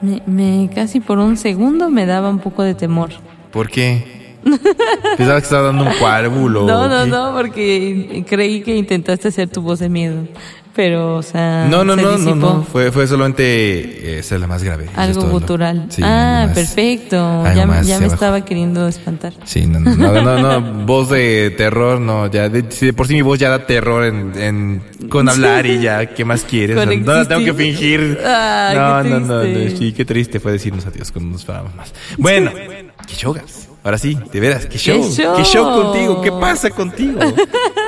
Me, 0.00 0.20
me- 0.26 0.70
casi 0.74 1.00
por 1.00 1.18
un 1.18 1.36
segundo 1.36 1.88
me 1.90 2.06
daba 2.06 2.28
un 2.28 2.40
poco 2.40 2.62
de 2.62 2.74
temor. 2.74 3.10
¿Por 3.52 3.70
qué? 3.70 4.36
Pensaba 5.16 5.38
que 5.40 5.44
estaba 5.44 5.62
dando 5.68 5.84
un 5.84 5.92
cuárvulo. 5.98 6.66
No, 6.66 6.88
no, 6.88 7.06
no, 7.06 7.36
porque 7.36 8.24
creí 8.28 8.62
que 8.62 8.76
intentaste 8.76 9.28
hacer 9.28 9.48
tu 9.48 9.62
voz 9.62 9.78
de 9.78 9.88
miedo. 9.88 10.26
Pero, 10.76 11.16
o 11.16 11.22
sea, 11.22 11.68
No, 11.70 11.84
no, 11.84 11.94
se 11.94 12.02
no, 12.02 12.10
no, 12.10 12.16
disipó. 12.16 12.34
no. 12.34 12.62
Fue, 12.64 12.90
fue 12.90 13.06
solamente. 13.06 13.44
eh, 13.44 14.18
Esa 14.18 14.34
es 14.34 14.40
la 14.40 14.48
más 14.48 14.62
grave. 14.64 14.88
Algo 14.96 15.22
gutural. 15.28 15.86
Sí, 15.88 16.02
ah, 16.04 16.48
perfecto. 16.52 17.16
Ya, 17.44 17.54
ya 17.54 17.66
me 17.66 17.78
abajo. 18.06 18.12
estaba 18.14 18.44
queriendo 18.44 18.88
espantar. 18.88 19.32
Sí, 19.44 19.66
no, 19.66 19.78
no, 19.78 19.94
no, 19.94 20.20
no, 20.22 20.60
no, 20.60 20.60
voz 20.86 21.10
de 21.10 21.54
terror, 21.56 22.00
no, 22.00 22.26
ya, 22.28 22.48
de, 22.48 22.64
si 22.72 22.86
de 22.86 22.92
por 22.92 23.06
sí 23.06 23.14
mi 23.14 23.22
voz 23.22 23.38
ya 23.38 23.50
da 23.50 23.66
terror 23.66 24.04
en, 24.04 24.32
en- 24.36 25.08
con 25.08 25.28
hablar 25.28 25.64
y 25.66 25.80
ya, 25.80 26.06
¿qué 26.06 26.24
más 26.24 26.42
quieres? 26.42 26.76
No, 26.76 27.12
la 27.14 27.28
tengo 27.28 27.44
que 27.44 27.54
fingir. 27.54 28.00
No, 28.20 29.02
qué 29.02 29.08
no, 29.10 29.20
no, 29.20 29.20
no, 29.20 29.42
sí, 29.78 29.92
qué 29.92 30.04
triste 30.04 30.40
fue 30.40 30.50
decirnos 30.52 30.84
adiós 30.86 31.12
cuando 31.12 31.30
nos 31.32 31.44
fuéramos 31.44 31.74
más. 31.76 31.92
Bueno, 32.18 32.50
qué 33.06 33.14
show, 33.14 33.32
Gas. 33.32 33.68
Ahora 33.84 33.98
sí, 33.98 34.18
de 34.32 34.40
veras, 34.40 34.64
qué 34.64 34.78
show, 34.78 35.04
show? 35.12 35.36
qué 35.36 35.44
show 35.44 35.82
contigo, 35.82 36.22
qué 36.22 36.32
pasa 36.32 36.70
contigo. 36.70 37.20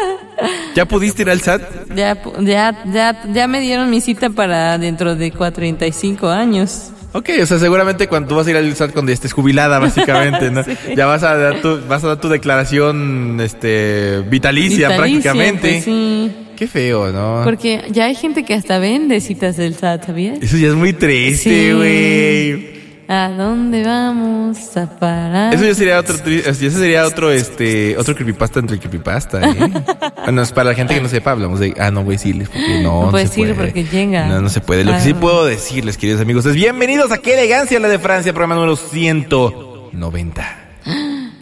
¿Ya 0.75 0.85
pudiste 0.87 1.23
ir 1.23 1.31
al 1.31 1.41
SAT? 1.41 1.63
Ya, 1.95 2.19
ya, 2.41 2.83
ya, 2.93 3.23
ya 3.33 3.47
me 3.49 3.61
dieron 3.61 3.89
mi 3.91 4.01
cita 4.01 4.31
para 4.31 4.77
dentro 4.79 5.17
de 5.17 5.33
45 5.33 6.29
años. 6.29 6.91
Ok, 7.13 7.31
o 7.43 7.47
sea, 7.47 7.59
seguramente 7.59 8.09
cuando 8.09 8.29
tú 8.29 8.35
vas 8.35 8.47
a 8.47 8.51
ir 8.51 8.57
al 8.59 8.77
SAT 8.77 8.93
cuando 8.93 9.11
ya 9.11 9.15
estés 9.15 9.33
jubilada, 9.33 9.79
básicamente, 9.79 10.51
¿no? 10.51 10.63
Ya 10.97 11.07
vas 11.07 11.23
a 11.23 11.35
dar 11.37 11.63
tu, 11.63 11.81
vas 11.89 12.05
a 12.05 12.09
dar 12.09 12.21
tu 12.21 12.29
declaración, 12.29 13.39
este, 13.41 14.21
vitalicia, 14.29 14.89
Vitalicia, 14.91 14.97
prácticamente. 15.33 15.69
pues 15.73 15.85
sí. 15.85 16.33
Qué 16.57 16.67
feo, 16.67 17.13
¿no? 17.13 17.43
Porque 17.45 17.83
ya 17.91 18.05
hay 18.07 18.15
gente 18.15 18.43
que 18.45 18.55
hasta 18.55 18.79
vende 18.79 19.21
citas 19.21 19.57
del 19.57 19.75
SAT, 19.75 20.07
¿sabías? 20.07 20.39
Eso 20.43 20.57
ya 20.57 20.69
es 20.69 20.75
muy 20.75 20.93
triste, 20.93 21.73
Sí. 21.73 22.73
Güey. 23.07 23.19
¿A 23.19 23.29
dónde 23.31 23.85
vamos 23.85 24.77
a 24.77 24.87
parar? 24.99 25.55
Eso 25.55 25.65
ya 25.65 25.75
sería 25.75 25.99
otro, 25.99 26.17
ese 26.17 26.71
sería 26.71 27.07
otro, 27.07 27.31
este, 27.31 27.97
otro 27.97 28.15
creepypasta 28.15 28.61
entre 28.61 28.79
creepypasta, 28.79 29.41
¿eh? 29.49 29.71
bueno, 30.25 30.43
es 30.43 30.53
para 30.53 30.71
la 30.71 30.77
gente 30.77 30.95
que 30.95 31.01
no 31.01 31.09
sepa, 31.09 31.33
hablamos 31.33 31.61
de, 31.61 31.75
ah, 31.79 31.91
no 31.91 32.03
voy 32.05 32.15
a 32.15 32.19
decirles 32.19 32.49
porque 32.49 32.81
no, 32.83 33.05
No 33.05 33.11
puedes 33.11 33.31
se 33.31 33.37
puede. 33.41 33.55
porque 33.55 33.85
llega. 33.85 34.27
No, 34.27 34.41
no 34.41 34.49
se 34.49 34.61
puede. 34.61 34.85
Lo 34.85 34.93
que 34.93 35.01
sí 35.01 35.15
puedo 35.15 35.45
decirles, 35.47 35.97
queridos 35.97 36.21
amigos, 36.21 36.47
es 36.47 36.55
bienvenidos 36.55 37.13
a 37.13 37.19
Qué 37.19 37.35
Elegancia, 37.35 37.79
la 37.81 37.89
de 37.89 37.99
Francia, 37.99 38.33
programa 38.33 38.57
número 38.57 38.77
190. 38.77 40.59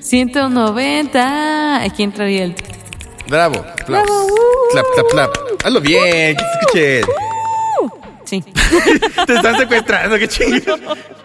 190. 0.00 1.83
Aquí 1.83 2.03
entraría 2.03 2.44
el... 2.44 2.55
Bravo, 3.27 3.65
aplausos. 3.81 4.06
Bravo, 4.06 4.25
uh. 4.27 4.72
Clap, 4.72 4.87
clap, 4.94 5.06
clap. 5.10 5.31
Hazlo 5.65 5.81
bien, 5.81 6.37
que 6.37 6.43
se 6.75 6.99
escuche. 6.99 7.12
Sí. 8.25 8.43
Te 9.27 9.34
están 9.34 9.59
secuestrando, 9.59 10.19
qué 10.19 10.28
chingo. 10.28 10.77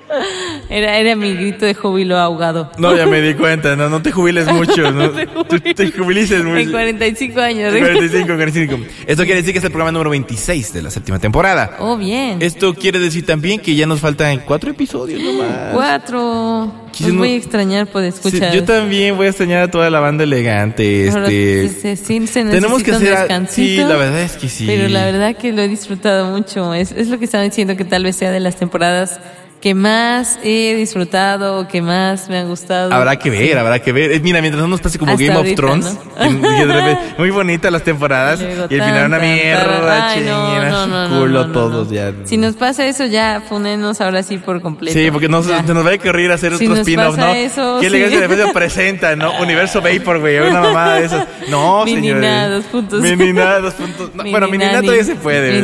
Era, 0.70 0.97
era 0.97 1.16
mi 1.16 1.34
grito 1.36 1.66
de 1.66 1.74
júbilo 1.74 2.18
ahogado. 2.18 2.72
No, 2.78 2.96
ya 2.96 3.06
me 3.06 3.22
di 3.22 3.34
cuenta, 3.36 3.75
no, 3.75 3.90
no 3.90 4.02
te 4.02 4.12
jubiles 4.12 4.47
mucho, 4.53 4.92
no, 4.92 5.09
te 5.12 5.92
jubilices 5.92 6.44
mucho. 6.44 6.58
En 6.58 6.72
45 6.72 7.40
años. 7.40 7.74
45, 7.74 8.25
45. 8.28 8.78
Esto 9.08 9.24
quiere 9.24 9.42
decir 9.42 9.53
que 9.53 9.59
es 9.59 9.66
el 9.66 9.72
programa 9.72 9.92
número 9.92 10.09
26 10.12 10.74
de 10.74 10.81
la 10.81 10.90
séptima 10.92 11.20
temporada. 11.20 11.78
Oh, 11.80 11.97
bien. 11.97 12.42
Esto 12.42 12.74
quiere 12.74 13.00
decir 13.00 13.25
también 13.25 13.59
que 13.59 13.75
ya 13.75 13.86
nos 13.86 14.00
faltan 14.00 14.40
cuatro 14.46 14.72
episodios 14.72 15.22
nomás. 15.22 15.74
Cuatro. 15.74 16.74
Quise 16.91 17.09
Los 17.09 17.14
no- 17.14 17.20
voy 17.22 17.34
a 17.34 17.36
extrañar 17.36 17.88
por 17.88 18.02
Sí, 18.02 18.08
escuchar. 18.09 18.52
yo 18.53 18.64
también 18.64 19.16
voy 19.16 19.28
a 19.28 19.30
extrañar 19.30 19.62
a 19.64 19.72
toda 19.72 19.90
la 19.91 20.00
banda 20.00 20.24
elegante. 20.24 21.08
Este, 21.08 21.96
sí, 21.96 22.26
se 22.28 22.46
tenemos 22.46 22.81
que 22.84 22.91
hacer. 22.91 23.16
Sí, 23.47 23.78
la 23.78 23.96
verdad 23.96 24.22
es 24.22 24.34
que 24.38 24.50
sí. 24.50 24.66
Pero 24.66 24.88
la 24.90 25.06
verdad 25.06 25.36
que 25.36 25.52
lo 25.53 25.62
he 25.62 25.68
disfrutado 25.68 26.26
mucho. 26.31 26.74
Es, 26.74 26.91
es 26.91 27.08
lo 27.09 27.20
que 27.20 27.26
estaba 27.26 27.44
diciendo 27.44 27.78
que 27.78 27.86
tal 27.86 28.03
vez 28.03 28.16
sea 28.16 28.31
de 28.31 28.40
las 28.40 28.56
temporadas 28.56 29.20
que 29.62 29.74
más 29.74 30.40
he 30.42 30.74
disfrutado, 30.75 31.68
que 31.68 31.81
más 31.81 32.30
me 32.30 32.38
han 32.38 32.47
gustado. 32.47 32.94
Habrá 32.94 33.18
que 33.18 33.30
ver, 33.30 33.58
habrá 33.58 33.80
que 33.80 33.92
ver. 33.92 34.14
Eh, 34.14 34.20
Mira, 34.22 34.40
mientras 34.40 34.62
no 34.62 34.70
nos 34.70 34.80
pase 34.80 34.97
como 34.97 35.12
Hasta 35.12 35.24
Game 35.24 35.36
ahorita, 35.36 35.52
of 35.52 35.56
Thrones, 35.58 35.97
¿no? 36.18 37.00
muy 37.18 37.30
bonitas 37.31 37.70
las 37.72 37.84
temporadas 37.84 38.40
y, 38.42 38.46
al 38.46 38.70
final 38.70 39.06
una 39.08 39.20
mierda. 39.20 40.09
Ay, 40.12 40.24
no, 40.25 40.64
no, 40.64 40.88
no, 40.88 41.08
no, 41.09 41.20
culo 41.20 41.42
no, 41.42 41.47
no, 41.47 41.53
todos 41.53 41.88
no. 41.88 41.94
ya. 41.94 42.14
Si 42.24 42.38
nos 42.38 42.56
pasa 42.56 42.88
eso, 42.88 43.06
ya 43.06 43.44
funenos 43.47 44.00
ahora 44.00 44.24
sí 44.24 44.38
por 44.38 44.62
completo. 44.62 44.97
Sí, 44.97 45.12
porque 45.12 45.28
Ya. 45.28 45.64
se 45.66 45.74
nos 45.74 45.86
va 45.86 45.91
a 45.91 45.96
ocurrir 45.96 46.31
hacer 46.31 46.52
Si 46.56 46.64
otro 46.64 46.70
nos 46.70 46.80
spin-off, 46.80 47.16
pasa 47.16 47.28
¿no? 47.28 47.34
eso, 47.34 47.78
Qué 47.81 47.81
sí. 47.81 47.86
elegancia 47.88 48.20
de 48.22 48.28
repente 48.28 48.53
presenta, 48.53 49.16
¿no? 49.18 49.40
Universo 49.41 49.81
Vapor, 49.81 50.20
güey, 50.20 50.40
una 50.40 50.62
mamada 50.62 50.96
de 51.00 51.06
esas. 51.06 51.28
No, 51.50 51.84
señores. 51.86 52.64
2.0. 52.72 53.02
Minina 53.02 53.59
2.0. 53.59 54.12
No, 54.14 54.24
bueno, 54.31 54.47
Minina 54.47 54.72
Nani. 54.72 54.86
todavía 54.86 55.03
se 55.03 55.16
puede. 55.16 55.59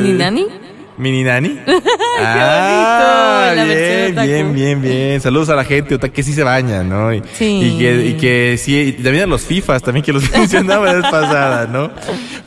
¿Mini 0.97 1.23
Nani? 1.23 1.59
La 2.22 3.63
bien, 3.66 4.16
bien, 4.16 4.53
bien, 4.53 4.81
bien. 4.81 5.22
Saludos 5.22 5.50
a 5.50 5.56
la 5.56 5.63
gente 5.66 5.97
que 6.00 6.23
sí 6.23 6.33
se 6.33 6.44
baña, 6.44 6.83
¿no? 6.83 7.13
Y, 7.13 7.22
Sí. 7.33 7.59
y 7.63 7.78
que, 7.78 8.06
y 8.06 8.13
que 8.13 8.57
sí, 8.57 8.95
y 8.97 9.03
también 9.03 9.25
a 9.25 9.28
los 9.28 9.41
FIFAs, 9.44 9.83
también 9.83 10.03
que 10.06 10.13
los 10.13 10.29
mencionaba 10.38 10.85
la 10.88 10.94
vez 10.94 11.03
pasada, 11.03 11.67
¿no? 11.67 11.91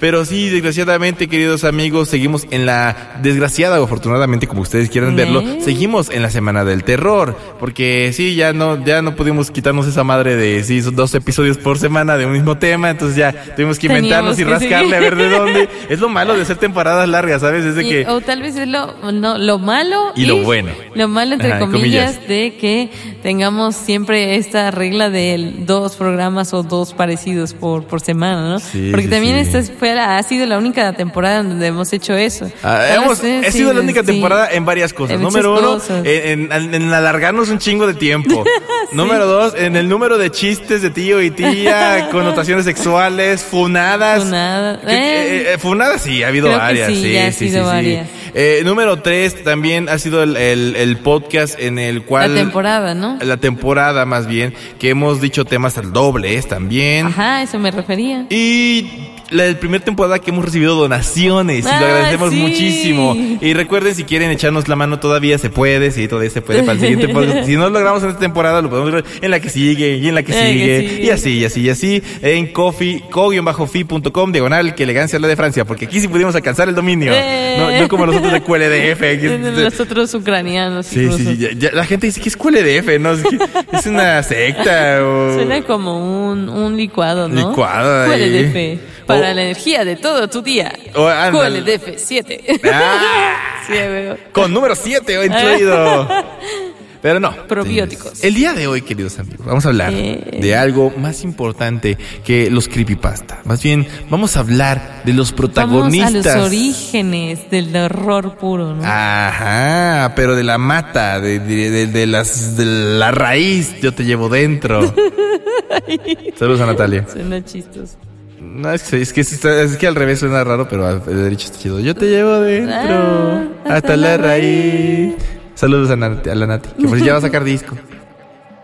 Pero 0.00 0.24
sí, 0.24 0.48
desgraciadamente, 0.48 1.28
queridos 1.28 1.64
amigos, 1.64 2.08
seguimos 2.08 2.46
en 2.50 2.66
la 2.66 3.18
desgraciada 3.22 3.80
o 3.80 3.84
afortunadamente, 3.84 4.46
como 4.46 4.62
ustedes 4.62 4.88
quieran 4.90 5.16
verlo, 5.16 5.42
seguimos 5.60 6.10
en 6.10 6.22
la 6.22 6.30
semana 6.30 6.64
del 6.64 6.84
terror. 6.84 7.36
Porque 7.60 8.10
sí, 8.14 8.34
ya 8.34 8.52
no, 8.52 8.82
ya 8.84 9.02
no 9.02 9.14
pudimos 9.16 9.50
quitarnos 9.50 9.86
esa 9.86 10.04
madre 10.04 10.36
de, 10.36 10.62
sí, 10.64 10.80
dos 10.80 11.14
episodios 11.14 11.58
por 11.58 11.78
semana 11.78 12.16
de 12.16 12.26
un 12.26 12.32
mismo 12.32 12.56
tema, 12.58 12.90
entonces 12.90 13.16
ya 13.16 13.32
tuvimos 13.56 13.78
que 13.78 13.86
inventarnos 13.88 14.36
Teníamos 14.36 14.62
y 14.62 14.68
que 14.68 14.74
rascarle 14.74 14.96
a 14.96 15.00
ver 15.00 15.16
de 15.16 15.28
dónde. 15.28 15.68
Es 15.88 16.00
lo 16.00 16.08
malo 16.08 16.34
de 16.36 16.42
hacer 16.42 16.56
temporadas 16.56 17.08
largas, 17.08 17.40
¿sabes? 17.40 17.64
Es 17.64 17.74
de 17.74 17.82
que... 17.84 18.06
o 18.06 18.20
tal 18.20 18.37
vez 18.42 18.56
es 18.56 18.68
lo, 18.68 18.94
no, 19.12 19.38
lo 19.38 19.58
malo 19.58 20.12
Y 20.16 20.26
lo 20.26 20.38
bueno. 20.42 20.70
Lo 20.94 21.08
malo, 21.08 21.34
entre 21.34 21.50
Ajá, 21.52 21.60
comillas, 21.60 22.14
comillas. 22.14 22.28
de 22.28 22.54
que 22.60 22.90
tengamos 23.22 23.76
siempre 23.76 24.36
esta 24.36 24.70
regla 24.70 25.10
de 25.10 25.52
dos 25.58 25.96
programas 25.96 26.52
o 26.54 26.62
dos 26.62 26.92
parecidos 26.94 27.54
por, 27.54 27.84
por 27.86 28.00
semana, 28.00 28.48
¿no? 28.48 28.58
Sí, 28.58 28.88
Porque 28.90 29.04
sí, 29.06 29.10
también 29.10 29.44
sí. 29.44 29.56
esta 29.56 29.72
fue 29.78 29.94
la- 29.94 30.16
ha 30.18 30.22
sido 30.22 30.46
la 30.46 30.58
única 30.58 30.92
temporada 30.94 31.42
donde 31.42 31.66
hemos 31.66 31.92
hecho 31.92 32.14
eso. 32.14 32.50
Ah, 32.62 32.84
Tal 32.88 33.02
hemos, 33.04 33.22
he 33.22 33.52
sido 33.52 33.72
la 33.72 33.80
única 33.80 34.02
temporada 34.02 34.48
en 34.50 34.64
varias 34.64 34.92
cosas. 34.92 35.16
En 35.16 35.22
Número 35.22 35.52
uno, 35.58 35.74
cosas. 35.74 36.04
en, 36.04 36.50
en- 36.52 36.74
en 36.74 36.92
alargarnos 36.92 37.48
un 37.50 37.58
chingo 37.58 37.86
de 37.86 37.94
tiempo. 37.94 38.44
Número 38.92 39.26
dos, 39.26 39.54
en 39.56 39.76
el 39.76 39.88
número 39.88 40.16
de 40.18 40.30
chistes 40.30 40.80
de 40.82 40.90
tío 40.90 41.20
y 41.22 41.30
tía, 41.30 42.08
connotaciones 42.12 42.64
sexuales, 42.64 43.42
funadas. 43.42 44.24
Funada. 44.24 44.80
Que- 44.80 44.88
Eh. 44.88 45.36
eh, 45.38 45.52
eh, 45.54 45.58
funadas 45.58 46.02
sí, 46.02 46.22
ha 46.22 46.28
habido 46.28 46.48
varias. 46.50 46.88
sí, 46.92 47.12
ya 47.12 47.26
ha 47.26 47.32
sido 47.32 47.64
varias. 47.66 48.08
Eh, 48.34 48.62
número 48.64 49.00
tres 49.00 49.42
también 49.44 49.88
ha 49.88 49.98
sido 49.98 50.22
el, 50.22 50.36
el- 50.36 50.76
el 50.76 50.96
podcast 50.98 51.58
en 51.60 51.78
el 51.78 52.02
cual... 52.02 52.34
La 52.34 52.40
temporada, 52.42 52.94
¿no? 52.94 53.18
La 53.22 53.36
temporada 53.36 54.04
más 54.04 54.26
bien, 54.26 54.54
que 54.78 54.90
hemos 54.90 55.20
dicho 55.20 55.44
temas 55.44 55.78
al 55.78 55.92
doble 55.92 56.40
también. 56.42 57.06
Ajá, 57.06 57.42
eso 57.42 57.58
me 57.58 57.70
refería. 57.70 58.26
Y 58.30 58.86
la 59.30 59.42
del 59.44 59.56
primer 59.56 59.82
temporada 59.82 60.18
que 60.18 60.30
hemos 60.30 60.44
recibido 60.44 60.74
donaciones 60.74 61.58
y 61.60 61.62
lo 61.62 61.68
Ah, 61.70 61.76
agradecemos 61.78 62.30
sí. 62.30 62.36
muchísimo. 62.36 63.14
Y 63.40 63.52
recuerden, 63.52 63.94
si 63.94 64.04
quieren 64.04 64.30
echarnos 64.30 64.68
la 64.68 64.76
mano 64.76 64.98
todavía 65.00 65.36
se 65.38 65.50
puede, 65.50 65.90
sí, 65.90 66.08
todavía 66.08 66.30
se 66.30 66.40
puede 66.40 66.60
para 66.62 66.72
el 66.74 66.80
siguiente 66.80 67.08
podcast. 67.12 67.46
Si 67.46 67.54
no 67.56 67.64
lo 67.64 67.70
logramos 67.70 68.02
en 68.04 68.08
esta 68.10 68.20
temporada, 68.20 68.62
lo 68.62 68.70
podemos 68.70 68.90
lograr 68.90 69.10
en 69.20 69.30
la 69.30 69.40
que 69.40 69.50
sigue 69.50 69.96
y 69.96 70.08
en 70.08 70.14
la 70.14 70.22
que 70.22 70.32
Eh, 70.32 70.34
que 70.34 70.52
sigue. 70.88 71.02
Y 71.04 71.10
así, 71.10 71.38
y 71.38 71.44
así, 71.44 71.60
y 71.62 71.68
así. 71.70 72.02
En 72.22 72.46
coffee, 72.52 73.02
co-fi.com, 73.10 74.32
diagonal, 74.32 74.74
que 74.74 74.84
elegancia 74.84 75.18
la 75.18 75.28
de 75.28 75.36
Francia, 75.36 75.64
porque 75.64 75.84
aquí 75.86 76.00
sí 76.00 76.08
pudimos 76.08 76.34
alcanzar 76.34 76.68
el 76.68 76.74
dominio. 76.74 77.12
Eh. 77.14 77.56
No, 77.58 77.80
no 77.82 77.88
como 77.88 78.06
nosotros 78.20 78.32
de 78.32 78.40
QLDF. 78.40 79.00
que- 79.00 79.38
Los 79.62 79.80
otros 79.80 80.14
ucranianos. 80.14 80.86
Sí, 80.86 81.00
incluso. 81.04 81.18
sí, 81.30 81.36
ya- 81.38 81.50
ya 81.52 81.70
la 81.72 81.84
gente 81.84 82.06
dice 82.06 82.20
que 82.20 82.28
es 82.28 82.36
QLDF, 82.36 82.98
¿no? 83.00 83.12
Es, 83.12 83.22
que 83.22 83.38
es 83.72 83.86
una 83.86 84.22
secta 84.22 84.98
o... 85.04 85.34
Suena 85.34 85.62
como 85.62 86.30
un, 86.30 86.48
un 86.48 86.76
licuado, 86.76 87.28
¿no? 87.28 87.48
Licuado. 87.50 88.06
QLDF. 88.12 88.80
Para 89.06 89.20
O- 89.20 89.22
la 89.22 89.30
energía 89.42 89.84
de 89.84 89.96
todo 89.96 90.28
tu 90.28 90.42
día. 90.42 90.72
O. 90.94 91.08
QLDF 91.32 91.94
7. 91.96 92.60
¡Ah! 92.72 93.62
sí, 93.66 93.72
veo. 93.72 94.16
Con 94.32 94.52
número 94.52 94.74
7 94.74 95.24
incluido. 95.26 96.08
Pero 97.00 97.20
no. 97.20 97.30
Probióticos. 97.46 98.24
El 98.24 98.34
día 98.34 98.54
de 98.54 98.66
hoy, 98.66 98.82
queridos 98.82 99.18
amigos, 99.20 99.46
vamos 99.46 99.64
a 99.64 99.68
hablar 99.68 99.92
Eh. 99.94 100.38
de 100.40 100.56
algo 100.56 100.92
más 100.98 101.22
importante 101.22 101.96
que 102.24 102.50
los 102.50 102.66
creepypasta. 102.68 103.40
Más 103.44 103.62
bien, 103.62 103.86
vamos 104.10 104.36
a 104.36 104.40
hablar 104.40 105.02
de 105.04 105.12
los 105.12 105.28
Vamos 105.30 105.32
a 105.32 105.36
protagonistas. 105.36 106.36
los 106.36 106.46
orígenes 106.46 107.50
del 107.50 107.74
horror 107.76 108.36
puro, 108.36 108.74
¿no? 108.74 108.82
Ajá, 108.84 110.12
pero 110.16 110.34
de 110.34 110.42
la 110.42 110.58
mata, 110.58 111.20
de, 111.20 111.38
de, 111.38 111.70
de- 111.70 111.86
de 111.86 112.06
las, 112.06 112.56
de 112.56 112.64
la 112.64 113.10
raíz, 113.12 113.80
yo 113.80 113.94
te 113.94 114.04
llevo 114.04 114.28
dentro. 114.28 114.92
Saludos 116.38 116.60
a 116.60 116.66
Natalia. 116.66 117.06
Suena 117.12 117.44
chistoso. 117.44 117.96
No, 118.40 118.72
es 118.72 118.82
que, 118.82 119.00
es 119.00 119.12
que, 119.12 119.20
es 119.20 119.76
que 119.76 119.86
al 119.86 119.94
revés 119.94 120.18
suena 120.20 120.42
raro, 120.42 120.68
pero 120.68 120.86
al 120.86 121.02
al 121.06 121.22
derecho 121.24 121.46
está 121.46 121.58
chido. 121.58 121.78
Yo 121.80 121.94
te 121.94 122.06
llevo 122.06 122.40
dentro, 122.40 122.74
Ah, 122.74 123.44
hasta, 123.64 123.74
hasta 123.76 123.96
la 123.96 124.16
la 124.16 124.16
raíz. 124.16 125.14
Saludos 125.58 125.90
a, 125.90 125.96
Nat- 125.96 126.26
a 126.30 126.34
la 126.36 126.46
Nati, 126.46 126.68
que 126.80 126.86
por 126.86 126.98
si 126.98 127.04
ya 127.04 127.12
va 127.12 127.18
a 127.18 127.22
sacar 127.22 127.42
disco. 127.42 127.76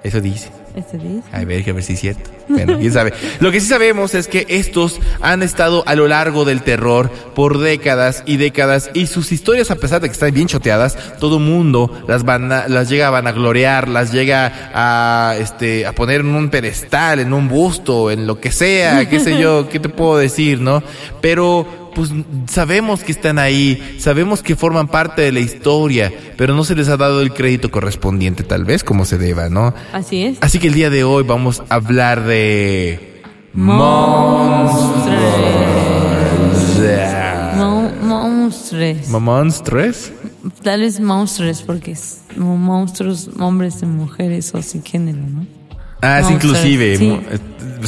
Eso 0.04 0.20
dice. 0.20 0.50
¿Este 0.76 0.98
dice? 0.98 1.22
A 1.32 1.44
ver, 1.44 1.68
a 1.68 1.72
ver 1.72 1.82
si 1.82 1.94
es 1.94 2.00
cierto. 2.00 2.30
Bueno, 2.48 2.78
quién 2.78 2.92
sabe. 2.92 3.12
Lo 3.40 3.50
que 3.50 3.60
sí 3.60 3.66
sabemos 3.68 4.14
es 4.14 4.28
que 4.28 4.44
estos 4.48 5.00
han 5.22 5.42
estado 5.42 5.82
a 5.86 5.94
lo 5.94 6.08
largo 6.08 6.44
del 6.44 6.62
terror 6.62 7.10
por 7.34 7.58
décadas 7.58 8.22
y 8.26 8.36
décadas 8.36 8.90
y 8.92 9.06
sus 9.06 9.32
historias, 9.32 9.70
a 9.70 9.76
pesar 9.76 10.00
de 10.02 10.08
que 10.08 10.12
están 10.12 10.32
bien 10.34 10.46
choteadas, 10.48 10.98
todo 11.18 11.38
mundo 11.38 11.90
las 12.06 12.24
van 12.24 12.52
a- 12.52 12.68
las 12.68 12.88
llega 12.90 13.06
a 13.06 13.10
vanagloriar, 13.10 13.88
las 13.88 14.12
llega 14.12 14.52
a 14.74 15.36
este 15.38 15.86
a 15.86 15.92
poner 15.92 16.20
en 16.20 16.34
un 16.34 16.50
pedestal, 16.50 17.18
en 17.20 17.32
un 17.32 17.48
busto, 17.48 18.10
en 18.10 18.26
lo 18.26 18.38
que 18.40 18.52
sea, 18.52 19.08
qué 19.08 19.20
sé 19.20 19.38
yo, 19.40 19.68
qué 19.68 19.78
te 19.80 19.88
puedo 19.88 20.18
decir, 20.18 20.60
¿no? 20.60 20.82
Pero 21.20 21.83
pues 21.94 22.10
sabemos 22.50 23.02
que 23.04 23.12
están 23.12 23.38
ahí, 23.38 23.96
sabemos 23.98 24.42
que 24.42 24.56
forman 24.56 24.88
parte 24.88 25.22
de 25.22 25.32
la 25.32 25.40
historia, 25.40 26.12
pero 26.36 26.54
no 26.54 26.64
se 26.64 26.74
les 26.74 26.88
ha 26.88 26.96
dado 26.96 27.20
el 27.20 27.32
crédito 27.32 27.70
correspondiente, 27.70 28.42
tal 28.42 28.64
vez 28.64 28.82
como 28.84 29.04
se 29.04 29.18
deba, 29.18 29.48
¿no? 29.48 29.72
Así 29.92 30.24
es. 30.24 30.38
Así 30.40 30.58
que 30.58 30.66
el 30.68 30.74
día 30.74 30.90
de 30.90 31.04
hoy 31.04 31.22
vamos 31.24 31.62
a 31.68 31.74
hablar 31.76 32.24
de 32.24 33.22
Mon- 33.54 33.76
monstruos. 38.08 39.08
monstruos. 39.08 40.12
Tal 40.62 40.80
vez 40.80 41.00
monstruos, 41.00 41.62
porque 41.62 41.92
es 41.92 42.20
monstruos, 42.36 43.30
hombres 43.38 43.76
y 43.82 43.86
mujeres 43.86 44.54
o 44.54 44.62
sin 44.62 44.82
género, 44.82 45.18
¿no? 45.18 45.46
Ah, 46.06 46.20
es 46.20 46.30
inclusive. 46.30 46.96
sí. 46.96 47.20
eh, 47.30 47.38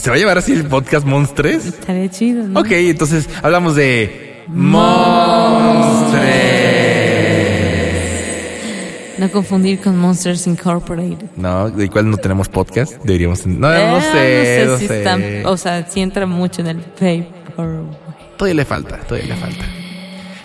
¿Se 0.00 0.10
va 0.10 0.16
a 0.16 0.18
llevar 0.18 0.38
así 0.38 0.52
el 0.52 0.64
podcast 0.64 1.06
Monstres? 1.06 1.66
Estaría 1.66 2.10
chido, 2.10 2.46
¿no? 2.48 2.60
Ok, 2.60 2.70
entonces 2.72 3.28
hablamos 3.42 3.74
de 3.76 4.42
monstruos. 4.48 6.24
No 9.18 9.30
confundir 9.30 9.80
con 9.80 9.96
Monsters 9.98 10.46
Incorporated. 10.46 11.28
No, 11.36 11.70
de 11.70 11.84
igual 11.86 12.10
no 12.10 12.18
tenemos 12.18 12.48
podcast. 12.50 12.92
Deberíamos. 13.02 13.46
No, 13.46 13.72
Eh, 13.72 13.86
no 13.88 14.00
sé, 14.02 14.64
no 14.66 14.76
si 14.78 14.86
sé. 14.86 14.98
están- 14.98 15.46
o 15.46 15.56
sea, 15.56 15.86
si 15.88 16.00
entra 16.00 16.26
mucho 16.26 16.60
en 16.60 16.66
el 16.68 16.76
paper. 16.78 17.26
Todavía 18.36 18.54
le 18.54 18.64
falta, 18.66 18.98
todavía 19.08 19.34
le 19.34 19.40
falta. 19.40 19.64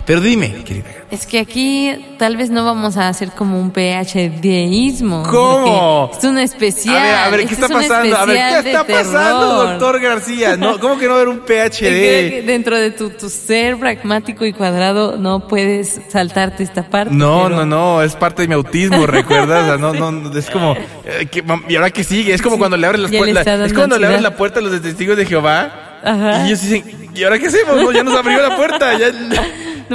Pero 0.04 0.20
dime, 0.20 0.64
querida. 0.64 0.86
Es 1.12 1.26
que 1.26 1.38
aquí 1.38 1.92
tal 2.18 2.36
vez 2.36 2.50
no 2.50 2.64
vamos 2.64 2.96
a 2.96 3.06
hacer 3.08 3.30
como 3.30 3.60
un 3.60 3.70
PhDismo. 3.70 5.22
¿Cómo? 5.30 6.10
Es 6.16 6.24
un 6.24 6.38
especial. 6.38 6.96
A 6.96 7.02
ver, 7.02 7.14
a 7.14 7.28
ver, 7.30 7.40
¿qué 7.46 7.54
Este 7.54 7.66
está 7.66 7.66
es 7.66 7.88
pasando? 7.88 8.16
A 8.16 8.24
ver, 8.26 8.36
¿qué 8.36 8.70
está 8.70 8.84
pasando, 8.84 9.40
terror. 9.48 9.68
doctor 9.78 10.00
García? 10.00 10.56
No, 10.56 10.80
¿Cómo 10.80 10.98
que 10.98 11.04
no 11.04 11.10
va 11.12 11.18
a 11.18 11.22
haber 11.22 11.28
un 11.28 11.40
PhD? 11.40 12.44
dentro 12.44 12.76
de 12.76 12.90
tu, 12.90 13.10
tu 13.10 13.28
ser 13.30 13.78
pragmático 13.78 14.44
y 14.44 14.52
cuadrado 14.52 15.16
no 15.18 15.46
puedes 15.46 16.00
saltarte 16.08 16.64
esta 16.64 16.82
parte. 16.82 17.14
No, 17.14 17.44
pero- 17.44 17.56
no, 17.58 17.66
no, 17.66 18.02
es 18.02 18.16
parte 18.16 18.42
de 18.42 18.48
mi 18.48 18.54
autismo, 18.54 19.06
¿recuerdas? 19.06 19.62
O 19.62 19.66
sea, 19.66 19.76
no, 19.76 20.10
no, 20.10 20.36
es 20.36 20.50
como, 20.50 20.74
eh, 21.04 21.26
que, 21.30 21.44
¿y 21.68 21.76
ahora 21.76 21.90
qué 21.90 22.02
sigue? 22.02 22.34
Es 22.34 22.42
como 22.42 22.56
Sí, 22.56 22.58
cuando 22.58 22.76
le 22.76 22.86
abres 22.86 23.02
las 23.02 23.10
puertas, 23.12 23.44
dando 23.44 23.64
es 23.66 23.72
cuando 23.72 23.98
le 23.98 24.06
abres 24.06 24.22
la 24.22 24.34
puerta 24.36 24.58
a 24.58 24.62
los 24.62 24.82
testigos 24.82 25.16
de 25.16 25.26
Jehová. 25.26 26.00
Ajá. 26.04 26.42
Y 26.42 26.46
ellos 26.48 26.60
dicen, 26.62 27.10
¿y 27.14 27.22
ahora 27.22 27.38
qué 27.38 27.46
hacemos? 27.46 27.76
No, 27.76 27.92
ya 27.92 28.02
nos 28.02 28.16
abrió 28.16 28.42
la 28.42 28.56
puerta. 28.56 28.98
Ya... 28.98 29.12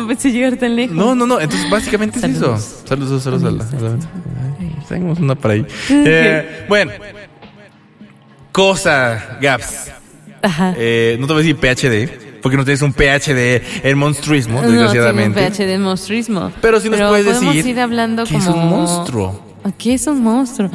No 0.02 0.08
pensé 0.08 0.32
llegar 0.32 0.56
tan 0.58 0.76
lejos. 0.76 0.96
No, 0.96 1.16
no, 1.16 1.26
no. 1.26 1.40
Entonces, 1.40 1.70
básicamente 1.70 2.18
es 2.18 2.22
Saludos. 2.22 2.60
eso. 2.62 2.88
Saludos, 2.88 3.24
saludos. 3.24 3.42
saludos, 3.44 3.68
saludos. 3.72 4.06
Tenemos 4.88 5.20
una 5.20 5.36
por 5.36 5.52
ahí. 5.52 5.66
Eh, 5.90 6.66
bueno. 6.70 6.92
Cosa, 8.52 9.38
Gaps. 9.42 9.92
Ajá. 10.42 10.74
Eh, 10.78 11.18
no 11.20 11.28
te 11.28 11.34
voy 11.34 11.44
a 11.44 11.46
decir 11.46 11.58
PhD, 11.58 12.40
porque 12.42 12.58
no 12.58 12.64
tienes 12.64 12.82
un 12.82 12.94
PhD 12.94 13.62
en 13.84 13.98
monstruismo, 13.98 14.62
No, 14.62 14.70
desgraciadamente. 14.70 15.36
tengo 15.36 15.48
un 15.48 15.54
PhD 15.54 15.70
en 15.74 15.82
monstruismo. 15.82 16.52
Pero 16.62 16.80
sí 16.80 16.90
nos 16.90 17.00
puedes 17.02 17.26
podemos 17.26 17.56
decir 17.56 17.72
ir 17.72 17.80
hablando 17.80 18.24
que 18.26 18.34
como... 18.34 18.44
es 18.50 18.56
un 18.56 18.70
monstruo. 18.70 19.48
¿Qué 19.78 19.94
es 19.96 20.08
un 20.08 20.24
monstruo? 20.24 20.72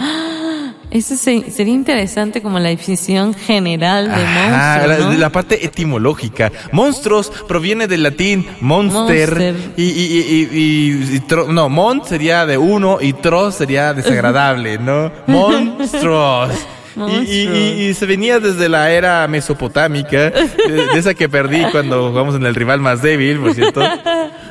Eso 0.92 1.16
se- 1.16 1.50
sería 1.50 1.72
interesante 1.74 2.42
como 2.42 2.58
la 2.58 2.68
definición 2.68 3.32
general 3.34 4.08
de 4.08 4.14
Ajá, 4.14 4.78
monstruo, 4.86 5.10
¿no? 5.12 5.18
la 5.18 5.30
parte 5.32 5.64
etimológica. 5.64 6.52
Monstruos 6.70 7.32
proviene 7.48 7.86
del 7.88 8.02
latín 8.02 8.46
monster, 8.60 9.28
Monster. 9.30 9.54
y, 9.78 9.84
y, 9.84 9.88
y, 9.88 10.48
y- 10.52 11.16
y 11.16 11.20
tro- 11.20 11.48
no, 11.48 11.68
mont 11.70 12.04
sería 12.04 12.44
de 12.44 12.58
uno 12.58 12.98
y 13.00 13.14
tros 13.14 13.54
sería 13.54 13.94
desagradable, 13.94 14.78
¿no? 14.78 15.10
Monstruos. 15.26 16.50
Y, 16.96 17.30
y- 17.30 17.48
y- 17.48 17.88
y 17.88 17.94
se 17.94 18.06
venía 18.06 18.38
desde 18.38 18.68
la 18.68 18.90
era 18.90 19.26
mesopotámica, 19.28 20.30
de, 20.30 20.86
de 20.92 20.98
esa 20.98 21.14
que 21.14 21.28
perdí 21.28 21.62
cuando 21.72 22.08
jugamos 22.10 22.34
en 22.34 22.44
el 22.44 22.54
rival 22.54 22.80
más 22.80 23.00
débil, 23.02 23.38
por 23.38 23.54
cierto. 23.54 23.80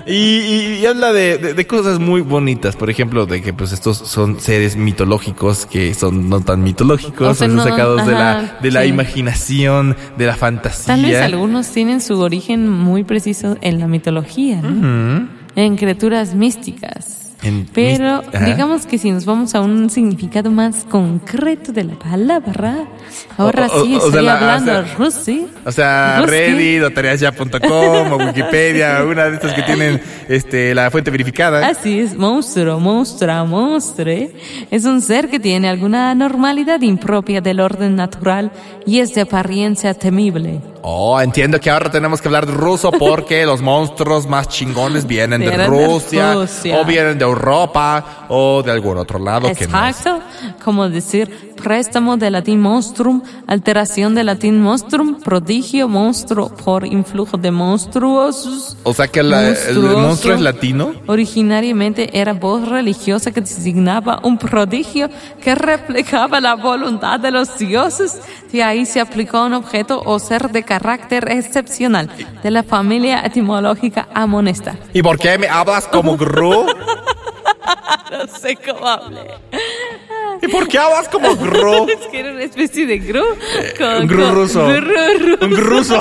Y, 0.08 0.84
habla 0.86 1.14
de, 1.14 1.38
de- 1.38 1.54
de 1.54 1.68
cosas 1.68 2.00
muy 2.00 2.22
bonitas, 2.22 2.76
por 2.76 2.90
ejemplo, 2.90 3.26
de 3.28 3.42
que 3.42 3.54
pues 3.54 3.72
estos 3.72 3.98
son 3.98 4.40
seres 4.40 4.76
mitológicos 4.76 5.66
que 5.68 5.94
son 5.94 6.28
no 6.30 6.42
tan 6.42 6.64
mitológicos, 6.64 7.28
O 7.28 7.34
sea, 7.36 7.48
son 7.48 7.58
no, 7.58 7.64
sacados 7.64 8.06
de 8.08 8.14
la, 8.14 8.58
de 8.62 8.72
la 8.72 8.82
sí. 8.82 8.88
imaginación, 8.88 9.96
de 10.18 10.26
la 10.26 10.36
fantasía. 10.36 10.88
Tal 10.88 11.04
vez 11.04 11.22
algunos 11.22 11.70
tienen 11.70 12.02
su 12.02 12.20
origen 12.20 12.68
muy 12.68 13.04
preciso 13.04 13.58
en 13.62 13.80
la 13.80 13.88
mitología, 13.88 14.62
¿no? 14.62 15.28
En 15.56 15.76
criaturas 15.78 16.34
místicas. 16.34 17.21
En 17.44 17.66
Pero 17.74 18.22
mis- 18.34 18.46
digamos 18.46 18.86
que 18.86 18.98
si 19.00 19.10
nos 19.12 19.26
vamos 19.26 19.56
a 19.56 19.62
un 19.62 19.90
significado 19.90 20.52
más 20.52 20.86
concreto 20.90 21.72
de 21.72 21.86
la 21.86 21.96
palabra, 21.96 22.86
ahora 23.38 23.68
O- 23.68 23.82
o- 23.82 23.84
sí 23.84 23.96
o 23.96 24.00
sea, 24.00 24.08
estoy 24.10 24.24
la- 24.26 24.38
hablando 24.38 24.72
o 24.72 24.84
sea, 24.86 24.96
rusi. 24.96 25.48
O 25.66 25.72
sea, 25.72 26.18
Ruski. 26.20 26.32
Reddit 26.32 26.84
o 26.84 26.92
tareasya.com 26.92 28.12
o 28.14 28.18
Wikipedia, 28.18 29.04
una 29.04 29.26
de 29.26 29.36
estas 29.36 29.54
que 29.54 29.64
tienen 29.64 30.02
este, 30.30 30.76
la 30.76 30.92
fuente 30.92 31.10
verificada. 31.12 31.68
Así 31.68 32.00
es, 32.00 32.16
monstruo, 32.16 32.80
monstrua, 32.80 33.44
monstre. 33.44 34.32
Es 34.70 34.86
un 34.86 35.02
ser 35.02 35.30
que 35.30 35.40
tiene 35.40 35.68
alguna 35.70 36.12
anormalidad 36.12 36.82
impropia 36.82 37.42
del 37.42 37.60
orden 37.60 37.96
natural 37.96 38.52
y 38.86 39.00
es 39.00 39.14
de 39.16 39.22
apariencia 39.22 39.94
temible. 39.94 40.62
Oh, 40.84 41.22
entiendo 41.22 41.60
que 41.60 41.70
ahora 41.70 41.92
tenemos 41.92 42.22
que 42.22 42.28
hablar 42.28 42.48
ruso 42.48 42.92
porque 42.92 43.46
los 43.46 43.62
monstruos 43.62 44.26
más 44.28 44.48
chingones 44.48 45.06
vienen 45.06 45.42
de 45.42 45.52
de 45.56 45.68
Rusia, 45.68 46.34
Rusia. 46.34 46.80
o 46.80 46.86
vienen 46.86 47.20
de 47.20 47.26
Europa 47.32 48.26
o 48.30 48.62
de 48.64 48.72
algún 48.72 48.98
otro 48.98 49.20
lado 49.20 49.48
que 49.54 49.68
no 49.68 49.86
es. 49.88 49.98
Exacto, 49.98 50.20
como 50.64 50.88
decir 50.90 51.52
préstamo 51.62 52.18
del 52.18 52.34
latín 52.34 52.60
monstrum, 52.60 53.22
alteración 53.48 54.16
del 54.16 54.26
latín 54.28 54.60
monstrum, 54.62 55.20
prodigio, 55.22 55.88
monstruo 55.88 56.50
por 56.50 56.86
influjo 56.86 57.38
de 57.38 57.52
monstruosos. 57.52 58.78
O 58.84 58.94
sea 58.94 59.08
que 59.08 59.22
la- 59.22 59.50
el 59.50 59.80
monstruo 59.80 60.34
es 60.36 60.42
latino. 60.42 60.92
Originariamente 61.08 62.20
era 62.20 62.34
voz 62.34 62.68
religiosa 62.68 63.32
que 63.32 63.42
designaba 63.42 64.20
un 64.24 64.38
prodigio 64.38 65.10
que 65.42 65.54
replicaba 65.56 66.42
la 66.42 66.56
voluntad 66.56 67.20
de 67.20 67.30
los 67.32 67.58
dioses. 67.60 68.20
De 68.52 68.64
ahí 68.64 68.86
se 68.86 69.00
aplicó 69.00 69.46
un 69.46 69.54
objeto 69.54 70.02
o 70.04 70.18
ser 70.20 70.50
de 70.52 70.64
carácter 70.64 71.30
excepcional 71.32 72.10
de 72.44 72.52
la 72.52 72.64
familia 72.64 73.22
etimológica 73.26 74.08
amonesta. 74.14 74.76
¿Y 74.94 75.02
por 75.04 75.18
qué 75.20 75.38
me 75.38 75.48
hablas 75.48 75.88
como 75.88 76.18
Gru? 76.18 76.66
No 78.28 78.28
sé 78.28 78.56
cómo 78.58 78.88
hablé. 78.88 79.22
¿Y 80.42 80.48
por 80.50 80.68
qué 80.68 80.78
hablas 80.78 81.08
como 81.08 81.36
Gru? 81.36 81.88
Es 81.90 82.08
que 82.08 82.20
era 82.20 82.32
una 82.32 82.44
especie 82.44 82.86
de 82.86 82.98
gru. 83.00 83.24
con- 83.78 84.02
Un 84.02 84.08
Gru 84.08 84.32
ruso. 84.32 84.68
Gru 84.68 84.82
ruso. 84.82 85.46
Un 85.46 85.58
ruso. 85.58 86.00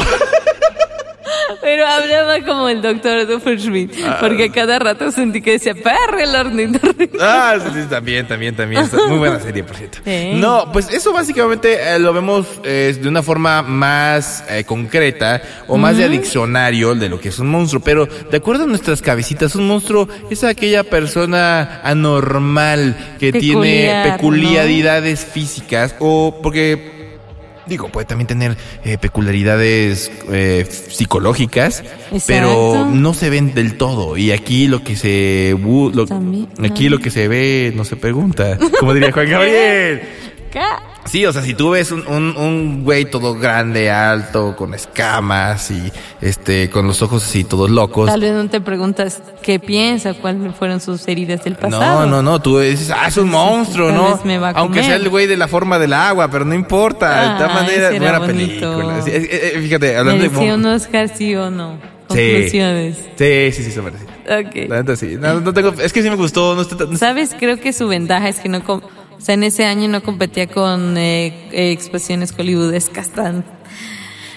Pero 1.61 1.87
hablaba 1.87 2.41
como 2.45 2.69
el 2.69 2.81
doctor 2.81 3.27
Doofenshmirtz. 3.27 3.97
Porque 4.21 4.51
cada 4.51 4.79
rato 4.79 5.11
sentí 5.11 5.43
que 5.43 5.53
decía, 5.53 5.75
perro 5.75 6.19
el 6.19 6.35
ornitorrinco. 6.35 7.19
Ah, 7.21 7.57
sí, 7.63 7.71
sí, 7.75 7.87
también, 7.89 8.27
también, 8.27 8.57
también. 8.57 8.89
Muy 9.09 9.19
buena 9.19 9.41
serie, 9.41 9.63
por 9.63 9.77
cierto. 9.77 9.99
Sí. 10.05 10.33
No, 10.35 10.71
pues 10.73 10.91
eso 10.91 11.13
básicamente 11.13 11.95
eh, 11.95 11.99
lo 11.99 12.13
vemos 12.13 12.47
eh, 12.65 12.97
de 13.01 13.09
una 13.09 13.23
forma 13.23 13.63
más 13.63 14.45
eh, 14.49 14.65
concreta 14.65 15.43
o 15.67 15.77
más 15.77 15.97
de 15.97 16.09
diccionario 16.09 16.95
de 16.95 17.09
lo 17.09 17.21
que 17.21 17.29
es 17.29 17.39
un 17.39 17.49
monstruo. 17.49 17.83
Pero 17.83 18.07
de 18.07 18.37
acuerdo 18.37 18.65
a 18.65 18.67
nuestras 18.67 19.03
cabecitas, 19.03 19.55
un 19.55 19.67
monstruo 19.67 20.09
es 20.31 20.45
aquella 20.45 20.85
persona 20.85 21.81
anormal 21.83 23.17
que 23.19 23.33
tiene 23.33 24.03
peculiaridades 24.05 25.25
físicas 25.25 25.95
o 25.99 26.41
porque 26.43 27.00
Digo, 27.71 27.89
puede 27.89 28.05
también 28.05 28.27
tener 28.27 28.57
eh, 28.85 28.99
peculiaridades 28.99 30.11
eh, 30.31 30.67
psicológicas, 30.69 31.85
Exacto. 32.13 32.25
pero 32.27 32.85
no 32.87 33.15
se 33.15 33.31
ven 33.31 33.55
del 33.55 33.77
todo. 33.79 34.17
Y 34.19 34.33
aquí 34.33 34.67
lo 34.69 34.83
que 34.85 34.97
se 34.97 35.57
lo- 35.59 36.07
aquí 36.65 36.89
lo 36.91 36.99
que 36.99 37.11
se 37.11 37.29
ve 37.29 37.73
no 37.75 37.85
se 37.85 37.97
pregunta, 37.97 38.59
como 38.79 38.93
diría 38.93 39.13
Juan 39.13 39.31
Gabriel. 39.31 40.03
Sí, 41.07 41.25
o 41.27 41.33
sea, 41.33 41.43
si 41.43 41.55
tú 41.55 41.71
ves 41.71 41.91
un, 41.93 42.07
un, 42.07 42.37
un 42.37 42.85
güey 42.85 43.05
todo 43.07 43.35
grande, 43.35 43.91
alto, 43.91 44.55
con 44.57 44.75
escamas 44.75 45.71
y 45.71 45.91
este, 46.21 46.69
con 46.71 46.87
los 46.87 47.01
ojos 47.03 47.25
así 47.25 47.43
todos 47.43 47.71
locos. 47.71 48.07
Tal 48.09 48.21
vez 48.21 48.33
no 48.33 48.49
te 48.49 48.61
preguntas 48.61 49.23
qué 49.43 49.59
piensa, 49.59 50.15
cuáles 50.15 50.55
fueron 50.55 50.79
sus 50.81 51.09
heridas 51.09 51.43
del 51.43 51.55
No, 51.55 51.59
pasado. 51.61 52.07
no, 52.07 52.23
no, 52.23 52.41
tú 52.41 52.59
dices, 52.61 52.91
ah, 52.91 53.09
es 53.09 53.17
un 53.17 53.31
monstruo, 53.31 53.91
¿no? 53.91 54.15
vez 54.17 54.25
me 54.25 54.39
va 54.39 54.49
a 54.51 54.53
Aunque 54.53 54.81
comer. 54.81 54.85
sea 54.85 54.97
el 54.97 55.09
güey 55.09 55.27
de 55.27 55.37
la 55.37 55.49
forma 55.49 55.79
del 55.79 55.95
agua, 55.95 56.29
pero 56.31 56.45
no 56.45 56.55
importa. 56.55 57.33
de 57.33 57.39
todas 57.39 57.55
maneras, 57.55 57.99
buena 57.99 58.19
bonito. 58.19 58.77
película. 58.77 59.03
Sí, 59.03 59.11
eh, 59.11 59.53
eh, 59.55 59.61
fíjate, 59.63 59.97
hablando 59.97 60.23
de. 60.23 60.29
¿Merecía 60.29 60.57
mon- 60.57 60.67
un 60.67 60.73
Oscar 60.75 61.09
sí 61.17 61.35
o 61.35 61.51
no? 61.51 61.79
Sí. 62.11 62.17
Conclusiones. 62.17 62.97
Sí, 63.17 63.53
sí, 63.53 63.65
sí, 63.65 63.71
se 63.71 63.83
merece. 63.83 64.05
Ok. 64.05 64.69
La 64.69 64.77
neta 64.79 64.97
sí. 64.97 65.17
No, 65.19 65.41
no 65.41 65.53
tengo, 65.55 65.73
es 65.81 65.93
que 65.93 66.03
sí 66.03 66.11
me 66.11 66.17
gustó. 66.17 66.55
No 66.55 66.63
está 66.63 66.77
tan- 66.77 66.97
¿Sabes? 66.99 67.35
Creo 67.39 67.59
que 67.59 67.73
su 67.73 67.87
ventaja 67.89 68.29
es 68.29 68.39
que 68.41 68.49
no... 68.49 68.63
com- 68.65 68.81
O 69.21 69.23
sea, 69.23 69.35
en 69.35 69.43
ese 69.43 69.67
año 69.67 69.87
no 69.87 70.03
competía 70.03 70.47
con 70.47 70.97
eh, 70.97 71.27
eh, 71.53 71.73
expresiones 71.73 72.33
hollywoodescas 72.33 73.11
tan 73.11 73.45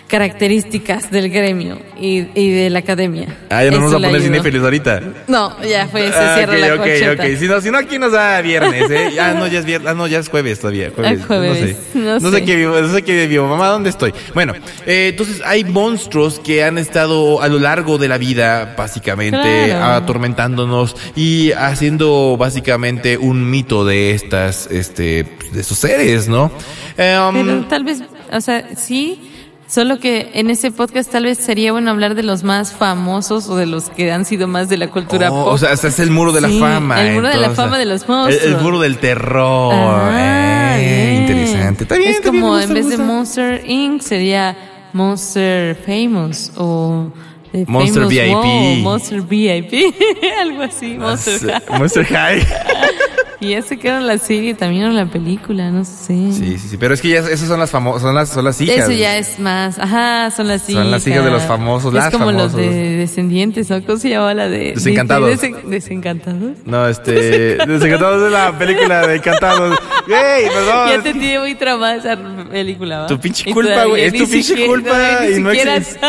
características 0.08 1.10
del 1.12 1.30
gremio 1.30 1.80
y, 2.00 2.28
y 2.40 2.50
de 2.52 2.70
la 2.70 2.80
academia. 2.80 3.28
Ah, 3.50 3.64
ya 3.64 3.72
nos 3.72 3.80
Eso 3.80 3.80
vamos 3.92 3.94
a 3.96 4.08
poner 4.08 4.22
cinéfilos 4.22 4.64
ahorita. 4.64 5.02
No, 5.28 5.62
ya 5.64 5.88
fue, 5.88 6.02
se 6.12 6.14
Ah, 6.18 6.36
cierra 6.38 6.54
ok, 6.54 6.60
la 6.60 6.74
ok, 6.74 6.78
corcheta. 6.80 7.24
ok. 7.24 7.30
Si 7.40 7.48
no, 7.48 7.62
si 7.62 7.72
no, 7.72 7.78
aquí 7.80 7.98
nos 8.00 8.12
da 8.12 8.42
viernes, 8.42 8.92
¿eh? 8.92 9.10
Ya 9.16 9.34
no, 9.34 9.48
ya 9.48 9.60
es 9.60 9.66
viernes. 9.66 9.90
Ah, 9.90 9.94
no, 9.96 10.06
ya 10.08 10.20
es 10.20 10.30
jueves 10.30 10.60
todavía. 10.60 10.92
Jueves. 10.96 11.20
Ah, 11.22 11.26
jueves, 11.28 11.78
No 11.96 12.20
sé. 12.20 12.20
no 12.20 12.20
No 12.20 12.32
sé 12.38 12.46
qué 12.46 12.56
vivo, 12.56 12.80
no 12.80 12.94
sé 12.94 13.02
qué 13.02 13.28
vivo. 13.28 13.48
Mamá, 13.48 13.68
¿dónde 13.70 13.90
estoy? 13.90 14.14
Bueno, 14.34 14.54
eh, 14.86 15.08
entonces 15.12 15.42
hay 15.46 15.64
monstruos 15.64 16.40
que 16.40 16.64
han 16.64 16.78
estado 16.78 17.42
a 17.42 17.48
lo 17.48 17.60
largo 17.60 17.98
de 17.98 18.08
la 18.08 18.18
vida, 18.18 18.76
básicamente, 18.78 19.38
Claro. 19.68 19.86
atormentándonos 19.96 20.96
y 21.16 21.52
haciendo 21.54 22.38
básicamente 22.38 23.18
un 23.18 23.50
mito 23.50 23.84
de 23.86 24.12
estas, 24.12 24.68
este, 24.72 25.26
de 25.52 25.62
esos 25.62 25.78
seres, 25.80 26.28
¿no? 26.28 26.52
Em, 26.98 27.34
Pero 27.46 27.66
tal 27.68 27.84
vez, 27.84 28.04
o 28.32 28.42
sea, 28.42 28.70
sí, 28.76 29.32
solo 29.68 30.00
que 30.00 30.32
en 30.36 30.50
ese 30.50 30.72
podcast 30.72 31.12
tal 31.12 31.24
vez 31.26 31.38
sería 31.38 31.72
bueno 31.72 31.90
hablar 31.92 32.16
de 32.16 32.24
los 32.24 32.44
más 32.44 32.72
famosos 32.74 33.48
o 33.50 33.56
de 33.56 33.66
los 33.66 33.90
que 33.90 34.12
han 34.12 34.26
sido 34.26 34.48
más 34.48 34.70
de 34.70 34.78
la 34.78 34.90
cultura 34.90 35.32
Oh, 35.32 35.46
pop. 35.46 35.54
o 35.54 35.58
sea, 35.58 35.72
hasta 35.72 35.88
es 35.88 36.00
el 36.00 36.12
muro 36.12 36.32
de 36.32 36.42
la 36.42 36.50
Sí, 36.50 36.60
fama. 36.60 37.02
el 37.02 37.16
muro 37.16 37.28
de 37.28 37.36
la 37.36 37.48
entonces. 37.48 37.64
fama 37.66 37.78
de 37.80 37.86
los 37.86 38.02
El, 38.04 38.08
monstruos. 38.10 38.44
el 38.46 38.58
muro 38.62 38.80
del 38.80 38.98
terror. 38.98 39.74
Ah, 39.76 40.76
Eh, 40.80 41.08
bien. 41.12 41.22
interesante. 41.22 41.84
Está 41.84 41.96
bien, 41.98 42.10
Es 42.10 42.16
está 42.18 42.32
bien, 42.32 42.42
como 42.42 42.54
me 42.54 42.60
gusta, 42.60 42.68
en 42.70 42.74
vez 42.76 42.86
me 42.86 42.92
de 42.92 42.98
gusta. 42.98 43.14
Monster 43.14 43.70
Inc. 43.70 44.02
sería 44.02 44.58
Monster 44.94 45.76
Famous 45.86 46.52
o 46.58 47.12
The 47.52 47.66
Monster 47.68 48.04
Famous 48.04 48.10
VIP. 48.14 48.34
Wow, 48.34 48.76
Monster 48.84 49.22
VIP, 49.22 49.96
algo 50.42 50.64
así, 50.64 50.98
Monster 50.98 51.40
High. 51.40 51.80
Monster 51.80 52.06
High. 52.06 52.48
Y 53.44 53.54
ese 53.54 53.78
que 53.78 53.88
era 53.90 54.00
la 54.00 54.18
serie 54.18 54.54
también 54.54 54.86
o 54.86 54.90
la 54.92 55.06
película, 55.06 55.70
no 55.70 55.84
sé. 55.84 56.32
Sí, 56.32 56.58
sí, 56.58 56.70
sí. 56.70 56.78
Pero 56.78 56.94
es 56.94 57.02
que 57.02 57.10
ya 57.10 57.20
esas 57.20 57.48
son 57.48 57.60
las 57.60 57.70
famosas, 57.72 58.02
son 58.04 58.16
las, 58.16 58.30
son 58.30 58.46
las 58.46 58.60
hijas. 58.62 58.78
Eso 58.78 58.92
ya 58.92 59.18
es 59.18 59.38
más, 59.40 59.78
ajá, 59.80 60.32
son 60.32 60.48
las 60.48 60.70
hijas. 60.70 60.82
Son 60.84 60.92
las 60.92 61.06
hijas 61.08 61.24
de 61.26 61.32
los 61.32 61.44
famosos, 61.44 61.94
Es 61.94 62.00
las 62.04 62.14
como 62.14 62.32
los 62.32 62.54
de 62.56 62.70
Descendientes. 62.98 63.68
¿Cómo 63.86 63.98
se 63.98 64.10
llama 64.10 64.34
la 64.34 64.48
de? 64.48 64.74
Desencantados. 64.74 65.30
Desen- 65.30 65.64
Desencantados. 65.66 66.58
No, 66.66 66.88
este. 66.88 67.58
Desencantados 67.66 68.24
de 68.24 68.30
la 68.30 68.58
película 68.58 69.06
de 69.08 69.16
Encantados. 69.18 69.78
Güey, 70.06 70.50
perdón. 70.50 70.90
Ya 70.90 71.02
te 71.02 71.14
tiene 71.14 71.40
muy 71.40 71.56
tramada 71.56 71.96
esa 71.96 72.18
película, 72.54 73.00
¿va? 73.00 73.08
Tu 73.08 73.20
pinche 73.20 73.52
culpa, 73.52 73.84
güey, 73.86 74.04
es 74.06 74.14
tu 74.14 74.20
pinche 74.20 74.44
siquiera- 74.44 74.70
culpa 74.72 75.26
y 75.28 75.40
no 75.42 75.52
existe. 75.52 76.00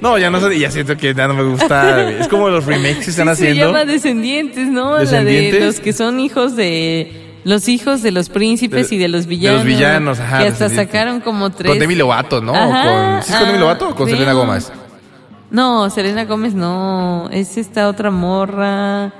No, 0.00 0.16
ya 0.16 0.30
no 0.30 0.40
sé, 0.40 0.58
ya 0.58 0.70
siento 0.70 0.96
que 0.96 1.12
ya 1.14 1.28
no 1.28 1.34
me 1.34 1.42
gusta. 1.42 2.08
Es 2.10 2.28
como 2.28 2.48
los 2.48 2.64
remakes 2.64 3.04
que 3.04 3.10
están 3.10 3.28
Sí, 3.30 3.42
Se 3.42 3.48
haciendo. 3.50 3.66
llama 3.66 3.84
Descendientes, 3.84 4.68
¿no? 4.68 4.96
La 4.98 5.24
de 5.24 5.60
los 5.60 5.80
que 5.80 5.92
son 5.92 6.20
hijos 6.20 6.56
de... 6.56 7.22
Los 7.44 7.68
hijos 7.68 8.02
de 8.02 8.10
los 8.10 8.28
príncipes 8.28 8.90
De- 8.90 8.96
y 8.96 8.98
de 8.98 9.06
los 9.08 9.24
de 9.24 9.28
villanos. 9.28 9.58
los 9.60 9.66
villanos, 9.66 10.18
ajá, 10.20 10.38
Que 10.40 10.46
hasta 10.48 10.68
sacaron 10.68 11.20
como 11.20 11.50
tres... 11.50 11.70
Con 11.70 11.78
Demi 11.78 11.94
Lovato, 11.94 12.40
¿no? 12.40 12.52
Ajá, 12.54 12.82
con, 13.14 13.22
¿Sí 13.22 13.32
es 13.32 13.38
con 13.38 13.46
Demi 13.46 13.58
Lovato 13.60 13.88
o 13.90 13.94
con 13.94 14.06
creo. 14.06 14.16
Selena 14.16 14.32
Gómez? 14.32 14.72
No, 15.50 15.88
Selena 15.90 16.24
Gómez 16.24 16.54
no. 16.54 17.28
Es 17.30 17.56
esta 17.56 17.86
otra 17.88 18.10
morra. 18.10 19.12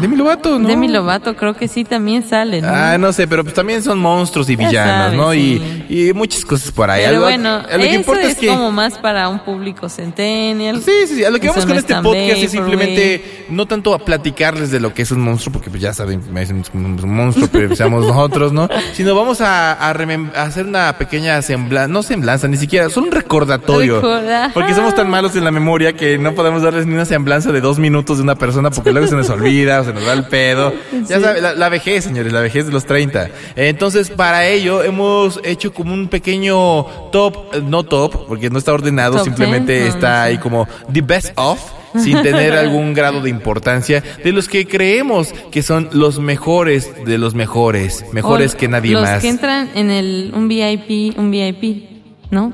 Demi 0.00 0.16
Lovato, 0.16 0.58
¿no? 0.58 0.68
Demi 0.68 0.88
Lovato 0.88 1.36
creo 1.36 1.54
que 1.54 1.68
sí 1.68 1.84
también 1.84 2.22
sale, 2.22 2.60
¿no? 2.60 2.68
Ah, 2.68 2.98
no 2.98 3.12
sé, 3.12 3.26
pero 3.26 3.42
pues 3.44 3.54
también 3.54 3.82
son 3.82 3.98
monstruos 3.98 4.48
y 4.50 4.56
sabes, 4.56 5.16
¿no? 5.16 5.32
sí. 5.32 5.81
Y, 5.92 6.12
muchas 6.12 6.44
cosas 6.44 6.70
por 6.72 6.90
ahí. 6.90 7.04
Pero 7.06 7.20
bueno, 7.20 7.50
a 7.56 7.62
lo 7.76 7.78
que 7.78 7.86
eso 7.90 7.94
importa 7.96 8.22
es, 8.22 8.28
es 8.32 8.38
que. 8.38 8.46
como 8.48 8.70
más 8.72 8.98
para 8.98 9.28
un 9.28 9.40
público 9.40 9.88
centennial. 9.88 10.82
Sí, 10.82 10.90
sí, 11.06 11.16
sí. 11.16 11.24
A 11.24 11.30
lo 11.30 11.38
que 11.38 11.46
Eso 11.48 11.54
vamos 11.54 11.66
con 11.66 11.76
este 11.76 11.94
podcast 11.96 12.42
es 12.42 12.50
simplemente 12.50 13.44
no 13.50 13.66
tanto 13.66 13.94
a 13.94 13.98
platicarles 13.98 14.70
de 14.70 14.80
lo 14.80 14.94
que 14.94 15.02
es 15.02 15.10
un 15.10 15.20
monstruo, 15.20 15.52
porque 15.52 15.70
pues 15.70 15.82
ya 15.82 15.92
saben, 15.92 16.22
me 16.32 16.40
dicen 16.40 16.62
un 16.74 17.14
monstruo, 17.14 17.48
pero 17.52 17.74
seamos 17.76 18.06
nosotros, 18.06 18.52
¿no? 18.52 18.68
Sino 18.94 19.14
vamos 19.14 19.40
a, 19.40 19.72
a 19.72 19.94
remem- 19.94 20.34
a 20.34 20.42
hacer 20.44 20.66
una 20.66 20.96
pequeña 20.98 21.40
semblanza, 21.42 21.88
no 21.88 22.02
semblanza, 22.02 22.48
ni 22.48 22.56
siquiera, 22.56 22.88
solo 22.88 23.06
un 23.08 23.12
recordatorio. 23.12 24.00
Recorda- 24.00 24.50
Porque 24.54 24.74
somos 24.74 24.94
tan 24.94 25.10
malos 25.10 25.36
en 25.36 25.44
la 25.44 25.50
memoria 25.50 25.92
que 25.94 26.16
no 26.18 26.34
podemos 26.34 26.62
darles 26.62 26.86
ni 26.86 26.94
una 26.94 27.04
semblanza 27.04 27.52
de 27.52 27.60
dos 27.60 27.78
minutos 27.78 28.16
de 28.18 28.22
una 28.24 28.34
persona 28.36 28.70
porque 28.70 28.92
luego 28.92 29.06
se 29.08 29.14
nos 29.16 29.28
olvida 29.30 29.80
o 29.80 29.84
se 29.84 29.92
nos 29.92 30.06
va 30.06 30.12
el 30.14 30.24
pedo. 30.24 30.72
Ya 31.08 31.20
saben, 31.20 31.42
la, 31.42 31.54
la 31.54 31.68
vejez, 31.68 32.04
señores, 32.04 32.32
la 32.32 32.40
vejez 32.40 32.66
de 32.66 32.72
los 32.72 32.84
30. 32.86 33.28
Entonces, 33.56 34.10
para 34.10 34.46
ello 34.46 34.82
hemos 34.82 35.40
hecho 35.44 35.72
como 35.82 35.94
un 35.94 36.08
pequeño 36.08 36.84
top, 37.12 37.54
eh, 37.54 37.62
no 37.62 37.82
top, 37.84 38.26
porque 38.26 38.50
no 38.50 38.58
está 38.58 38.72
ordenado, 38.72 39.16
Top 39.16 39.24
simplemente 39.24 39.72
10, 39.74 39.88
no, 39.88 39.94
está 39.94 40.08
no 40.18 40.22
ahí 40.24 40.38
como 40.38 40.68
the 40.92 41.00
best 41.02 41.32
of 41.36 41.58
sin 42.02 42.22
tener 42.22 42.54
algún 42.54 42.94
grado 42.94 43.20
de 43.20 43.28
importancia 43.30 44.02
de 44.24 44.32
los 44.32 44.48
que 44.48 44.66
creemos 44.66 45.34
que 45.50 45.62
son 45.62 45.88
los 45.92 46.18
mejores 46.18 46.90
de 47.04 47.18
los 47.18 47.34
mejores, 47.34 48.04
mejores 48.12 48.54
O 48.54 48.56
que 48.58 48.68
nadie 48.68 48.92
los 48.92 49.02
más. 49.02 49.20
que 49.20 49.28
entran 49.28 49.68
en 49.74 49.90
el 49.90 50.32
un 50.34 50.48
VIP, 50.48 51.18
un 51.18 51.30
VIP, 51.30 51.90
¿no? 52.30 52.52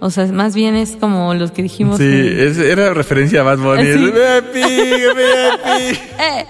O 0.00 0.10
sea, 0.10 0.26
más 0.26 0.54
bien 0.56 0.74
es 0.74 0.96
como 0.96 1.32
los 1.34 1.52
que 1.52 1.62
dijimos. 1.62 1.98
Sí, 1.98 2.04
es- 2.04 2.58
era 2.58 2.92
referencia 2.92 3.40
a 3.40 3.44
Bad 3.44 3.58
Bunny. 3.58 3.88
Ah, 3.88 4.40
sí. 4.42 4.56
VIP, 4.56 4.64
VIP. 5.16 5.98
Eh, 6.22 6.46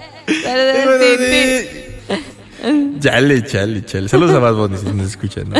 Chale, 2.99 3.43
chale, 3.45 3.83
chale. 3.85 4.07
Saludos 4.09 4.35
a 4.35 4.39
Bad 4.39 4.53
Bunny 4.55 4.77
si 4.77 4.85
nos 4.87 5.07
escuchan, 5.07 5.49
¿no? 5.49 5.55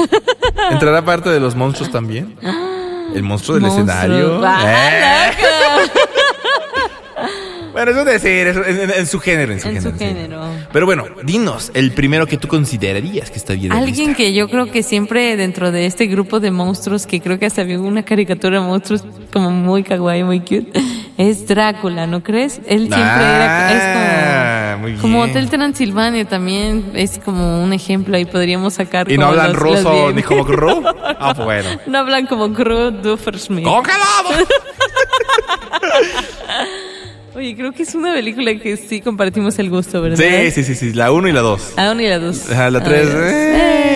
¿Entrará 0.72 1.04
parte 1.04 1.30
de 1.30 1.40
los 1.40 1.56
monstruos 1.56 1.92
también? 1.92 2.36
¿El 3.14 3.24
monstruo 3.24 3.56
del 3.56 3.64
Monstruo. 3.64 3.86
escenario? 3.86 4.42
Ah, 4.44 4.64
Eh. 4.66 5.32
Es 7.92 7.98
un 7.98 8.06
decir, 8.06 8.48
es 8.48 8.58
en, 8.58 8.80
en- 8.82 8.92
en 8.92 9.08
su 9.08 9.20
género, 9.20 9.54
en 9.54 9.60
su 9.60 9.68
En 9.70 9.82
su 9.82 9.94
género. 9.94 9.98
sí. 10.00 10.06
género. 10.06 10.44
Pero 10.72 10.86
bueno, 10.86 11.06
dinos, 11.24 11.72
el 11.74 11.92
primero 11.92 12.26
que 12.28 12.38
tú 12.38 12.48
considerarías 12.48 13.30
que 13.32 13.38
está 13.38 13.54
bien. 13.54 13.72
en 13.72 13.78
Alguien 13.78 14.08
lista. 14.10 14.16
que 14.18 14.34
yo 14.34 14.48
creo 14.50 14.72
que 14.72 14.84
siempre 14.84 15.36
dentro 15.38 15.72
de 15.72 15.86
este 15.86 16.08
grupo 16.08 16.40
de 16.40 16.52
monstruos, 16.52 17.06
que 17.08 17.22
creo 17.22 17.40
que 17.40 17.46
hasta 17.46 17.62
había 17.62 17.80
una 17.80 18.04
caricatura 18.04 18.60
de 18.60 18.66
monstruos 18.66 19.04
como 19.32 19.52
muy 19.52 19.84
kawaii, 19.84 20.24
muy 20.24 20.40
cute, 20.40 20.72
es 21.18 21.48
Drácula, 21.48 22.08
¿no 22.08 22.24
crees? 22.24 22.60
Él 22.68 22.82
siempre 22.88 22.98
Ah, 23.04 23.72
era, 23.72 24.78
muy 24.78 24.92
es 24.94 24.98
como, 25.00 25.14
como 25.14 25.24
bien. 25.26 25.30
Hotel 25.38 25.50
Transilvania 25.50 26.26
también, 26.26 26.92
es 26.96 27.20
como 27.20 27.64
un 27.64 27.74
ejemplo 27.74 28.16
ahí 28.18 28.26
podríamos 28.26 28.74
sacar. 28.76 29.12
Y 29.12 29.18
no 29.18 29.28
como 29.28 29.32
hablan 29.42 29.54
los- 29.54 29.62
los 29.62 29.84
ruso 29.84 30.04
bien- 30.06 30.16
ni 30.16 30.24
como 30.24 30.44
Gru. 30.46 30.84
Ah, 31.20 31.34
bueno. 31.34 31.70
No 31.88 32.00
hablan 32.00 32.26
como 32.28 32.52
Krull 32.54 33.02
Dufferschmidt. 33.02 33.66
¡Congelado! 33.66 34.30
Oye, 37.44 37.58
creo 37.58 37.74
que 37.74 37.84
es 37.84 37.94
una 37.94 38.14
película 38.14 38.56
que 38.56 38.78
sí 38.78 39.02
compartimos 39.02 39.60
el 39.60 39.70
gusto, 39.70 40.02
¿verdad? 40.02 40.16
Sí, 40.16 40.50
sí, 40.52 40.64
sí, 40.64 40.76
sí, 40.76 40.94
la 40.94 41.12
1 41.12 41.28
y 41.28 41.34
la 41.34 41.42
2. 41.42 41.74
A 41.76 41.92
una 41.92 42.02
y 42.02 42.08
la 42.08 42.18
dos. 42.18 42.48
La 42.48 42.68
A 42.68 42.72
3, 42.72 43.14
ver, 43.14 43.34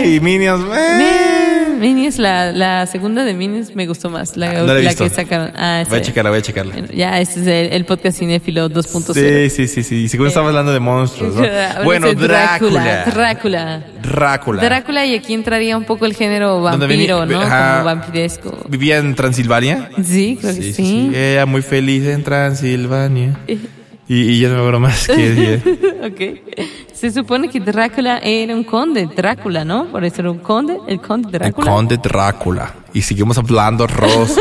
eh, 0.04 0.16
y 0.16 0.20
Minions, 0.20 0.66
eh. 0.76 1.37
Min- 1.80 1.96
Minions, 1.96 2.18
la, 2.20 2.52
la 2.52 2.86
segunda 2.88 3.24
de 3.24 3.34
Minions 3.34 3.76
me 3.76 3.88
gustó 3.88 4.10
más. 4.10 4.36
La, 4.38 4.54
No 4.54 4.66
la 4.68 4.74
la 4.82 4.94
que 4.94 5.10
sacaron. 5.10 5.52
Ah, 5.56 5.84
Voy 5.90 6.00
a 6.00 6.02
sí. 6.04 6.08
checarla, 6.08 6.30
voy 6.30 6.40
a 6.40 6.42
checarla. 6.42 6.74
Bueno, 6.74 6.88
Ya, 6.94 7.20
este 7.20 7.40
es 7.42 7.48
el, 7.48 7.74
el 7.74 7.86
podcast 7.86 8.20
cinéfilo 8.20 8.70
2.0. 8.70 9.14
Sí, 9.14 9.50
sí, 9.50 9.68
sí, 9.68 9.84
sí. 9.84 9.96
Y 10.04 10.08
seguro 10.10 10.28
estamos 10.30 10.50
hablando 10.50 10.72
de 10.74 10.80
monstruos, 10.80 11.36
¿no? 11.36 11.44
Bueno, 11.84 12.10
sí, 12.10 12.16
Drácula. 12.16 13.06
Drácula. 13.06 13.82
Drácula. 14.02 14.62
Drácula, 14.64 15.06
y 15.06 15.16
aquí 15.16 15.34
entraría 15.34 15.78
un 15.78 15.84
poco 15.86 16.06
el 16.06 16.14
género 16.16 16.60
¿Dónde 16.60 16.88
vampiro? 16.88 17.26
¿no? 17.26 17.42
Ajá. 17.42 17.74
Como 17.74 17.86
vampiresco. 17.86 18.58
¿Vivía 18.70 18.98
en 18.98 19.16
Transilvania? 19.16 19.90
Sí, 20.04 20.38
creo 20.42 20.56
que 20.56 20.74
sí. 20.74 21.12
Era 21.14 21.46
muy 21.46 21.62
feliz 21.62 22.06
en 22.06 22.24
Transilvania. 22.24 23.38
Y, 24.10 24.22
y 24.22 24.40
ya 24.40 24.48
no 24.50 24.54
me 24.56 24.60
acuerdo 24.62 24.80
más 24.80 25.06
que 25.08 25.16
dije. 25.32 25.62
ok. 26.04 26.66
Se 26.94 27.12
supone 27.12 27.50
que 27.50 27.60
Drácula 27.60 28.20
era 28.20 28.54
un 28.56 28.64
conde, 28.64 29.08
Drácula, 29.14 29.66
¿no? 29.66 29.86
Por 29.88 30.06
eso 30.06 30.22
era 30.22 30.32
un 30.32 30.40
conde, 30.40 30.78
el 30.88 31.02
conde 31.02 31.28
El 31.28 31.32
Drácula. 31.40 31.72
conde 31.72 31.98
Drácula. 31.98 32.74
Y 32.94 33.02
seguimos 33.02 33.38
hablando 33.38 33.86
Ross. 33.88 34.36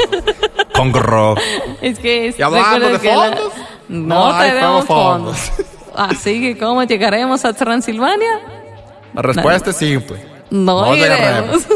con 0.75 0.92
Gro. 0.92 1.35
Es 1.82 1.99
que 1.99 2.28
es, 2.28 2.38
¿Y 2.38 2.42
hablando 2.42 2.88
de 2.90 2.99
que 3.00 3.08
la- 3.08 3.14
fondos? 3.14 3.52
no, 3.88 4.06
No 4.14 4.32
hay 4.32 4.50
tenemos 4.50 4.85
fondos. 4.85 5.37
fondos. 5.38 5.66
Así 5.96 6.40
que 6.40 6.58
¿cómo 6.58 6.82
llegaremos 6.85 7.44
a 7.44 7.52
Transilvania? 7.52 8.40
La 9.14 9.23
respuesta 9.23 9.70
es 9.70 9.76
simple. 9.76 10.18
No, 10.50 10.87
No 10.87 10.94
llegaremos. 10.94 11.66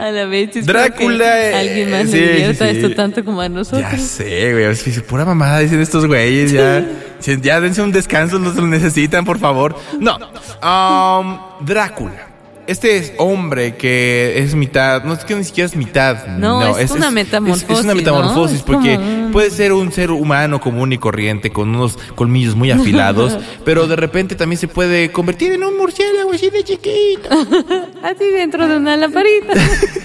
A 0.00 0.10
la 0.10 0.24
vez 0.24 0.64
Drácula, 0.64 1.24
que 1.24 1.50
eh, 1.50 1.54
alguien 1.54 1.90
más 1.90 2.10
sí, 2.10 2.18
divierta 2.18 2.68
sí, 2.68 2.74
sí. 2.74 2.76
esto 2.78 2.94
tanto 2.94 3.24
como 3.24 3.40
a 3.40 3.48
nosotros. 3.48 3.90
Ya 3.90 3.98
sé, 3.98 4.52
güey. 4.52 4.64
Es 4.64 5.02
pura 5.02 5.24
mamada 5.24 5.58
dicen 5.58 5.80
estos 5.80 6.06
güeyes. 6.06 6.52
Ya, 6.52 6.84
ya 7.20 7.60
dense 7.60 7.82
un 7.82 7.92
descanso, 7.92 8.38
no 8.38 8.52
se 8.52 8.60
lo 8.60 8.66
necesitan, 8.66 9.24
por 9.24 9.38
favor. 9.38 9.76
No. 9.98 10.16
Um, 10.62 11.38
Drácula. 11.66 12.29
Este 12.70 12.98
es 12.98 13.12
hombre 13.18 13.74
que 13.74 14.34
es 14.38 14.54
mitad, 14.54 15.02
no 15.02 15.12
es 15.14 15.24
que 15.24 15.34
ni 15.34 15.42
siquiera 15.42 15.66
es 15.66 15.74
mitad. 15.74 16.24
No, 16.28 16.78
es 16.78 16.92
una 16.92 17.10
metamorfosis, 17.10 17.68
Es, 17.68 17.78
es 17.80 17.84
una 17.84 17.96
metamorfosis 17.96 18.62
porque 18.62 18.96
puede 19.32 19.50
ser 19.50 19.72
un 19.72 19.90
ser 19.90 20.12
humano 20.12 20.60
común 20.60 20.92
y 20.92 20.98
corriente 20.98 21.50
con 21.50 21.74
unos 21.74 21.98
colmillos 22.14 22.54
muy 22.54 22.70
afilados, 22.80 23.36
pero 23.64 23.88
de 23.88 23.96
repente 23.96 24.36
también 24.36 24.56
se 24.60 24.68
puede 24.68 25.10
convertir 25.10 25.50
en 25.50 25.64
un 25.64 25.76
murciélago 25.76 26.30
así 26.32 26.48
de 26.48 26.62
chiquito. 26.62 27.28
A 28.04 28.14
ti 28.14 28.26
dentro 28.32 28.68
de 28.68 28.76
una 28.76 28.96
lamparita. 28.96 29.52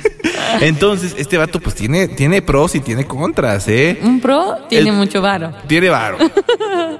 Entonces, 0.61 1.13
este 1.19 1.37
vato 1.37 1.59
pues 1.59 1.75
tiene, 1.75 2.07
tiene 2.07 2.41
pros 2.41 2.73
y 2.73 2.79
tiene 2.79 3.05
contras, 3.05 3.67
¿eh? 3.67 3.99
un 4.01 4.19
pro 4.19 4.57
tiene 4.69 4.89
El- 4.89 4.95
mucho 4.95 5.21
varo. 5.21 5.51
Tiene 5.67 5.89
varo. 5.89 6.17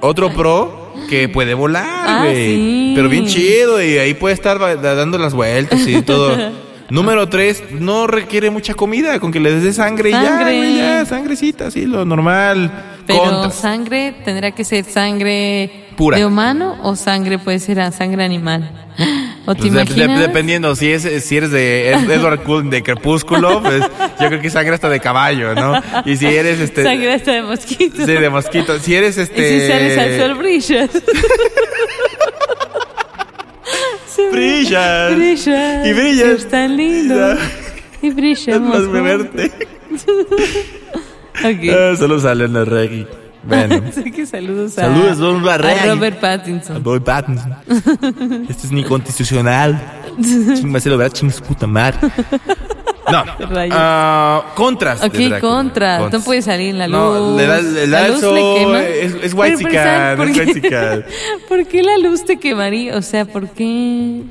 Otro 0.00 0.32
pro 0.32 0.85
que 1.06 1.28
puede 1.28 1.54
volar, 1.54 1.84
Ah, 1.88 2.18
güey. 2.24 2.34
sí. 2.56 2.92
Pero 2.94 3.08
bien 3.08 3.26
chido 3.26 3.82
y 3.82 3.98
ahí 3.98 4.14
puede 4.14 4.34
estar 4.34 4.58
dando 4.80 5.18
las 5.18 5.34
vueltas 5.34 5.86
y 5.86 6.02
todo. 6.02 6.36
Número 6.88 7.28
tres, 7.28 7.64
no 7.72 8.06
requiere 8.06 8.48
mucha 8.50 8.74
comida, 8.74 9.18
con 9.18 9.32
que 9.32 9.40
le 9.40 9.50
des 9.50 9.64
de 9.64 9.72
sangre, 9.72 10.10
y 10.10 10.12
ya, 10.12 11.04
sangrecita, 11.04 11.68
sí, 11.72 11.84
lo 11.84 12.04
normal. 12.04 12.70
Pero 13.08 13.22
Contras. 13.24 13.54
sangre 13.56 14.14
tendrá 14.24 14.52
que 14.52 14.62
ser 14.64 14.84
sangre 14.84 15.86
Pura. 15.96 16.16
de 16.16 16.24
humano 16.24 16.76
o 16.84 16.94
sangre 16.94 17.40
puede 17.40 17.58
ser 17.58 17.92
sangre 17.92 18.22
animal. 18.24 18.70
¿O 19.46 19.54
te 19.54 19.60
Pues 19.60 19.72
de- 19.72 19.78
de- 19.84 19.92
imaginas? 19.94 20.20
dependiendo, 20.20 20.74
si 20.74 20.90
es 20.90 21.02
si 21.24 21.36
eres 21.36 21.50
de 21.52 21.92
Ed- 21.92 22.10
Edward 22.10 22.42
Cullen 22.42 22.68
de 22.70 22.82
Crepúsculo, 22.82 23.62
pues 23.62 23.80
yo 24.20 24.28
creo 24.28 24.40
que 24.40 24.50
sangre 24.50 24.74
hasta 24.74 24.88
de 24.88 24.98
caballo, 25.00 25.54
¿no? 25.54 25.80
Y 26.04 26.16
si 26.16 26.26
eres 26.26 26.58
este 26.60 26.82
Sangre 26.82 27.14
hasta 27.14 27.32
de 27.32 27.42
mosquito. 27.42 28.04
sí, 28.04 28.12
de 28.12 28.28
mosquito, 28.30 28.78
si 28.80 28.94
eres 28.94 29.16
Y 29.16 29.20
este 29.22 29.60
si 29.60 29.66
sales 29.68 29.98
al 29.98 30.18
sol 30.28 30.34
brillas. 30.38 30.90
Brillas. 34.32 35.14
Brillas. 35.14 35.86
Y 35.86 35.92
brillas. 35.92 36.28
Es 36.28 36.48
tan 36.48 36.76
lindo. 36.76 37.34
Y 38.02 38.08
Es 38.08 38.14
brillamos. 38.14 38.68
más 38.70 38.82
¿no? 38.82 38.90
beberte. 38.92 39.52
Ok. 41.44 41.68
Ah, 41.70 41.94
solo 41.98 42.18
sale 42.18 42.46
en 42.46 42.54
la 42.54 42.64
reggae. 42.64 43.06
Bueno. 43.46 43.82
Así 43.88 44.10
que 44.10 44.26
saludos 44.26 44.76
a, 44.78 44.82
Saludos, 44.82 45.18
don 45.18 45.48
a. 45.48 45.58
Robert 45.58 46.20
Pattinson. 46.20 46.82
Boy 46.82 47.00
Pattinson. 47.00 47.54
Este 48.48 48.66
es 48.66 48.72
ni 48.72 48.84
constitucional. 48.84 49.80
Ching, 50.20 50.70
Marcelo, 50.70 50.96
¿verdad? 50.98 51.12
Ching, 51.12 51.30
puta 51.46 51.66
madre. 51.66 51.98
No. 53.10 53.24
Ah, 53.70 54.52
contras. 54.54 55.00
de 55.00 55.06
Ok, 55.06 55.40
contra. 55.40 55.98
Contras. 55.98 56.12
No 56.12 56.20
puede 56.24 56.42
salir 56.42 56.70
en 56.70 56.78
la 56.78 56.88
luz. 56.88 56.98
No, 56.98 57.36
le 57.36 57.46
da, 57.46 57.60
le 57.60 57.86
da 57.88 58.00
la 58.00 58.06
el 58.06 58.12
luz 58.12 58.22
le 58.22 58.54
quema. 58.58 58.82
Es, 58.82 59.14
es 59.22 59.34
white. 59.34 59.56
¿Por 61.48 61.66
qué 61.66 61.82
la 61.82 61.98
luz 61.98 62.24
te 62.24 62.38
quemaría? 62.38 62.96
O 62.96 63.02
sea, 63.02 63.24
¿por 63.24 63.48
qué? 63.50 64.22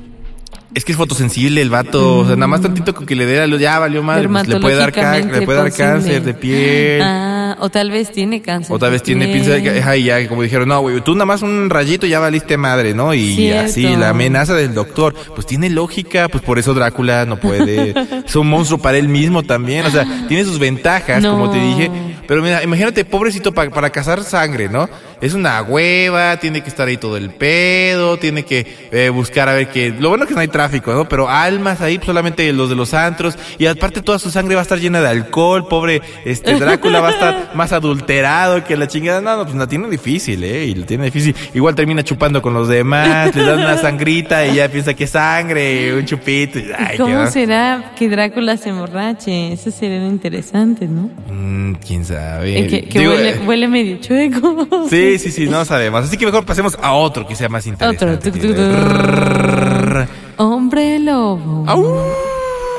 Es 0.76 0.84
que 0.84 0.92
es 0.92 0.98
fotosensible 0.98 1.62
el 1.62 1.70
vato. 1.70 2.18
O 2.18 2.26
sea, 2.26 2.36
nada 2.36 2.48
más 2.48 2.60
tantito 2.60 2.94
con 2.94 3.06
que 3.06 3.16
le 3.16 3.24
dé 3.24 3.36
ya 3.58 3.78
valió 3.78 4.02
madre. 4.02 4.28
pues, 4.28 4.46
le 4.46 4.60
puede 4.60 4.76
dar, 4.76 4.94
le 5.24 5.40
puede 5.42 5.58
dar 5.58 5.72
cáncer 5.72 6.22
de 6.22 6.34
piel. 6.34 7.00
Ah, 7.02 7.56
o 7.60 7.70
tal 7.70 7.90
vez 7.90 8.12
tiene 8.12 8.42
cáncer. 8.42 8.76
O 8.76 8.78
tal 8.78 8.90
vez 8.90 9.02
tiene 9.02 9.24
piel. 9.24 9.38
pinza 9.38 9.52
de 9.52 9.82
Ay, 9.82 10.04
ya, 10.04 10.28
como 10.28 10.42
dijeron, 10.42 10.68
no, 10.68 10.80
güey, 10.82 11.00
tú 11.00 11.14
nada 11.14 11.24
más 11.24 11.40
un 11.40 11.70
rayito 11.70 12.06
ya 12.06 12.20
valiste 12.20 12.58
madre, 12.58 12.92
¿no? 12.92 13.14
Y 13.14 13.36
Cierto. 13.36 13.64
así, 13.70 13.96
la 13.96 14.10
amenaza 14.10 14.52
del 14.54 14.74
doctor, 14.74 15.14
pues 15.34 15.46
tiene 15.46 15.70
lógica, 15.70 16.28
pues 16.28 16.44
por 16.44 16.58
eso 16.58 16.74
Drácula 16.74 17.24
no 17.24 17.38
puede. 17.40 17.94
es 18.26 18.36
un 18.36 18.46
monstruo 18.50 18.78
para 18.78 18.98
él 18.98 19.08
mismo 19.08 19.42
también, 19.44 19.86
o 19.86 19.90
sea, 19.90 20.26
tiene 20.28 20.44
sus 20.44 20.58
ventajas, 20.58 21.22
No. 21.22 21.32
como 21.32 21.50
te 21.50 21.58
dije. 21.58 21.90
Pero 22.28 22.42
mira, 22.42 22.62
imagínate, 22.62 23.04
pobrecito, 23.06 23.52
pa- 23.54 23.70
para 23.70 23.88
cazar 23.88 24.22
sangre, 24.24 24.68
¿no? 24.68 24.90
Es 25.20 25.32
una 25.34 25.62
hueva, 25.62 26.36
tiene 26.38 26.62
que 26.62 26.68
estar 26.68 26.86
ahí 26.88 26.96
todo 26.98 27.16
el 27.16 27.30
pedo, 27.30 28.18
tiene 28.18 28.44
que 28.44 28.66
eh, 28.92 29.08
buscar 29.08 29.48
a 29.48 29.54
ver 29.54 29.68
que... 29.70 29.90
Lo 29.98 30.10
bueno 30.10 30.24
es 30.24 30.28
que 30.28 30.34
no 30.34 30.40
hay 30.40 30.48
tráfico, 30.48 30.92
¿no? 30.92 31.08
Pero 31.08 31.28
almas 31.28 31.80
ahí, 31.80 31.98
solamente 32.04 32.52
los 32.52 32.68
de 32.68 32.76
los 32.76 32.92
antros. 32.92 33.38
Y 33.58 33.66
aparte 33.66 34.02
toda 34.02 34.18
su 34.18 34.30
sangre 34.30 34.54
va 34.56 34.60
a 34.60 34.62
estar 34.62 34.78
llena 34.78 35.00
de 35.00 35.08
alcohol, 35.08 35.68
pobre 35.68 36.02
este 36.24 36.54
Drácula 36.58 37.00
va 37.00 37.08
a 37.08 37.12
estar 37.12 37.50
más 37.54 37.72
adulterado 37.72 38.62
que 38.64 38.76
la 38.76 38.88
chingada. 38.88 39.20
No, 39.20 39.36
no, 39.38 39.44
pues 39.44 39.56
la 39.56 39.66
tiene 39.66 39.88
difícil, 39.88 40.42
¿eh? 40.44 40.66
Y 40.66 40.74
la 40.74 40.86
tiene 40.86 41.04
difícil. 41.06 41.34
Igual 41.54 41.74
termina 41.74 42.02
chupando 42.04 42.42
con 42.42 42.52
los 42.52 42.68
demás, 42.68 43.34
le 43.34 43.42
dan 43.42 43.58
una 43.60 43.78
sangrita 43.80 44.46
y 44.46 44.56
ya 44.56 44.68
piensa 44.68 44.92
que 44.94 45.04
es 45.04 45.10
sangre, 45.10 45.94
un 45.94 46.04
chupito. 46.04 46.58
y, 46.58 46.70
ay, 46.76 46.96
¿Cómo 46.98 47.24
qué- 47.24 47.30
será 47.30 47.92
que 47.96 48.08
Drácula 48.08 48.56
se 48.58 48.68
emborrache? 48.68 49.52
Eso 49.52 49.70
sería 49.70 49.96
interesante, 50.06 50.86
¿no? 50.86 51.10
Mm, 51.32 51.74
¿Quién 51.86 52.04
sabe? 52.04 52.58
Eh, 52.58 52.66
que 52.66 52.84
que 52.84 52.98
Digo, 52.98 53.12
huele, 53.12 53.30
eh, 53.30 53.40
huele 53.46 53.68
medio 53.68 53.96
chueco. 53.98 54.68
Sí, 54.90 55.05
sí, 55.18 55.30
sí, 55.30 55.46
no 55.46 55.64
sabemos. 55.64 56.04
Así 56.04 56.16
que 56.16 56.26
mejor 56.26 56.44
pasemos 56.44 56.76
a 56.80 56.92
otro 56.92 57.26
que 57.26 57.34
sea 57.34 57.48
más 57.48 57.66
Otro. 57.66 57.90
interesante. 57.90 58.30
Tuc, 58.30 58.40
tuc, 58.40 58.56
tuc. 58.56 60.08
Hombre 60.38 60.98
lobo. 60.98 61.64
Au. 61.66 62.04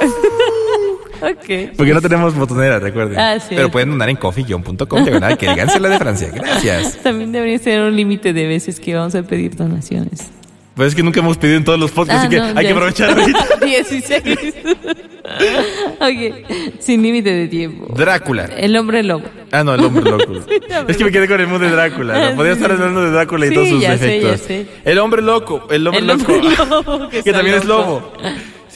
Ok. 1.20 1.76
Porque 1.76 1.94
no 1.94 2.02
tenemos 2.02 2.36
botonera, 2.36 2.80
recuerden. 2.80 3.18
Ah, 3.20 3.40
sí. 3.40 3.56
Pero 3.56 3.72
pueden 3.72 3.90
donar 3.90 4.10
en 4.10 4.18
coffee-com, 4.18 4.62
diagonal, 5.04 5.36
que 5.38 5.50
digan 5.50 5.68
la 5.82 5.90
de 5.90 5.98
Francia. 5.98 6.30
Gracias. 6.32 6.98
También 7.02 7.32
debería 7.32 7.58
ser 7.58 7.82
un 7.82 7.96
límite 7.96 8.34
de 8.34 8.46
veces 8.46 8.80
que 8.80 8.94
vamos 8.94 9.16
a 9.16 9.24
pedir 9.24 9.56
donaciones. 9.56 10.28
Pues 10.78 10.90
es 10.90 10.96
que 10.96 11.04
nunca 11.04 11.20
hemos 11.20 11.38
pedido 11.38 11.58
en 11.58 11.66
todos 11.66 11.78
los 11.80 11.92
podcasts, 11.92 12.22
Ah, 12.24 12.28
así 12.28 12.30
que 12.30 12.38
no, 12.38 12.46
hay 12.46 12.54
ya. 12.54 12.62
que 12.62 12.70
aprovechar 12.70 13.20
ahorita. 13.20 13.48
16. 13.66 14.56
ok. 16.00 16.80
Sin 16.80 17.02
límite 17.02 17.32
de 17.34 17.48
tiempo. 17.48 17.94
Drácula. 17.96 18.46
El 18.46 18.76
hombre 18.78 19.04
lobo. 19.04 19.26
Ah, 19.52 19.64
no, 19.64 19.74
el 19.74 19.84
hombre 19.84 20.10
loco. 20.10 20.34
es 20.88 20.98
que 20.98 21.04
me 21.04 21.12
quedé 21.12 21.28
con 21.28 21.42
el 21.42 21.48
mundo 21.48 21.66
de 21.66 21.72
Drácula. 21.72 22.30
¿no? 22.30 22.36
Podía 22.36 22.54
estar 22.54 22.72
hablando 22.72 23.02
de 23.02 23.12
Drácula 23.12 23.46
y 23.46 23.50
Sí, 23.50 23.56
todos 23.56 23.70
sus 23.70 23.82
ya 23.82 23.98
sé, 23.98 24.06
defectos. 24.06 24.32
ya 24.42 24.48
sé. 24.48 24.66
El 24.86 25.00
hombre 25.00 25.22
loco. 25.22 25.68
El 25.70 25.88
hombre 25.88 26.00
El 26.02 26.08
loco. 26.08 26.32
hombre 26.34 26.56
lobo. 26.70 27.10
que 27.10 27.20
está 27.20 27.32
también 27.34 27.58
es 27.58 27.66
loco. 27.66 28.14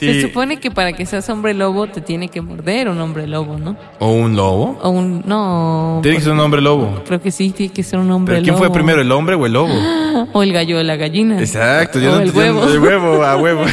Se 0.02 0.22
supone 0.22 0.58
que 0.58 0.70
para 0.72 0.92
que 0.92 1.06
seas 1.06 1.28
hombre 1.28 1.54
lobo 1.54 1.86
te 1.86 2.00
tiene 2.00 2.28
que 2.28 2.40
morder 2.40 2.88
un 2.88 3.00
hombre 3.00 3.28
lobo, 3.28 3.56
¿no? 3.58 3.76
¿O 4.00 4.10
un 4.12 4.34
lobo? 4.34 4.78
O 4.82 4.90
un. 4.90 5.22
No. 5.24 6.00
Tiene 6.02 6.18
que 6.18 6.24
ser 6.24 6.32
un 6.32 6.40
hombre 6.40 6.60
lobo. 6.60 7.02
Creo 7.06 7.20
que 7.20 7.30
sí, 7.30 7.50
tiene 7.50 7.72
que 7.72 7.84
ser 7.84 8.00
un 8.00 8.10
hombre 8.10 8.34
¿Pero 8.34 8.44
quién 8.44 8.58
fue 8.58 8.72
primero, 8.72 9.00
el 9.00 9.12
hombre 9.12 9.36
o 9.36 9.46
el 9.46 9.52
lobo? 9.52 9.72
O 10.34 10.42
el 10.42 10.52
gallo 10.52 10.76
de 10.78 10.84
la 10.84 10.96
gallina. 10.96 11.40
Exacto, 11.40 11.98
yo 11.98 12.12
o 12.12 12.16
no 12.16 12.20
el 12.20 12.32
yo 12.32 12.38
huevo. 12.38 12.64
El 12.64 12.78
huevo, 12.78 13.24
a 13.24 13.36
huevo. 13.36 13.64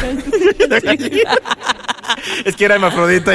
es 2.44 2.56
que 2.56 2.64
era 2.64 2.74
hermafrodita. 2.76 3.32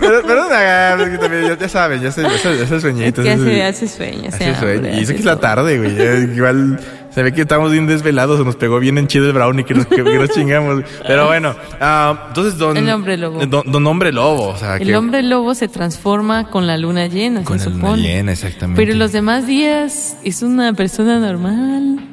Pero, 0.00 0.22
perdón, 0.22 0.48
ah, 0.50 0.96
ya, 0.98 1.58
ya 1.58 1.68
saben, 1.68 2.00
ya 2.00 2.10
se, 2.10 2.22
ya 2.22 2.38
se, 2.38 2.58
ya 2.58 2.66
se 2.66 2.80
sueñito. 2.80 3.20
Es 3.20 3.26
que 3.26 3.32
entonces- 3.32 3.62
hace, 3.62 3.86
hace 3.86 3.88
sueño, 3.88 4.28
hace 4.28 4.54
sueño. 4.54 4.88
Y 4.98 5.02
eso 5.02 5.12
que 5.12 5.18
es 5.18 5.24
la 5.24 5.38
tarde, 5.38 5.78
güey. 5.78 6.34
Igual 6.34 6.78
se 7.14 7.22
ve 7.22 7.32
que 7.32 7.42
estamos 7.42 7.70
bien 7.72 7.86
desvelados. 7.86 8.38
Se 8.38 8.44
nos 8.44 8.56
pegó 8.56 8.78
bien 8.78 8.98
en 8.98 9.06
chido 9.06 9.26
el 9.26 9.32
brownie 9.32 9.64
que 9.64 9.74
nos, 9.74 9.86
que, 9.86 10.02
que 10.02 10.18
nos 10.18 10.30
chingamos. 10.30 10.82
Pero 11.06 11.26
bueno, 11.26 11.54
ah, 11.80 12.26
entonces 12.28 12.58
don... 12.58 12.76
El 12.76 12.88
hombre 12.90 13.16
lobo. 13.16 13.44
Don, 13.46 13.62
don 13.70 13.86
hombre 13.86 14.12
lobo, 14.12 14.48
o 14.48 14.56
sea, 14.56 14.76
El 14.76 14.86
que... 14.88 14.96
hombre 14.96 15.22
lobo 15.22 15.54
se 15.54 15.68
transforma 15.68 16.48
con 16.48 16.66
la 16.66 16.76
luna 16.76 17.06
llena, 17.06 17.44
Con 17.44 17.58
se 17.58 17.66
la 17.66 17.70
luna 17.72 17.84
supone. 17.88 18.02
llena, 18.02 18.32
exactamente. 18.32 18.82
Pero 18.84 18.96
los 18.96 19.12
demás 19.12 19.46
días 19.46 20.16
es 20.24 20.42
una 20.42 20.72
persona 20.72 21.18
normal. 21.18 22.11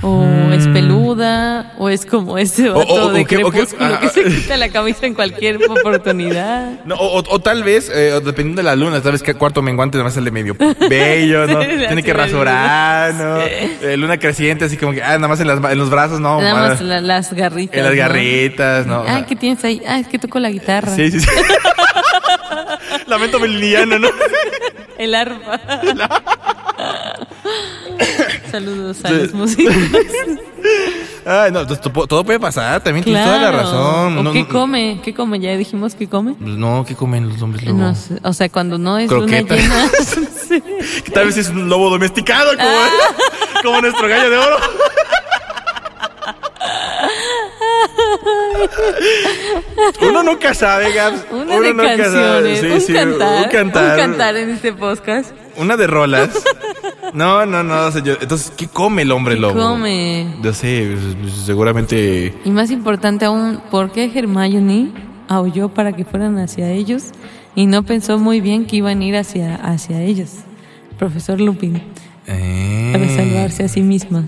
O 0.00 0.24
es 0.52 0.66
peluda, 0.68 1.74
o 1.78 1.90
es 1.90 2.06
como 2.06 2.38
ese 2.38 2.70
vato 2.70 2.88
o- 2.88 3.04
o 3.08 3.12
de 3.12 3.24
que- 3.26 3.44
o 3.44 3.50
que- 3.50 3.58
crepúsculo 3.58 3.98
que, 4.00 4.06
ah, 4.06 4.10
se 4.12 4.24
quita 4.24 4.56
la 4.56 4.70
camisa 4.70 5.04
en 5.06 5.14
cualquier 5.14 5.58
oportunidad. 5.68 6.72
No, 6.86 6.94
o, 6.96 7.18
o- 7.20 7.24
o 7.34 7.38
tal 7.40 7.62
vez, 7.64 7.90
eh, 7.94 8.18
dependiendo 8.24 8.60
de 8.60 8.64
la 8.64 8.76
luna, 8.76 9.00
tal 9.02 9.12
vez 9.12 9.22
que 9.22 9.34
cuarto 9.34 9.60
menguante 9.62 9.96
además 9.98 10.16
el 10.16 10.24
de 10.24 10.30
medio 10.30 10.56
bello, 10.88 11.46
¿no? 11.48 11.62
Sí, 11.62 11.68
Tiene 11.86 12.02
que 12.02 12.12
rasurar, 12.14 13.14
¿no? 13.14 13.40
Eh, 13.42 13.96
luna 13.98 14.18
creciente, 14.18 14.64
así 14.64 14.76
como 14.78 14.92
que, 14.92 15.02
ah, 15.02 15.16
nada 15.16 15.28
más 15.28 15.40
en, 15.40 15.48
las, 15.48 15.58
en 15.72 15.78
los 15.78 15.90
brazos, 15.90 16.18
no. 16.20 16.40
Nada 16.40 16.54
más 16.54 16.80
ah, 16.80 16.84
la- 16.84 17.00
las 17.02 17.32
garritas. 17.34 17.76
en 17.76 17.84
las 17.84 17.92
¿no? 17.92 17.98
garritas, 17.98 18.86
¿no? 18.86 19.04
Ah, 19.06 19.24
¿qué 19.28 19.36
tienes 19.36 19.62
ahí? 19.64 19.82
Ah, 19.86 19.98
es 19.98 20.08
que 20.08 20.18
toco 20.18 20.38
la 20.40 20.50
guitarra. 20.50 20.94
Sí, 20.94 21.10
sí, 21.10 21.20
sí. 21.20 21.28
Lamento 23.06 23.38
meliniano, 23.38 23.98
¿no? 23.98 24.08
El 24.98 25.14
arpa. 25.14 25.60
Saludos 28.50 29.04
a 29.04 29.10
los 29.10 29.32
músicos. 29.34 29.74
Ay, 31.26 31.50
no, 31.52 31.66
to- 31.66 31.78
to- 31.78 32.06
todo 32.06 32.24
puede 32.24 32.40
pasar, 32.40 32.82
también 32.82 33.04
tienes 33.04 33.24
toda 33.24 33.38
la 33.40 33.50
razón. 33.52 34.18
¿O 34.18 34.22
No, 34.22 34.32
qué 34.32 34.46
come? 34.46 35.00
¿Qué 35.02 35.14
come? 35.14 35.38
Ya 35.40 35.56
dijimos 35.56 35.94
que 35.94 36.08
come. 36.08 36.34
No, 36.38 36.84
¿qué 36.86 36.94
comen 36.94 37.28
los 37.28 37.40
hombres 37.42 37.64
lobo? 37.64 37.78
No 37.78 37.94
o 38.22 38.32
sea, 38.32 38.48
cuando 38.48 38.78
no 38.78 38.98
es 38.98 39.08
Croqueta. 39.08 39.54
luna 39.56 39.62
llena. 39.62 39.90
Sí. 40.48 40.62
Tal 41.12 41.24
vez 41.26 41.36
es 41.38 41.48
un 41.48 41.68
lobo 41.70 41.88
domesticado, 41.90 42.50
como, 42.54 42.68
Ah. 42.68 42.88
como 43.62 43.80
nuestro 43.80 44.06
gallo 44.08 44.28
de 44.30 44.36
oro. 44.36 44.56
Uno 50.00 50.22
nunca 50.22 50.54
sabe, 50.54 50.92
Gabs. 50.92 51.24
Una 51.30 51.42
Uno 51.56 51.60
de 51.60 51.74
nunca 51.74 51.96
canciones, 51.96 52.12
sabe. 52.12 52.60
Sí, 52.60 52.66
un, 52.66 52.80
sí, 52.80 52.92
cantar, 52.92 53.42
un 53.44 53.50
cantar. 53.50 53.90
un 53.90 53.96
cantar 53.96 54.36
en 54.36 54.50
este 54.50 54.72
podcast. 54.72 55.30
Una 55.56 55.76
de 55.76 55.86
rolas. 55.86 56.30
No, 57.12 57.46
no, 57.46 57.62
no. 57.62 57.86
o 57.86 57.90
sea, 57.92 58.02
yo- 58.02 58.16
entonces, 58.20 58.52
¿qué 58.56 58.66
come 58.66 59.02
el 59.02 59.12
hombre 59.12 59.34
¿Qué 59.36 59.40
lobo? 59.40 59.54
come? 59.54 60.26
Yo 60.42 60.52
sé, 60.52 60.96
seguramente. 61.44 62.34
Y 62.44 62.50
más 62.50 62.70
importante 62.70 63.24
aún, 63.24 63.60
¿por 63.70 63.92
qué 63.92 64.10
Hermione 64.14 64.90
aulló 65.28 65.68
para 65.68 65.92
que 65.92 66.04
fueran 66.04 66.38
hacia 66.38 66.70
ellos 66.70 67.04
y 67.54 67.66
no 67.66 67.84
pensó 67.84 68.18
muy 68.18 68.40
bien 68.40 68.66
que 68.66 68.76
iban 68.76 69.00
a 69.00 69.04
ir 69.04 69.16
hacia, 69.16 69.54
hacia 69.56 70.02
ellos? 70.02 70.30
Profesor 70.98 71.40
Lupin, 71.40 71.82
eh, 72.26 72.90
para 72.92 73.08
salvarse 73.08 73.64
a 73.64 73.68
sí 73.68 73.80
misma. 73.80 74.24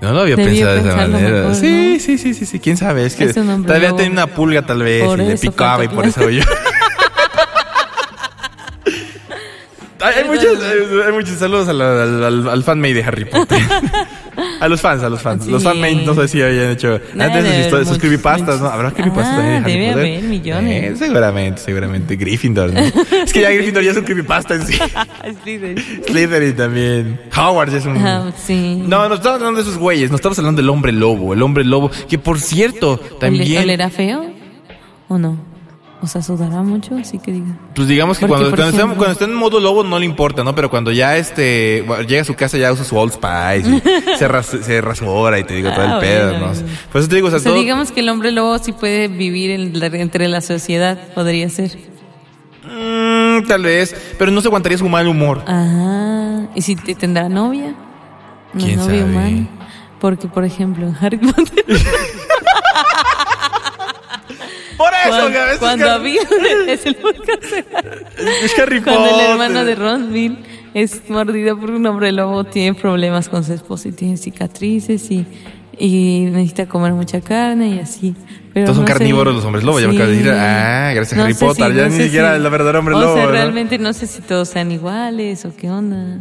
No 0.00 0.12
lo 0.14 0.20
había 0.20 0.36
Debió 0.36 0.52
pensado 0.66 0.74
de 0.76 0.80
esa 0.88 0.96
manera. 0.96 1.36
mejor, 1.40 1.54
sí, 1.56 1.90
¿no? 1.94 2.00
sí, 2.00 2.18
sí, 2.18 2.32
sí, 2.34 2.46
sí. 2.46 2.58
¿Quién 2.58 2.78
sabe? 2.78 3.04
Es 3.04 3.16
que 3.16 3.26
todavía 3.34 3.94
tenía 3.94 4.12
una 4.12 4.26
pulga, 4.28 4.62
tal 4.64 4.82
vez, 4.82 5.04
Por 5.04 5.20
y 5.20 5.26
le 5.26 5.36
picaba 5.36 5.84
y 5.84 5.88
por 5.88 6.06
eso 6.06 6.30
yo. 6.30 6.42
Hay, 10.02 10.24
muchos, 10.24 10.58
hay, 10.62 11.00
hay 11.06 11.12
muchos 11.12 11.38
saludos 11.38 11.68
al, 11.68 11.80
al, 11.80 12.24
al, 12.24 12.48
al 12.48 12.64
fanmade 12.64 12.94
de 12.94 13.04
Harry 13.04 13.24
Potter. 13.26 13.58
a 14.60 14.68
los 14.68 14.80
fans, 14.80 15.02
a 15.02 15.08
los 15.10 15.20
fans. 15.20 15.46
Los 15.46 15.62
Sí. 15.62 15.68
fanmade 15.68 15.96
no 16.06 16.14
sé 16.14 16.28
si 16.28 16.40
hayan 16.42 16.70
hecho 16.70 16.98
antes 17.18 17.44
debe 17.44 17.68
sus, 17.70 17.88
sus 17.88 17.98
creepypastas, 17.98 18.60
¿no? 18.60 18.68
Habrá 18.68 18.90
creepypastas 18.92 19.38
Ah, 19.38 19.42
de 19.42 19.56
Harry 19.58 19.72
debe 19.72 19.86
Potter. 19.92 20.06
haber 20.06 20.22
millones. 20.22 20.84
Eh, 20.84 20.96
seguramente, 20.96 21.60
seguramente. 21.60 22.16
Gryffindor, 22.16 22.72
¿no? 22.72 22.80
es 23.24 23.32
que 23.32 23.40
ya 23.42 23.50
Gryffindor 23.50 23.82
ya 23.82 23.90
es 23.90 23.96
un 23.96 24.04
creepypasta 24.04 24.54
en 24.54 24.66
sí. 24.66 24.78
Slytherin 26.06 26.56
también. 26.56 27.20
Howard 27.36 27.70
ya 27.70 27.78
es 27.78 27.86
un... 27.86 27.96
Ah, 27.98 28.32
sí. 28.36 28.82
No, 28.86 29.08
no 29.08 29.14
estamos 29.16 29.38
hablando 29.40 29.62
de 29.62 29.68
esos 29.68 29.78
güeyes, 29.78 30.10
no 30.10 30.16
estamos 30.16 30.38
hablando 30.38 30.60
del 30.62 30.70
hombre 30.70 30.92
lobo, 30.92 31.34
el 31.34 31.42
hombre 31.42 31.64
lobo, 31.64 31.90
que 32.08 32.18
por 32.18 32.38
cierto, 32.40 32.92
¿Ole- 33.00 33.18
también, 33.20 33.62
¿Olerá 33.62 33.90
feo 33.90 34.24
o 35.08 35.18
no? 35.18 35.49
O 36.02 36.06
sea, 36.06 36.22
sudará 36.22 36.62
mucho, 36.62 36.96
así 36.96 37.18
que 37.18 37.30
diga. 37.30 37.58
pues 37.74 37.86
digamos 37.86 38.18
que 38.18 38.26
Porque, 38.26 38.44
cuando, 38.44 38.56
cuando, 38.56 38.70
está, 38.70 38.78
ejemplo- 38.84 38.96
cuando 38.96 39.12
está 39.12 39.24
en 39.26 39.34
modo 39.34 39.60
lobo 39.60 39.84
no 39.84 39.98
le 39.98 40.06
importa, 40.06 40.42
¿no? 40.42 40.54
Pero 40.54 40.70
cuando 40.70 40.90
ya 40.92 41.18
este, 41.18 41.84
bueno, 41.86 42.04
llega 42.04 42.22
a 42.22 42.24
su 42.24 42.34
casa 42.34 42.56
ya 42.56 42.72
usa 42.72 42.84
su 42.86 42.96
Old 42.96 43.12
Spice, 43.12 43.68
y 44.14 44.16
se, 44.18 44.26
ras, 44.26 44.46
se 44.46 44.80
rasura 44.80 45.38
y 45.38 45.44
te 45.44 45.54
digo 45.54 45.70
todo 45.70 45.84
el 45.84 45.90
Ah, 45.92 45.98
pedo, 46.00 46.30
bueno, 46.30 46.46
¿no? 46.46 46.52
bueno. 46.54 46.68
Por 46.90 47.00
eso 47.02 47.08
te 47.10 47.16
digo, 47.16 47.26
o 47.26 47.30
sea, 47.30 47.36
O 47.36 47.40
sea, 47.42 47.52
todo- 47.52 47.60
digamos 47.60 47.92
que 47.92 48.00
el 48.00 48.08
hombre 48.08 48.30
lobo 48.32 48.58
sí 48.58 48.72
puede 48.72 49.08
vivir 49.08 49.50
en 49.50 49.78
la- 49.78 49.86
entre 49.88 50.26
la 50.28 50.40
sociedad, 50.40 50.98
podría 51.14 51.50
ser. 51.50 51.76
mm, 52.64 53.46
tal 53.46 53.62
vez, 53.62 53.94
pero 54.18 54.30
no 54.30 54.40
se 54.40 54.48
aguantaría 54.48 54.78
su 54.78 54.88
mal 54.88 55.06
humor. 55.06 55.42
Ah, 55.46 56.46
¿y 56.54 56.62
si 56.62 56.76
te 56.76 56.94
tendrá 56.94 57.28
novia? 57.28 57.74
¿Quién 58.56 58.76
novia 58.78 59.00
sabe? 59.00 59.04
humana. 59.04 59.48
Porque, 60.00 60.28
por 60.28 60.44
ejemplo, 60.46 60.86
en 60.86 60.96
Harry 60.98 61.18
Potter, 61.18 61.62
Por 64.80 64.92
eso, 64.94 65.08
cuando, 65.10 65.30
Gaby, 65.38 65.52
es 65.52 65.58
cuando 65.58 65.84
Harry- 65.90 66.18
había 66.18 66.72
es 66.72 66.86
el 66.86 66.96
es 68.44 68.58
Harry 68.58 68.80
Cuando 68.80 69.04
el 69.04 69.10
Potter. 69.10 69.30
hermano 69.30 69.64
de 69.64 69.74
Ron 69.74 70.12
Bill 70.12 70.38
es 70.74 71.08
mordido 71.10 71.58
por 71.58 71.70
un 71.70 71.86
hombre 71.86 72.12
lobo, 72.12 72.44
tiene 72.44 72.74
problemas 72.74 73.28
con 73.28 73.44
su 73.44 73.52
esposa 73.52 73.88
y 73.88 73.92
tiene 73.92 74.16
cicatrices 74.16 75.10
y, 75.10 75.26
y 75.78 76.26
necesita 76.30 76.66
comer 76.66 76.92
mucha 76.92 77.20
carne 77.20 77.68
y 77.76 77.78
así. 77.80 78.14
Pero 78.54 78.66
Todos 78.66 78.76
son 78.78 78.84
no 78.84 78.88
sé- 78.88 78.94
carnívoros 78.94 79.34
los 79.34 79.44
hombres 79.44 79.64
lobo, 79.64 79.80
ya 79.80 79.88
me 79.88 79.94
acabas 79.94 80.10
de 80.12 80.16
decir, 80.16 80.32
ah, 80.32 80.92
gracias 80.94 81.18
a 81.20 81.22
Harry 81.24 81.34
sé 81.34 81.44
Potter, 81.44 81.74
ya 81.74 81.82
no 81.82 81.88
ni 81.90 81.96
sé 81.96 82.04
siquiera 82.04 82.34
el 82.36 82.42
verdadero 82.42 82.78
hombre 82.78 82.94
o 82.94 83.00
lobo, 83.00 83.14
sea, 83.14 83.26
¿no? 83.26 83.30
realmente 83.32 83.78
no 83.78 83.92
sé 83.92 84.06
si 84.06 84.22
todos 84.22 84.48
sean 84.48 84.70
iguales 84.72 85.44
o 85.44 85.54
qué 85.56 85.70
onda. 85.70 86.20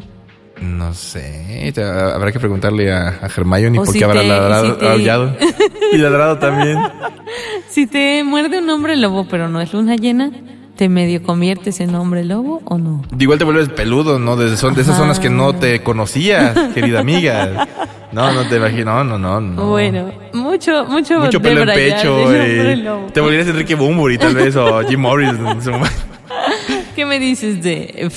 No 0.61 0.93
sé, 0.93 1.71
te- 1.73 1.83
habrá 1.83 2.31
que 2.31 2.39
preguntarle 2.39 2.91
a, 2.91 3.19
a 3.21 3.27
Hermione 3.27 3.79
O 3.79 3.83
por 3.83 3.93
si 3.93 3.99
qué 3.99 4.05
habrá 4.05 4.23
ladrado, 4.23 4.73
si 4.73 4.79
te- 4.79 4.87
aullado. 4.89 5.35
y 5.93 5.97
ladrado 5.97 6.37
también. 6.37 6.77
Si 7.69 7.85
te 7.85 8.23
muerde 8.23 8.57
un 8.57 8.69
hombre 8.71 8.95
lobo 8.97 9.27
pero 9.29 9.47
no 9.47 9.61
es 9.61 9.71
luna 9.73 9.95
llena, 9.95 10.31
¿te 10.75 10.89
medio 10.89 11.21
conviertes 11.21 11.79
en 11.79 11.93
hombre 11.93 12.25
lobo 12.25 12.61
o 12.65 12.77
no? 12.79 13.03
Igual 13.19 13.37
te 13.37 13.43
vuelves 13.45 13.69
peludo, 13.69 14.17
¿no? 14.17 14.35
De, 14.35 14.57
son 14.57 14.73
de 14.73 14.81
esas 14.81 14.95
Ajá. 14.95 15.03
zonas 15.03 15.19
que 15.19 15.29
no 15.29 15.53
te 15.53 15.81
conocías, 15.83 16.57
querida 16.73 16.99
amiga. 17.01 17.67
No, 18.11 18.33
no 18.33 18.43
te 18.49 18.55
imagino, 18.57 19.03
no, 19.03 19.19
no, 19.19 19.39
no. 19.39 19.67
Bueno, 19.67 20.11
mucho, 20.33 20.83
mucho, 20.87 21.19
Mucho 21.19 21.37
de 21.37 21.39
pelo 21.39 21.61
en 21.61 21.67
pecho. 21.67 22.25
te 23.13 23.21
volverías 23.21 23.47
Enrique 23.47 23.75
Bunbury, 23.75 24.17
tal 24.17 24.33
vez, 24.33 24.55
o 24.55 24.81
Jim 24.87 24.99
Morris. 24.99 25.29
en 25.29 25.61
su- 25.61 25.71
¿Qué 26.99 27.05
me 27.05 27.17
dices 27.17 27.63
de 27.63 28.09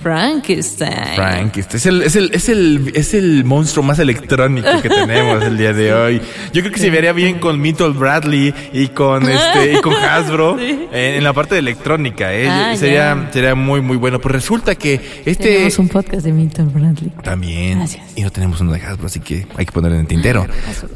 Frankenstein? 0.00 1.16
Frank, 1.16 1.56
este 1.56 1.76
es 1.78 1.86
el, 1.86 2.02
es 2.02 2.14
el, 2.14 2.30
es 2.32 2.48
el, 2.48 2.92
es 2.94 3.12
el 3.14 3.44
monstruo 3.44 3.84
más 3.84 3.98
electrónico 3.98 4.68
que 4.80 4.88
tenemos 4.88 5.42
el 5.42 5.58
día 5.58 5.72
de 5.72 5.92
hoy. 6.00 6.22
Yo 6.52 6.60
creo 6.62 6.72
que 6.72 6.78
se 6.78 6.88
vería 6.88 7.12
bien 7.12 7.40
con 7.40 7.60
Mitchell 7.60 7.94
Bradley 7.94 8.54
y 8.72 8.86
con 8.90 9.28
este, 9.28 9.72
y 9.72 9.80
con 9.80 9.92
Hasbro 9.94 10.56
Sí. 10.56 10.86
eh, 10.92 11.14
en 11.18 11.24
la 11.24 11.32
parte 11.32 11.56
de 11.56 11.58
electrónica, 11.58 12.32
eh. 12.32 12.48
Ah, 12.48 12.76
sería, 12.76 13.16
ya. 13.16 13.32
sería 13.32 13.54
muy, 13.56 13.80
muy 13.80 13.96
bueno. 13.96 14.20
Pues 14.20 14.32
resulta 14.32 14.76
que 14.76 15.00
este. 15.24 15.54
Tenemos 15.54 15.78
un 15.80 15.88
podcast 15.88 16.24
de 16.24 16.32
Milton 16.32 16.72
Bradley. 16.72 17.10
También. 17.24 17.78
Gracias. 17.78 18.04
Y 18.14 18.22
no 18.22 18.30
tenemos 18.30 18.60
uno 18.60 18.70
de 18.70 18.80
Hasbro, 18.80 19.06
así 19.08 19.18
que 19.18 19.48
hay 19.56 19.66
que 19.66 19.72
ponerlo 19.72 19.96
en 19.96 20.02
el 20.02 20.06
tintero. 20.06 20.46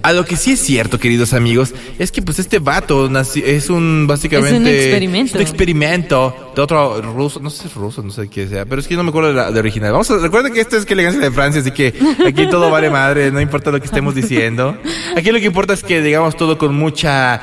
A 0.04 0.12
lo 0.12 0.24
que 0.24 0.36
sí 0.36 0.52
es 0.52 0.60
cierto, 0.60 1.00
queridos 1.00 1.32
amigos, 1.32 1.74
es 1.98 2.12
que 2.12 2.22
pues 2.22 2.38
este 2.38 2.60
vato 2.60 3.10
es 3.34 3.68
un 3.68 4.06
básicamente... 4.06 4.54
Es 4.54 4.60
un 4.60 4.68
experimento. 4.68 5.26
es 5.30 5.34
un 5.34 5.40
experimento 5.40 6.52
de 6.54 6.62
otro 6.62 7.00
ruso, 7.00 7.31
no 7.40 7.50
sé 7.50 7.62
si 7.62 7.68
es 7.68 7.74
ruso, 7.74 8.02
no 8.02 8.10
sé 8.10 8.28
qué 8.28 8.46
sea, 8.48 8.64
pero 8.66 8.80
es 8.80 8.88
que 8.88 8.94
no 8.96 9.02
me 9.02 9.10
acuerdo 9.10 9.28
de, 9.28 9.34
la, 9.34 9.50
de 9.50 9.58
original. 9.60 9.92
Vamos 9.92 10.10
a, 10.10 10.18
recuerden 10.18 10.52
que 10.52 10.60
esto 10.60 10.76
es 10.76 10.84
que 10.84 10.94
elegancia 10.94 11.20
de 11.22 11.30
Francia, 11.30 11.60
así 11.60 11.70
que 11.70 11.94
aquí 12.26 12.46
todo 12.48 12.70
vale 12.70 12.90
madre, 12.90 13.30
no 13.30 13.40
importa 13.40 13.70
lo 13.70 13.78
que 13.80 13.86
estemos 13.86 14.14
diciendo. 14.14 14.76
Aquí 15.16 15.30
lo 15.32 15.38
que 15.38 15.46
importa 15.46 15.72
es 15.74 15.82
que 15.82 16.00
digamos 16.02 16.36
todo 16.36 16.58
con 16.58 16.74
mucha... 16.74 17.40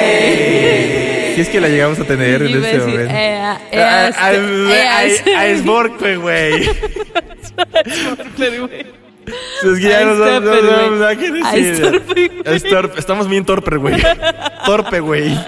aesthetic. 0.00 1.34
Si 1.34 1.40
es 1.42 1.48
que 1.48 1.60
la 1.60 1.68
llegamos 1.68 1.98
a 2.00 2.04
tener 2.04 2.42
en 2.42 2.62
a 2.62 2.68
este 2.70 2.78
momento. 2.78 3.14
A- 3.14 3.58
a- 3.78 4.26
a- 4.26 4.34
eh, 4.34 5.34
a 5.36 5.56
Sborkwe, 5.58 6.16
güey. 6.16 6.68
Es 9.62 9.78
que 9.78 9.88
ya 9.88 9.98
Ay, 9.98 10.04
no 10.06 10.18
sabemos 10.18 10.42
Stopper, 10.42 10.42
no 10.42 10.50
güey. 10.50 10.70
sabemos 10.70 10.98
nada 10.98 11.16
que 11.16 11.26
Ay, 11.44 11.62
decir. 11.62 12.92
Estamos 12.96 13.28
bien 13.28 13.44
torpe, 13.44 13.76
güey. 13.76 13.94
Torpe, 14.64 15.00
güey. 15.00 15.38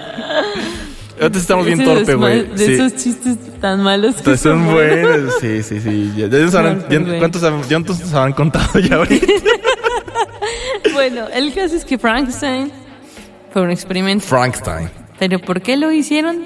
Ahorita 1.21 1.39
estamos 1.39 1.65
bien 1.65 1.83
torpe, 1.83 2.15
güey. 2.15 2.43
De 2.47 2.57
Sí. 2.65 2.73
esos 2.73 2.95
chistes 2.95 3.37
tan 3.61 3.81
malos 3.83 4.13
que 4.15 4.19
Entonces 4.19 4.41
son 4.41 4.63
son 4.65 4.73
buenos. 4.73 5.33
Sí, 5.39 5.61
sí, 5.63 5.79
sí. 5.79 6.11
Ya, 6.17 6.27
ya 6.27 6.29
Torpe, 6.29 7.11
ya-. 7.13 7.19
¿Cuántos, 7.19 7.43
han- 7.43 7.63
nos 7.99 8.13
habrán 8.13 8.33
contado 8.33 8.79
ya 8.79 8.95
ahorita? 8.97 9.25
Bueno, 10.93 11.25
el 11.33 11.53
caso 11.53 11.75
es 11.75 11.85
que 11.85 11.97
Frankenstein 11.97 12.71
fue 13.51 13.61
un 13.61 13.71
experimento. 13.71 14.25
Frankenstein. 14.25 14.89
¿Pero 15.17 15.39
por 15.39 15.61
qué 15.61 15.75
lo 15.77 15.91
hicieron? 15.91 16.45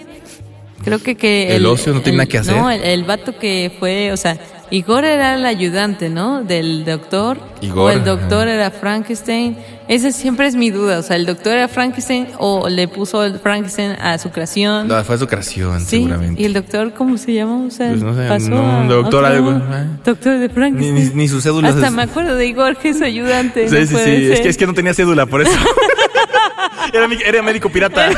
Creo 0.84 1.00
que 1.00 1.16
que... 1.18 1.56
El 1.56 1.66
ocio 1.66 1.94
no 1.94 2.02
tiene 2.02 2.20
nada 2.20 2.30
que 2.30 2.38
hacer. 2.38 2.56
No, 2.56 2.70
el, 2.70 2.82
el 2.84 3.04
vato 3.04 3.38
que 3.38 3.72
fue, 3.80 4.12
o 4.12 4.18
sea, 4.18 4.38
Igor 4.70 5.06
era 5.06 5.36
el 5.36 5.46
ayudante, 5.46 6.10
¿no? 6.10 6.44
Del 6.44 6.84
doctor. 6.84 7.40
Igor, 7.62 7.78
O 7.84 7.90
el 7.90 8.04
doctor 8.04 8.48
era 8.50 8.70
Frankenstein. 8.70 9.58
Esa 9.88 10.12
siempre 10.12 10.48
es 10.48 10.56
mi 10.56 10.70
duda. 10.72 11.00
O 11.00 11.02
sea, 11.02 11.16
el 11.16 11.26
doctor 11.26 11.54
era 11.54 11.68
Frankenstein 11.70 12.28
o 12.38 12.68
le 12.68 12.90
puso 12.90 13.24
el 13.24 13.40
Frankenstein 13.40 13.92
a 13.92 14.18
su 14.18 14.30
creación. 14.30 14.88
No, 14.90 15.02
fue 15.06 15.18
su 15.18 15.26
creación, 15.26 15.80
Sí, 15.80 15.86
seguramente. 16.02 16.42
y 16.42 16.46
el 16.46 16.54
doctor, 16.54 16.94
¿cómo 16.94 17.18
se 17.18 17.34
llama? 17.34 17.64
O 17.66 17.72
sea, 17.72 17.90
Pues 17.92 18.04
no 18.04 18.14
sé, 18.14 18.28
pasó 18.28 18.50
no, 18.50 18.58
a 18.58 18.82
un 18.82 18.88
doctor 18.90 19.24
otro- 19.24 19.26
algo, 19.36 19.52
ah. 19.52 19.86
Doctor 20.04 20.38
de 20.38 20.48
Ni, 20.50 20.54
Frankenstein. 20.54 20.96
ni, 20.96 21.16
ni 21.16 21.28
sus 21.30 21.44
cédulas. 21.44 21.74
Hasta 21.76 21.88
es- 21.88 21.94
me 21.94 22.02
acuerdo 22.04 22.36
de 22.36 22.46
Igor, 22.46 22.76
que 22.76 22.90
es 22.90 22.98
su 22.98 23.06
ayudante. 23.06 23.70
Sí, 23.70 23.76
no 23.76 23.86
sí, 24.00 24.04
sí. 24.04 24.32
Es 24.34 24.42
que, 24.42 24.50
es 24.50 24.58
que 24.58 24.68
no 24.68 24.74
tenía 24.74 24.94
cédula, 24.94 25.26
por 25.26 25.42
eso. 25.42 25.52
era, 26.94 27.08
mi- 27.08 27.18
era 27.26 27.42
médico 27.42 27.70
pirata. 27.70 28.10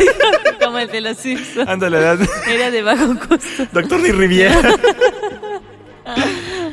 Como 0.63 0.79
el 0.79 0.89
de 0.89 1.01
los 1.01 1.17
Simpsons. 1.17 1.69
Ándale. 1.69 1.97
Era 2.47 2.71
de 2.71 2.81
bajo 2.81 3.15
costo. 3.19 3.67
Doctor 3.71 3.99
ni 3.99 4.11
Riviera. 4.11 4.59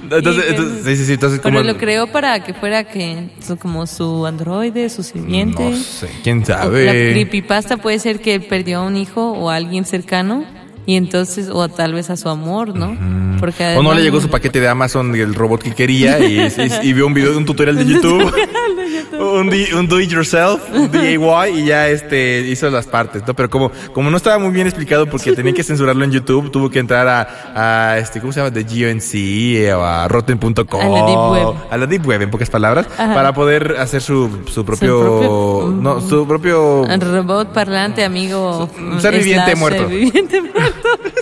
entonces, 0.02 0.36
Y 0.36 0.40
que- 0.46 0.48
entonces, 0.50 0.84
sí, 0.84 0.96
sí, 0.96 1.04
sí. 1.06 1.12
Entonces, 1.14 1.40
Pero 1.42 1.58
como. 1.58 1.66
lo 1.72 1.76
creó 1.78 2.06
para 2.06 2.42
que 2.44 2.54
fuera 2.54 2.84
que 2.84 3.28
como 3.60 3.86
su 3.86 4.26
androide, 4.26 4.88
su 4.88 5.02
sirviente. 5.02 5.70
No 5.70 5.76
sé, 5.76 6.08
quién 6.22 6.40
La 6.40 6.46
sabe. 6.46 7.12
creepypasta 7.12 7.76
puede 7.76 7.98
ser 7.98 8.20
que 8.20 8.40
perdió 8.40 8.80
a 8.80 8.82
un 8.82 8.96
hijo 8.96 9.32
o 9.32 9.50
a 9.50 9.56
alguien 9.56 9.84
cercano 9.84 10.44
y 10.86 10.94
entonces, 10.96 11.48
o 11.52 11.68
tal 11.68 11.94
vez 11.94 12.10
a 12.10 12.16
su 12.16 12.28
amor, 12.28 12.76
¿no? 12.76 12.96
Porque 13.38 13.76
O 13.76 13.82
no 13.82 13.94
le 13.94 14.02
llegó 14.02 14.20
su 14.20 14.28
paquete 14.28 14.60
de 14.60 14.68
Amazon 14.68 15.14
y 15.16 15.20
el 15.20 15.34
robot 15.34 15.62
que 15.62 15.74
quería 15.74 16.18
y, 16.18 16.38
y- 16.40 16.88
y 16.88 16.92
vio 16.92 17.06
un 17.06 17.14
video 17.14 17.30
de 17.32 17.36
un 17.38 17.44
tutorial 17.44 17.76
de 17.76 17.84
YouTube. 17.86 18.32
un, 19.18 19.88
do 19.88 20.00
it 20.00 20.10
yourself, 20.10 20.60
un 20.72 20.90
DIY 20.90 21.60
y 21.60 21.64
ya 21.66 21.88
este 21.88 22.40
hizo 22.40 22.68
las 22.70 22.86
partes, 22.86 23.22
¿no? 23.26 23.34
Pero 23.34 23.48
como, 23.50 23.70
como 23.92 24.10
no 24.10 24.16
estaba 24.16 24.38
muy 24.38 24.50
bien 24.52 24.66
explicado 24.66 25.06
porque 25.06 25.32
tenía 25.32 25.52
que 25.52 25.62
censurarlo 25.62 26.04
en 26.04 26.12
YouTube, 26.12 26.50
tuvo 26.50 26.70
que 26.70 26.78
entrar 26.78 27.06
a, 27.08 27.92
a 27.92 27.98
este, 27.98 28.20
¿cómo 28.20 28.32
se 28.32 28.40
llama? 28.40 28.50
De 28.50 28.64
GNC 28.64 29.74
o 29.76 29.82
a 29.84 30.08
Rotten.com. 30.08 30.80
A 30.80 30.88
la 30.88 31.06
Deep 31.06 31.30
Web. 31.32 31.54
A 31.70 31.76
la 31.76 31.86
Deep 31.86 32.06
Web, 32.06 32.22
en 32.22 32.30
pocas 32.30 32.50
palabras, 32.50 32.86
Ajá. 32.98 33.14
para 33.14 33.32
poder 33.32 33.76
hacer 33.78 34.02
su, 34.02 34.30
su 34.52 34.64
propio, 34.64 34.98
propio- 35.20 35.72
no, 35.80 36.00
su 36.00 36.26
propio 36.26 36.84
robot 36.86 37.52
parlante, 37.52 38.04
amigo. 38.04 38.68
Un 38.78 39.00
ser 39.00 39.14
viviente 39.14 39.52
slash 39.52 39.58
muerto. 39.58 39.88
ser 39.88 39.96
viviente 39.96 40.40
muerto. 40.42 40.60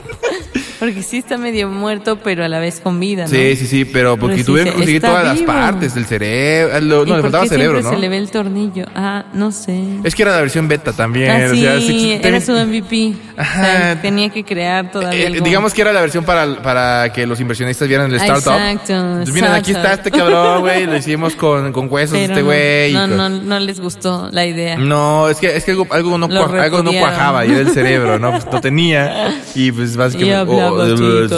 Porque 0.85 1.03
sí 1.03 1.19
está 1.19 1.37
medio 1.39 1.69
muerto, 1.69 2.19
pero 2.23 2.45
a 2.45 2.49
la 2.49 2.59
vez 2.59 2.81
con 2.81 3.01
vida, 3.01 3.23
¿no? 3.25 3.29
Sí, 3.29 3.57
sí, 3.57 3.67
sí, 3.67 3.85
pero 3.85 4.17
porque 4.17 4.45
tuvieron 4.45 4.67
que 4.67 4.71
se- 4.73 4.77
conseguir 4.77 4.97
está 4.97 5.09
todas 5.09 5.25
las 5.25 5.41
partes 5.47 5.95
del 5.95 6.05
cerebro. 6.07 6.81
lo- 6.81 7.05
¿Y 7.07 7.11
No, 7.11 7.17
le 7.17 7.23
faltaba 7.23 7.47
cerebro, 7.47 7.83
se 7.83 7.97
le 7.97 8.09
ve 8.09 8.19
el 8.19 8.31
tornillo? 8.31 8.85
Ah, 8.95 9.25
no 9.33 9.51
sé. 9.53 9.83
Es 10.05 10.15
que 10.15 10.23
era 10.23 10.33
la 10.33 10.41
versión 10.41 10.69
beta 10.69 10.93
también. 10.93 11.31
Ah, 11.31 11.47
o 11.51 11.55
sí, 11.55 11.63
sea, 11.63 11.81
sí, 11.81 12.19
era 12.23 12.41
su 12.41 12.53
MVP. 12.53 13.15
O 13.35 13.43
sea, 13.43 13.91
Ajá. 13.93 14.01
tenía 14.01 14.29
que 14.29 14.45
crear 14.45 14.93
todavía 14.93 15.27
Eh, 15.27 15.41
digamos 15.43 15.75
que 15.75 15.83
era 15.83 15.93
la 15.93 16.01
versión 16.01 16.25
para, 16.25 16.63
para 16.63 17.13
que 17.13 17.27
los 17.27 17.41
inversionistas 17.41 17.89
vieran 17.89 18.09
el 18.09 18.15
startup. 18.17 18.53
Exacto, 18.53 18.93
Entonces, 18.93 19.35
miren, 19.35 19.51
aquí 19.53 19.73
está 19.73 19.95
este 19.95 20.11
cabrón, 20.13 20.61
güey. 20.61 20.87
Lo 20.87 20.97
hicimos 20.97 21.35
con, 21.35 21.73
con 21.73 21.89
huesos 21.93 22.17
Pero 22.17 22.33
este 22.33 22.43
güey. 22.43 22.93
no, 22.93 23.09
no, 23.09 23.29
no 23.29 23.59
les 23.59 23.81
gustó 23.81 24.29
la 24.31 24.47
idea. 24.47 24.77
No, 24.77 25.29
es 25.29 25.39
que, 25.39 25.57
es 25.57 25.65
que 25.65 25.73
algo, 25.73 25.87
algo, 25.91 26.17
no, 26.17 26.29
Lo 26.29 26.49
cua- 26.49 26.61
algo 26.63 26.83
no 26.85 26.93
cuajaba 26.93 27.45
y 27.45 27.51
era 27.51 27.61
el 27.61 27.71
cerebro, 27.71 28.21
¿no? 28.21 28.31
Pues 28.31 28.47
no 28.53 28.61
tenía. 28.61 29.35
Y 29.57 29.73
pues 29.73 29.97
básicamente. 29.97 30.45
Y 30.75 30.97
todo 30.97 31.21
el 31.21 31.29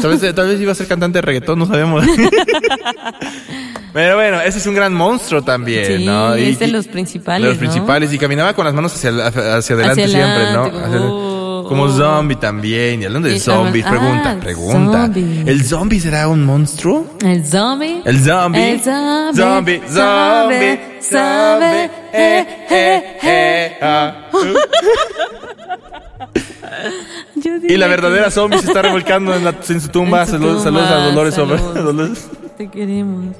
Tal 0.00 0.10
vez, 0.10 0.34
tal 0.34 0.48
vez 0.48 0.60
iba 0.60 0.72
a 0.72 0.74
ser 0.74 0.86
cantante 0.86 1.18
de 1.18 1.22
reggaetón, 1.22 1.58
no 1.58 1.66
sabemos. 1.66 2.04
Pero 3.92 4.16
bueno, 4.16 4.40
ese 4.40 4.58
es 4.58 4.66
un 4.66 4.74
gran 4.74 4.92
monstruo 4.92 5.42
también, 5.42 5.98
Sí, 5.98 6.04
¿no? 6.04 6.34
es 6.34 6.58
de 6.58 6.68
los 6.68 6.86
principales, 6.86 7.42
de 7.42 7.48
los 7.48 7.56
¿no? 7.56 7.60
principales. 7.60 8.12
Y 8.12 8.18
caminaba 8.18 8.52
con 8.54 8.64
las 8.66 8.74
manos 8.74 8.94
hacia, 8.94 9.10
hacia 9.26 9.74
adelante 9.76 10.04
Hacia 10.04 10.08
siempre, 10.08 10.44
adelante, 10.44 10.52
¿no? 10.52 10.70
como, 10.72 10.86
Hacia- 10.86 11.68
como 11.68 11.82
oh. 11.84 11.88
zombie 11.96 12.36
también. 12.36 13.02
Y 13.02 13.06
hablando 13.06 13.28
de 13.28 13.36
Y- 13.36 13.40
zombies, 13.40 13.84
ah, 13.86 13.90
pregunta, 13.90 14.30
ah, 14.36 14.40
pregunta. 14.40 15.02
zombie. 15.06 15.42
¿El 15.46 15.64
zombie 15.64 16.00
será 16.00 16.28
un 16.28 16.44
monstruo? 16.44 17.06
El 17.24 17.44
zombie. 17.46 18.02
El 18.04 18.22
zombie. 18.22 18.72
El 18.72 18.80
zombie. 18.80 19.34
Zombie, 19.42 19.80
zombie, 19.88 20.80
zombie, 21.00 21.90
eh, 22.12 22.46
eh, 22.70 23.18
eh, 23.22 23.78
ah. 23.82 24.14
Y 27.68 27.76
la 27.76 27.86
verdadera 27.86 28.30
zombie 28.30 28.58
se 28.58 28.66
está 28.66 28.82
revolcando 28.82 29.34
en, 29.34 29.44
la- 29.44 29.54
en 29.68 29.80
su 29.80 29.88
tumba. 29.88 30.20
En 30.22 30.26
su 30.26 30.32
saludos, 30.32 30.64
tumba, 30.64 30.86
saludos 30.86 30.90
a 30.90 31.04
Dolores. 31.06 31.34
saludos. 31.34 31.74
Dolores. 31.84 32.28
Te 32.56 32.68
queremos. 32.68 33.36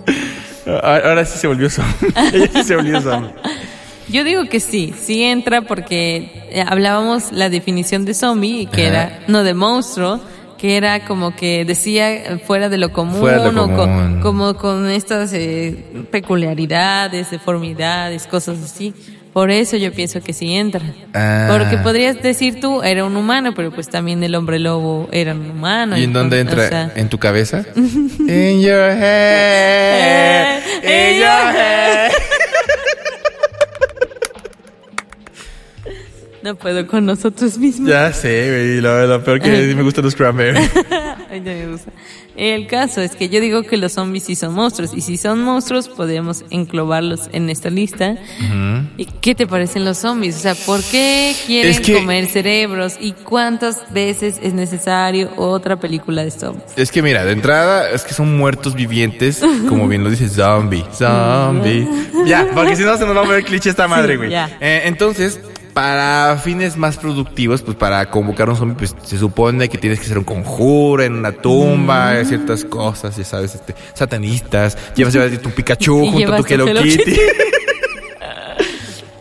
Ahora 0.83 1.25
sí 1.25 1.39
se 1.39 1.47
volvió 1.47 1.69
zombie. 1.71 2.09
Ella 2.33 2.51
sí 2.53 2.63
se 2.63 2.77
volvió 2.77 3.01
zombie. 3.01 3.31
Yo 4.09 4.25
digo 4.25 4.45
que 4.49 4.61
sí, 4.61 4.95
sí 4.99 5.23
entra 5.25 5.63
porque 5.63 6.47
eh, 6.51 6.65
hablábamos 6.67 7.33
la 7.33 7.51
definición 7.51 8.05
de 8.07 8.15
zombie, 8.15 8.67
que 8.67 8.87
Ajá. 8.87 8.91
era, 9.05 9.19
no 9.29 9.43
de 9.45 9.53
monstruo, 9.55 10.21
que 10.57 10.77
era 10.79 11.05
como 11.05 11.37
que 11.37 11.65
decía 11.67 12.39
fuera 12.47 12.69
de 12.71 12.79
lo 12.79 12.91
común, 12.93 13.23
de 13.25 13.53
lo 13.53 13.65
o 13.65 13.69
común. 13.69 13.77
con- 13.77 14.21
como 14.23 14.55
con 14.57 14.89
estas 14.89 15.33
eh, 15.35 15.85
peculiaridades, 16.11 17.31
deformidades, 17.31 18.27
cosas 18.27 18.59
así. 18.63 18.95
Por 19.39 19.53
eso 19.53 19.77
yo 19.77 19.93
pienso 19.93 20.21
que 20.21 20.33
sí 20.33 20.53
entra. 20.53 20.83
Ah. 21.15 21.47
Porque 21.49 21.79
podrías 21.79 22.21
decir 22.21 22.59
tú, 22.59 22.83
era 22.83 23.05
un 23.05 23.17
humano, 23.17 23.55
pero 23.55 23.71
pues 23.71 23.89
también 23.89 24.21
el 24.25 24.35
hombre 24.35 24.59
lobo 24.59 25.09
era 25.13 25.33
un 25.33 25.49
humano. 25.49 25.97
¿Y 25.97 26.03
en 26.03 26.13
dónde 26.13 26.39
o 26.39 26.41
entra? 26.41 26.69
sea, 26.69 26.93
¿En 26.97 27.09
tu 27.09 27.19
cabeza? 27.19 27.65
In 27.77 28.61
your 28.61 28.91
head. 28.91 30.61
In 30.83 31.21
your 31.21 31.55
head. 31.55 32.11
no 36.43 36.57
puedo 36.57 36.85
con 36.89 37.07
nosotros 37.07 37.59
mismos. 37.59 37.89
Ya 37.89 38.13
sé, 38.13 38.51
güey. 38.51 38.81
Lo, 38.81 39.07
lo 39.07 39.23
peor 39.23 39.41
que 39.41 39.73
me 39.73 39.85
gustan 39.85 40.05
los 40.05 40.17
cranberries. 40.17 40.69
Ay, 41.31 41.39
no 41.39 41.53
me 41.53 41.67
gusta. 41.69 41.93
El 42.39 42.69
caso 42.69 43.01
es 43.03 43.17
que 43.17 43.29
yo 43.29 43.41
digo 43.41 43.65
que 43.65 43.77
los 43.77 43.93
zombies 43.95 44.23
sí 44.25 44.37
son 44.37 44.55
monstruos. 44.55 44.93
Y 44.95 45.01
si 45.01 45.17
son 45.17 45.41
monstruos, 45.43 45.89
podemos 45.89 46.45
englobarlos 46.51 47.23
en 47.33 47.51
esta 47.51 47.69
lista. 47.69 48.17
¿Y 48.97 49.07
qué 49.07 49.35
te 49.35 49.47
parecen 49.47 49.85
los 49.85 49.99
zombies? 49.99 50.37
O 50.37 50.41
sea, 50.41 50.55
¿por 50.55 50.81
qué 50.85 51.35
quieren 51.47 51.71
Es 51.73 51.81
que- 51.81 51.95
comer 51.95 52.27
cerebros? 52.27 52.95
¿Y 53.01 53.13
cuántas 53.13 53.93
veces 53.93 54.39
es 54.41 54.55
necesario 54.55 55.31
otra 55.37 55.81
película 55.81 56.25
de 56.25 56.31
zombies? 56.31 56.65
Es 56.77 56.93
que 56.93 57.03
mira, 57.03 57.25
de 57.25 57.33
entrada 57.33 57.91
es 57.91 58.05
que 58.05 58.15
son 58.15 58.37
muertos 58.37 58.75
vivientes, 58.75 59.41
como 59.69 59.89
bien 59.89 60.05
lo 60.05 60.11
dice 60.11 60.29
zombie, 60.29 60.85
zombie. 60.93 61.89
Ya, 62.27 62.47
porque 62.55 62.77
si 62.77 62.83
no 62.83 62.97
se 62.99 63.07
nos 63.07 63.17
va 63.17 63.23
a 63.23 63.27
ver 63.27 63.45
cliché 63.45 63.71
esta 63.71 63.89
madre, 63.89 64.13
Sí, 64.15 64.17
güey. 64.19 64.31
ya. 64.31 64.59
Eh, 64.61 64.83
entonces, 64.85 65.41
para 65.79 66.37
fines 66.39 66.77
más 66.77 66.97
productivos, 66.97 67.63
pues 67.63 67.77
para 67.77 68.11
convocar 68.11 68.49
a 68.49 68.51
un 68.51 68.57
zombie, 68.57 68.75
pues 68.77 68.97
se 69.05 69.17
supone 69.17 69.69
que 69.69 69.79
tienes 69.79 70.01
que 70.01 70.07
hacer 70.07 70.19
un 70.19 70.25
conjuro 70.25 71.05
en 71.05 71.13
una 71.13 71.31
tumba, 71.31 72.15
Mm. 72.15 72.25
ciertas 72.25 72.65
cosas, 72.65 73.17
ya 73.17 73.25
sabes, 73.25 73.55
este, 73.55 73.77
satanistas. 73.95 74.77
Llevas 74.97 75.15
a 75.15 75.31
tu 75.39 75.51
Pikachu 75.51 76.03
Y 76.05 76.11
junto 76.11 76.35
a 76.35 76.37
tu 76.39 76.47
llevas 76.49 76.51
Hello 76.51 76.67
Hello 76.67 76.83
Kitty. 76.83 77.15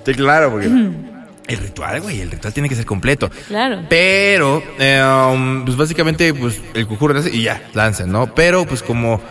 sí, 0.07 0.13
claro, 0.15 0.49
porque 0.49 0.65
el 0.65 1.57
ritual, 1.59 2.01
güey, 2.01 2.21
el 2.21 2.31
ritual 2.31 2.51
tiene 2.51 2.67
que 2.69 2.75
ser 2.75 2.87
completo. 2.87 3.29
Claro. 3.47 3.83
Pero, 3.87 4.63
eh, 4.79 4.99
um, 5.31 5.63
pues 5.63 5.77
básicamente, 5.77 6.33
pues 6.33 6.59
el 6.73 6.87
conjuro 6.87 7.21
y 7.31 7.43
ya, 7.43 7.69
lanzan, 7.75 8.11
¿no? 8.11 8.33
Pero, 8.33 8.65
pues 8.65 8.81
como, 8.81 9.21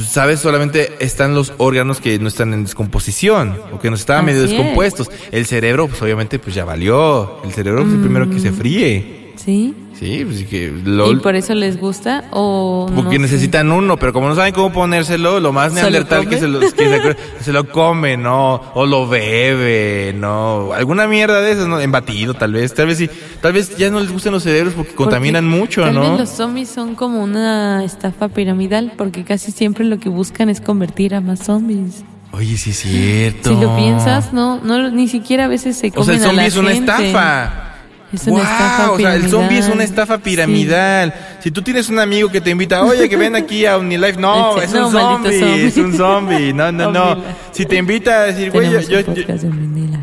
sabes, 0.00 0.40
solamente 0.40 0.94
están 1.00 1.34
los 1.34 1.52
órganos 1.58 2.00
que 2.00 2.18
no 2.18 2.28
están 2.28 2.52
en 2.54 2.64
descomposición 2.64 3.58
o 3.72 3.78
que 3.78 3.90
no 3.90 3.96
estaban 3.96 4.24
medio 4.24 4.44
es. 4.44 4.50
descompuestos. 4.50 5.10
El 5.30 5.46
cerebro, 5.46 5.88
pues 5.88 6.00
obviamente, 6.02 6.38
pues 6.38 6.54
ya 6.54 6.64
valió. 6.64 7.40
El 7.44 7.52
cerebro 7.52 7.82
es 7.82 7.92
el 7.92 8.00
primero 8.00 8.28
que 8.30 8.40
se 8.40 8.52
fríe. 8.52 9.19
¿Sí? 9.44 9.74
Sí, 9.98 10.22
pues 10.24 10.44
que 10.44 10.70
lo, 10.84 11.10
¿Y 11.12 11.16
por 11.16 11.34
eso 11.34 11.54
les 11.54 11.78
gusta 11.80 12.24
o 12.30 12.86
no 12.90 12.94
porque 12.96 13.16
sé? 13.16 13.22
necesitan 13.22 13.70
uno, 13.72 13.96
pero 13.96 14.12
como 14.12 14.28
no 14.28 14.34
saben 14.34 14.52
cómo 14.52 14.70
ponérselo, 14.72 15.40
lo 15.40 15.52
más 15.52 15.72
¿Se 15.72 15.76
lo 15.76 15.90
neandertal 15.90 16.28
que 16.28 16.38
se 16.38 16.46
lo, 16.48 16.60
que 16.60 16.68
se, 16.70 17.16
se 17.44 17.52
lo 17.52 17.68
come, 17.70 18.16
¿no? 18.18 18.60
O 18.74 18.84
lo 18.86 19.08
bebe, 19.08 20.14
¿no? 20.16 20.72
Alguna 20.74 21.06
mierda 21.06 21.40
de 21.40 21.52
esas, 21.52 21.68
¿no? 21.68 21.80
Embatido, 21.80 22.34
tal 22.34 22.52
vez. 22.52 22.74
Tal 22.74 22.86
vez 22.86 22.98
sí. 22.98 23.08
Tal 23.40 23.52
vez 23.54 23.76
ya 23.78 23.90
no 23.90 24.00
les 24.00 24.12
gusten 24.12 24.32
los 24.32 24.42
cerebros 24.42 24.74
porque 24.74 24.90
Porque 24.92 25.04
contaminan 25.04 25.46
mucho, 25.48 25.82
tal 25.82 25.94
¿no? 25.94 26.00
vez 26.10 26.20
los 26.20 26.28
zombies 26.30 26.68
son 26.68 26.94
como 26.94 27.22
una 27.22 27.82
estafa 27.84 28.28
piramidal 28.28 28.92
porque 28.98 29.24
casi 29.24 29.52
siempre 29.52 29.84
lo 29.86 29.98
que 29.98 30.08
buscan 30.10 30.50
es 30.50 30.60
convertir 30.60 31.14
a 31.14 31.20
más 31.22 31.40
zombies. 31.44 32.04
Oye, 32.32 32.56
sí 32.56 32.70
es 32.70 32.78
cierto. 32.80 33.50
Si 33.54 33.60
lo 33.60 33.74
piensas, 33.76 34.32
no, 34.32 34.60
no, 34.62 34.90
ni 34.90 35.08
siquiera 35.08 35.46
a 35.46 35.48
veces 35.48 35.76
se 35.76 35.88
O 35.88 35.92
comen 35.92 36.20
sea, 36.20 36.30
el 36.30 36.38
a 36.38 36.42
la 36.44 36.50
zombie 36.50 36.72
es 36.74 36.84
una 36.84 36.92
gente. 36.94 37.08
estafa. 37.08 37.66
Es 38.12 38.26
una 38.26 38.42
estafa 38.42 38.90
O 38.92 38.96
sea, 38.98 39.14
el 39.14 39.28
zombie 39.28 39.58
es 39.58 39.68
una 39.68 39.84
estafa 39.84 40.18
piramidal. 40.18 41.14
Si 41.40 41.50
tú 41.50 41.62
tienes 41.62 41.88
un 41.88 41.98
amigo 41.98 42.28
que 42.30 42.40
te 42.40 42.50
invita, 42.50 42.84
oye, 42.84 43.08
que 43.08 43.16
ven 43.16 43.36
aquí 43.36 43.66
a 43.66 43.78
Unilife, 43.78 44.18
no, 44.20 44.54
Sí, 44.58 44.64
es 44.64 44.72
no, 44.72 44.86
un 44.86 44.92
zombie, 44.92 45.38
zombie. 45.40 45.64
es 45.66 45.76
un 45.76 45.96
zombie. 45.96 46.52
No, 46.52 46.72
no, 46.72 46.90
no. 46.90 47.22
Si 47.52 47.66
te 47.66 47.76
invita 47.76 48.22
a 48.22 48.26
decir, 48.26 48.50
güey, 48.50 48.70
yo, 48.70 48.80
yo, 48.80 49.02
de. 49.02 49.98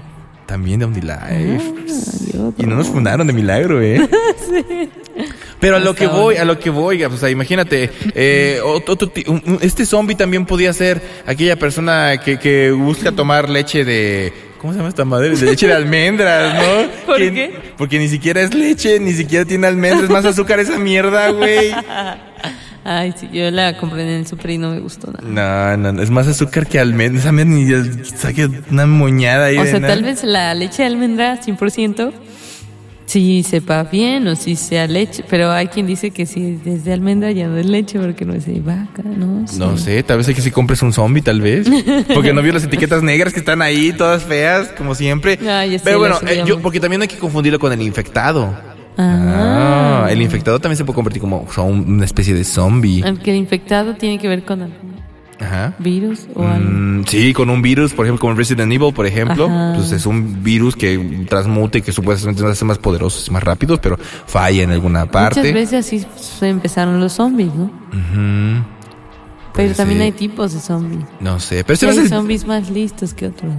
También 0.45 0.79
de 0.79 0.85
Unilife. 0.85 1.59
yo 2.33 2.53
y 2.57 2.63
no 2.65 2.75
nos 2.77 2.87
fundaron 2.87 3.27
de 3.27 3.33
milagro, 3.33 3.81
¿eh? 3.81 4.07
Pero 5.59 5.77
a 5.77 5.79
lo 5.79 5.95
que 5.95 6.05
voy, 6.07 6.35
a 6.37 6.45
lo 6.45 6.59
que 6.59 6.69
voy, 6.69 7.03
o 7.03 7.17
sea, 7.17 7.29
imagínate, 7.31 7.89
eh, 8.13 8.61
otro- 8.63 9.11
este 9.61 9.85
zombie 9.87 10.15
también 10.15 10.45
podía 10.45 10.71
ser 10.71 11.01
aquella 11.25 11.55
persona 11.57 12.17
que, 12.23 12.37
que 12.37 12.69
busca 12.71 13.11
tomar 13.11 13.49
leche 13.49 13.83
de, 13.83 14.31
¿Cómo 14.59 14.73
se 14.73 14.77
llama 14.77 14.89
esta 14.89 15.05
madre? 15.05 15.29
De 15.29 15.45
leche 15.45 15.67
de 15.67 15.73
almendras, 15.73 16.53
¿no? 16.55 16.89
¿Por 17.05 17.17
Que- 17.17 17.33
qué? 17.33 17.59
Porque 17.77 17.99
ni 17.99 18.07
siquiera 18.09 18.41
es 18.41 18.53
leche, 18.53 18.99
ni 18.99 19.13
siquiera 19.13 19.45
tiene 19.45 19.67
almendras, 19.67 20.05
es 20.05 20.09
más 20.09 20.25
azúcar 20.25 20.59
esa 20.59 20.77
mierda, 20.79 21.29
güey. 21.31 21.71
Ay, 22.89 23.13
sí, 23.19 23.27
yo 23.33 23.51
la 23.51 23.77
compré 23.77 24.03
en 24.03 24.07
el 24.21 24.27
super 24.27 24.49
y 24.51 24.57
no 24.57 24.69
me 24.69 24.79
gustó 24.79 25.11
nada. 25.11 25.75
No, 25.75 25.77
no, 25.77 25.91
no, 25.91 26.01
es 26.01 26.09
más 26.09 26.25
azúcar 26.27 26.65
que 26.67 26.79
almendras. 26.79 27.23
Esa 27.25 27.33
mierda 27.33 27.51
ni 27.51 28.05
saque 28.05 28.49
una 28.71 28.85
moñada 28.85 29.47
ahí 29.47 29.57
O 29.57 29.63
de 29.63 29.71
sea, 29.71 29.79
nada. 29.81 29.93
tal 29.93 30.03
vez 30.03 30.23
la 30.23 30.53
leche 30.53 30.83
de 30.83 30.87
almendra 30.87 31.37
100% 31.41 32.11
sí 33.07 33.41
sepa 33.41 33.83
bien 33.83 34.27
o 34.27 34.35
sí 34.35 34.55
sea 34.55 34.85
leche, 34.85 35.23
pero 35.27 35.49
hay 35.51 35.67
quien 35.67 35.87
dice 35.87 36.11
que 36.11 36.25
si 36.25 36.59
es 36.65 36.83
de 36.83 36.93
almendra 36.93 37.31
ya 37.31 37.47
no 37.47 37.57
es 37.57 37.65
leche 37.65 37.99
porque 37.99 38.25
no 38.25 38.33
es 38.33 38.45
de 38.45 38.59
vaca, 38.59 39.01
¿no? 39.03 39.47
sé. 39.47 39.57
No 39.57 39.77
sé, 39.77 40.03
tal 40.03 40.17
vez 40.17 40.27
hay 40.27 40.35
que 40.35 40.41
si 40.41 40.51
compres 40.51 40.81
un 40.83 40.93
zombie, 40.93 41.21
tal 41.21 41.41
vez. 41.41 41.67
Porque 42.13 42.33
no 42.33 42.41
vio 42.41 42.53
las 42.53 42.65
etiquetas 42.65 43.01
negras 43.01 43.33
que 43.33 43.39
están 43.39 43.61
ahí, 43.61 43.93
todas 43.93 44.23
feas, 44.23 44.67
como 44.77 44.93
siempre. 44.93 45.37
Sé, 45.37 45.81
Pero 45.83 45.99
bueno, 45.99 46.19
eh, 46.27 46.43
yo, 46.45 46.59
porque 46.61 46.79
también 46.79 46.99
no 46.99 47.03
hay 47.03 47.07
que 47.07 47.17
confundirlo 47.17 47.59
con 47.59 47.71
el 47.71 47.81
infectado. 47.81 48.53
Ah. 48.97 50.03
Ah, 50.05 50.11
el 50.11 50.21
infectado 50.21 50.59
también 50.59 50.77
se 50.77 50.83
puede 50.83 50.95
convertir 50.95 51.21
como 51.21 51.45
o 51.47 51.53
sea, 51.53 51.63
una 51.63 52.05
especie 52.05 52.33
de 52.33 52.43
zombie. 52.43 53.03
Aunque 53.05 53.31
el 53.31 53.37
infectado 53.37 53.95
tiene 53.95 54.19
que 54.19 54.27
ver 54.27 54.43
con 54.43 54.61
Ajá. 55.39 55.73
virus 55.79 56.27
o 56.33 56.43
algo. 56.47 56.69
Mm, 56.69 57.05
sí, 57.05 57.33
con 57.33 57.49
un 57.49 57.61
virus, 57.61 57.93
por 57.93 58.05
ejemplo, 58.05 58.21
como 58.21 58.33
Resident 58.33 58.71
Evil, 58.71 58.93
por 58.93 59.05
ejemplo, 59.05 59.45
Ajá. 59.45 59.73
pues 59.75 59.91
es 59.91 60.05
un 60.05 60.43
virus 60.43 60.75
que 60.75 61.25
transmute 61.29 61.77
y 61.79 61.81
que 61.81 61.91
supuestamente 61.91 62.41
nos 62.41 62.51
hace 62.51 62.65
más 62.65 62.77
poderosos 62.79 63.27
y 63.27 63.31
más 63.31 63.43
rápidos, 63.43 63.79
pero 63.79 63.97
falla 64.25 64.63
en 64.63 64.71
alguna 64.71 65.05
parte. 65.05 65.39
Muchas 65.41 65.53
veces 65.53 65.85
así 65.85 66.05
se 66.19 66.49
empezaron 66.49 66.99
los 66.99 67.13
zombies, 67.13 67.53
¿no? 67.53 67.65
Ujú. 67.65 68.63
Pero 69.53 69.69
Puede 69.69 69.73
también 69.75 70.01
hay 70.01 70.11
tipos 70.11 70.53
de 70.53 70.59
zombies. 70.59 71.03
No 71.19 71.39
sé, 71.39 71.63
pero 71.63 71.79
Y 71.81 71.85
hay 71.89 71.97
el- 71.97 72.09
zombies 72.09 72.45
más 72.45 72.69
listos 72.69 73.13
que 73.13 73.27
otros. 73.27 73.53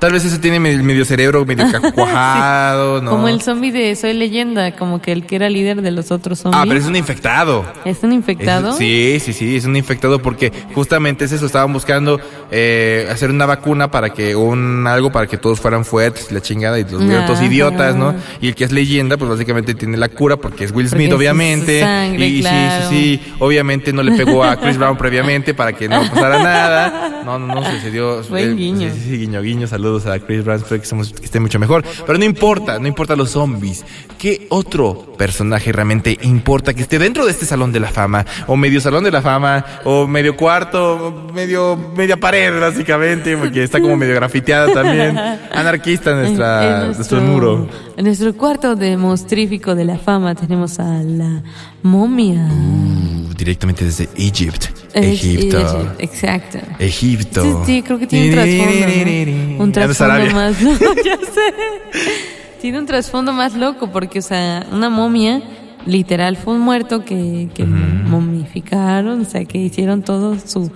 Tal 0.00 0.12
vez 0.12 0.24
ese 0.24 0.38
tiene 0.40 0.58
medio, 0.58 1.04
cerebro, 1.04 1.44
medio 1.46 1.64
cuajado, 1.94 3.00
¿no? 3.00 3.10
Como 3.10 3.28
el 3.28 3.40
zombie 3.42 3.70
de 3.70 3.94
Soy 3.94 4.14
Leyenda, 4.14 4.72
como 4.74 5.00
que 5.00 5.12
el 5.12 5.24
que 5.26 5.36
era 5.36 5.48
líder 5.48 5.82
de 5.82 5.90
los 5.92 6.10
otros 6.10 6.40
zombies. 6.40 6.60
Ah, 6.60 6.64
pero 6.66 6.80
es 6.80 6.86
un 6.86 6.96
infectado. 6.96 7.64
¿Es 7.84 8.02
un 8.02 8.12
infectado? 8.12 8.70
Es- 8.70 8.76
sí, 8.76 9.18
sí, 9.20 9.32
sí, 9.32 9.56
es 9.56 9.64
un 9.66 9.76
infectado 9.76 10.20
porque 10.20 10.52
justamente 10.74 11.26
es 11.26 11.32
eso, 11.32 11.46
estaban 11.46 11.72
buscando 11.72 12.18
eh, 12.50 13.06
hacer 13.12 13.30
una 13.30 13.46
vacuna 13.46 13.90
para 13.90 14.10
que, 14.10 14.34
un 14.34 14.86
algo 14.86 15.12
para 15.12 15.26
que 15.26 15.36
todos 15.36 15.60
fueran 15.60 15.84
fuertes, 15.84 16.32
la 16.32 16.40
chingada, 16.40 16.78
y 16.80 16.84
los 16.84 17.04
vieron 17.06 17.26
todos 17.26 17.42
idiotas, 17.42 17.94
¿no? 17.94 18.14
Y 18.40 18.48
el 18.48 18.54
que 18.54 18.64
es 18.64 18.72
leyenda, 18.72 19.16
pues 19.16 19.30
básicamente 19.30 19.74
tiene 19.74 19.96
la 19.96 20.08
cura 20.08 20.36
porque 20.36 20.64
es 20.64 20.72
Will 20.72 20.86
Porque 20.88 20.96
Smith, 20.96 21.10
su 21.10 21.16
obviamente. 21.16 21.80
sangre, 21.80 22.26
y 22.26 22.40
claro. 22.40 22.88
sí, 22.88 22.96
sí, 22.96 23.20
sí, 23.26 23.32
obviamente 23.38 23.92
no 23.92 24.02
le 24.02 24.12
pegó 24.12 24.42
a 24.44 24.56
Chris 24.56 24.78
Brown 24.78 24.96
previamente 24.96 25.52
para 25.54 25.72
que 25.74 25.88
no 25.88 26.00
pasara 26.08 26.42
nada. 26.42 27.22
No, 27.24 27.38
no, 27.38 27.54
no, 27.54 27.62
dio. 27.92 28.22
Buen 28.24 28.56
guiño. 28.56 28.88
Sí, 28.92 29.00
sí, 29.02 29.10
sí, 29.10 29.18
guiño, 29.18 29.42
guiño, 29.42 29.66
saludos 29.66 29.89
a 30.06 30.18
Chris 30.20 30.44
Brown, 30.44 30.58
espero 30.60 30.80
que, 30.80 30.84
estemos- 30.84 31.12
que 31.12 31.24
esté 31.24 31.40
mucho 31.40 31.58
mejor. 31.58 31.84
Pero 32.06 32.18
no 32.18 32.24
importa, 32.24 32.78
no 32.78 32.86
importa 32.88 33.16
los 33.16 33.30
zombies. 33.30 33.84
¿Qué 34.18 34.46
otro 34.50 35.14
personaje 35.18 35.72
realmente 35.72 36.18
importa 36.22 36.72
que 36.74 36.82
esté 36.82 36.98
dentro 36.98 37.24
de 37.24 37.30
este 37.32 37.46
salón 37.46 37.72
de 37.72 37.80
la 37.80 37.88
fama? 37.88 38.24
O 38.46 38.56
medio 38.56 38.80
salón 38.80 39.04
de 39.04 39.10
la 39.10 39.22
fama, 39.22 39.64
o 39.84 40.06
medio 40.06 40.36
cuarto, 40.36 41.06
o 41.28 41.32
medio, 41.32 41.76
media 41.96 42.16
pared, 42.18 42.58
básicamente, 42.60 43.36
porque 43.36 43.62
está 43.62 43.80
como 43.80 43.96
medio 43.96 44.14
grafiteada 44.14 44.72
también. 44.72 45.16
Anarquista 45.52 46.14
nuestra, 46.14 46.86
En 46.86 46.92
nuestro, 46.96 47.20
muro. 47.20 47.68
En 47.96 48.04
nuestro 48.04 48.34
cuarto 48.34 48.76
de 48.76 48.96
monstrífico 48.96 49.74
de 49.74 49.84
la 49.84 49.98
fama 49.98 50.34
tenemos 50.34 50.78
a 50.78 51.02
la 51.02 51.42
momia. 51.82 52.46
Uh, 52.50 53.34
directamente 53.34 53.84
desde 53.84 54.08
Egypt. 54.16 54.66
Egipto. 54.94 55.94
Exacto. 55.98 56.58
Egipto. 56.78 57.42
Sí, 57.42 57.52
sí, 57.66 57.82
creo 57.82 57.98
que 57.98 58.06
tiene 58.06 58.28
un 58.28 58.32
trasfondo. 58.34 59.56
¿no? 59.56 59.64
Un 59.64 59.72
trasfondo 59.72 60.34
más. 60.34 60.62
No, 60.62 60.72
ya 61.04 61.16
sé. 61.16 62.00
Tiene 62.60 62.78
un 62.78 62.86
trasfondo 62.86 63.32
más 63.32 63.54
loco 63.54 63.90
porque, 63.90 64.18
o 64.18 64.22
sea, 64.22 64.66
una 64.72 64.90
momia 64.90 65.42
literal 65.86 66.36
fue 66.36 66.54
un 66.54 66.60
muerto 66.60 67.04
que, 67.04 67.48
que 67.54 67.64
momificaron, 67.64 69.22
o 69.22 69.24
sea, 69.24 69.44
que 69.44 69.58
hicieron 69.58 70.02
todo 70.02 70.36
su, 70.38 70.70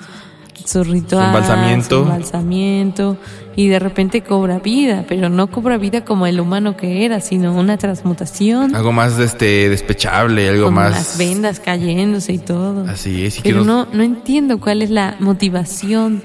su 0.64 0.84
ritual. 0.84 1.26
embalsamiento. 1.26 1.96
su 2.04 2.10
embalsamiento, 2.10 3.16
y 3.56 3.68
de 3.68 3.78
repente 3.78 4.22
cobra 4.22 4.58
vida, 4.58 5.04
pero 5.08 5.28
no 5.28 5.46
cobra 5.48 5.78
vida 5.78 6.04
como 6.04 6.26
el 6.26 6.40
humano 6.40 6.76
que 6.76 7.04
era, 7.04 7.20
sino 7.20 7.54
una 7.54 7.76
transmutación. 7.76 8.74
Algo 8.74 8.92
más 8.92 9.18
este 9.18 9.68
despechable, 9.68 10.48
algo 10.48 10.70
más. 10.70 10.90
las 10.90 11.18
vendas 11.18 11.60
cayéndose 11.60 12.32
y 12.32 12.38
todo. 12.38 12.84
Así 12.88 13.24
es, 13.24 13.38
y 13.38 13.42
que 13.42 13.50
Pero 13.50 13.64
nos- 13.64 13.88
no, 13.88 13.94
no 13.94 14.02
entiendo 14.02 14.58
cuál 14.58 14.82
es 14.82 14.90
la 14.90 15.16
motivación 15.20 16.22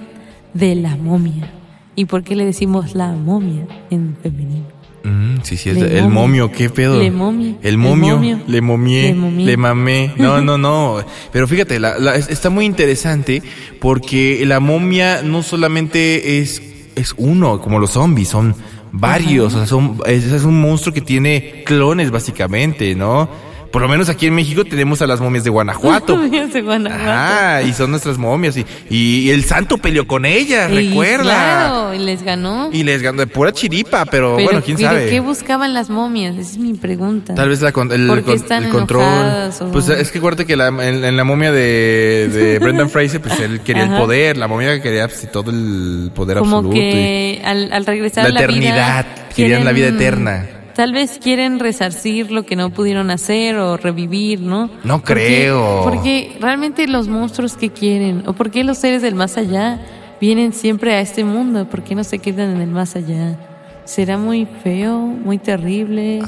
de 0.54 0.76
la 0.76 0.96
momia. 0.96 1.52
¿Y 1.96 2.06
por 2.06 2.24
qué 2.24 2.36
le 2.36 2.46
decimos 2.46 2.96
la 2.96 3.12
momia 3.12 3.68
en 3.90 4.16
femenino? 4.24 4.79
Mm, 5.10 5.40
sí, 5.44 5.58
sí, 5.58 5.70
es 5.70 5.78
Le 5.78 5.98
el 5.98 6.04
momio. 6.04 6.10
momio, 6.22 6.52
¿qué 6.52 6.70
pedo? 6.70 7.00
Le 7.00 7.10
momio. 7.12 7.58
El 7.62 7.78
momio, 7.78 8.16
momio. 8.16 8.40
le 8.48 8.62
momié, 8.62 9.04
Le 9.10 9.14
momié. 9.16 9.46
le 9.46 9.58
mamé. 9.58 10.14
No, 10.18 10.42
no, 10.44 10.58
no. 10.58 10.98
Pero 11.32 11.48
fíjate, 11.48 11.80
la- 11.80 11.98
la- 12.00 12.16
es- 12.16 12.30
está 12.30 12.50
muy 12.50 12.66
interesante 12.66 13.42
porque 13.80 14.44
la 14.46 14.60
momia 14.60 15.22
no 15.24 15.42
solamente 15.44 16.40
es, 16.40 16.62
es 16.96 17.14
uno, 17.18 17.60
como 17.62 17.80
los 17.80 17.92
zombies, 17.92 18.30
son 18.30 18.56
varios. 18.92 19.54
O 19.54 19.58
sea, 19.58 19.66
son, 19.68 19.98
es, 20.06 20.26
es 20.26 20.44
un 20.44 20.60
monstruo 20.62 20.94
que 20.94 21.02
tiene 21.02 21.64
clones, 21.66 22.12
básicamente, 22.12 22.96
¿no? 22.96 23.30
Por 23.72 23.84
lo 23.84 23.88
menos 23.88 24.10
aquí 24.10 24.26
en 24.26 24.34
México 24.34 24.66
tenemos 24.66 25.00
a 25.04 25.08
las 25.08 25.20
momias 25.22 25.44
de 25.44 25.52
Guanajuato. 25.52 26.18
Momias 26.18 26.52
de 26.54 26.62
Guanajuato. 26.64 27.04
Ah, 27.08 27.62
y 27.62 27.72
son 27.74 27.92
nuestras 27.92 28.18
momias. 28.18 28.58
Y, 28.58 28.66
y 28.90 29.30
el 29.30 29.44
santo 29.44 29.78
peleó 29.78 30.08
con 30.08 30.26
ellas, 30.26 30.72
Y 30.72 30.90
recuerda. 30.90 31.24
Claro, 31.24 31.94
y 31.94 32.00
les 32.00 32.24
ganó. 32.24 32.70
Y 32.74 32.84
les 32.84 33.04
ganó 33.04 33.20
de 33.20 33.28
pura 33.28 33.52
chiripa, 33.52 34.06
pero, 34.06 34.36
pero, 34.38 34.48
bueno, 34.48 34.62
quién 34.66 34.78
pero 34.78 34.90
sabe. 34.90 35.10
¿qué 35.10 35.20
buscaban 35.20 35.74
las 35.76 35.90
momias? 35.92 36.36
Esa 36.36 36.52
es 36.54 36.58
mi 36.58 36.74
pregunta. 36.74 37.36
Tal 37.36 37.50
vez 37.50 37.62
la 37.62 37.70
el, 37.70 38.08
¿Por 38.08 38.18
qué 38.20 38.24
con- 38.24 38.36
están 38.36 38.64
el 38.66 38.70
control. 38.72 39.04
enojadas 39.04 39.62
o- 39.62 39.72
Pues 39.72 39.88
es 39.90 40.12
que 40.12 40.18
acuérdate 40.18 40.46
que 40.48 40.56
la, 40.56 40.68
en, 40.70 41.06
en 41.06 41.16
la 41.16 41.24
momia 41.24 41.52
de, 41.52 42.28
de 42.34 42.60
Brendan 42.62 42.90
Fraser, 42.90 43.22
pues 43.22 43.40
él 43.40 43.62
quería 43.62 43.84
el 43.84 43.98
poder. 44.02 44.38
La 44.38 44.48
momia 44.48 44.82
quería 44.82 45.08
pues, 45.08 45.32
todo 45.32 45.52
el 45.52 46.12
poder 46.16 46.40
Como 46.40 46.58
absoluto. 46.58 46.74
que 46.76 47.42
al, 47.46 47.72
al 47.72 47.86
regresar 47.86 48.24
La 48.24 48.30
a 48.30 48.34
la 48.34 48.40
eternidad, 48.40 49.06
vida, 49.06 49.30
querían 49.36 49.64
la 49.64 49.72
vida 49.74 49.90
eterna. 49.90 50.48
Tal 50.80 50.94
vez 50.94 51.20
quieren 51.22 51.60
resarcir 51.60 52.32
lo 52.32 52.44
que 52.44 52.56
no 52.56 52.70
pudieron 52.70 53.12
hacer 53.12 53.58
o 53.58 53.76
revivir, 53.76 54.40
¿no? 54.40 54.70
No 54.86 55.00
Porque- 55.00 55.14
creo. 55.14 55.82
Porque 55.84 56.38
realmente 56.40 56.88
los 56.88 57.10
monstruos 57.10 57.58
que 57.58 57.70
quieren, 57.70 58.24
o 58.28 58.32
por 58.32 58.50
qué 58.50 58.64
los 58.64 58.78
seres 58.78 59.02
del 59.02 59.14
más 59.14 59.36
allá 59.36 59.82
vienen 60.22 60.54
siempre 60.54 60.94
a 60.94 61.02
este 61.02 61.26
mundo, 61.26 61.66
¿por 61.70 61.84
qué 61.84 61.96
no 61.96 62.06
se 62.06 62.20
quedan 62.20 62.52
en 62.52 62.62
el 62.62 62.70
más 62.70 62.96
allá? 62.96 63.38
¿Será 63.84 64.18
muy 64.18 64.46
feo, 64.64 65.00
muy 65.00 65.38
terrible, 65.38 66.22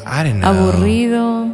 aburrido, 0.43 1.45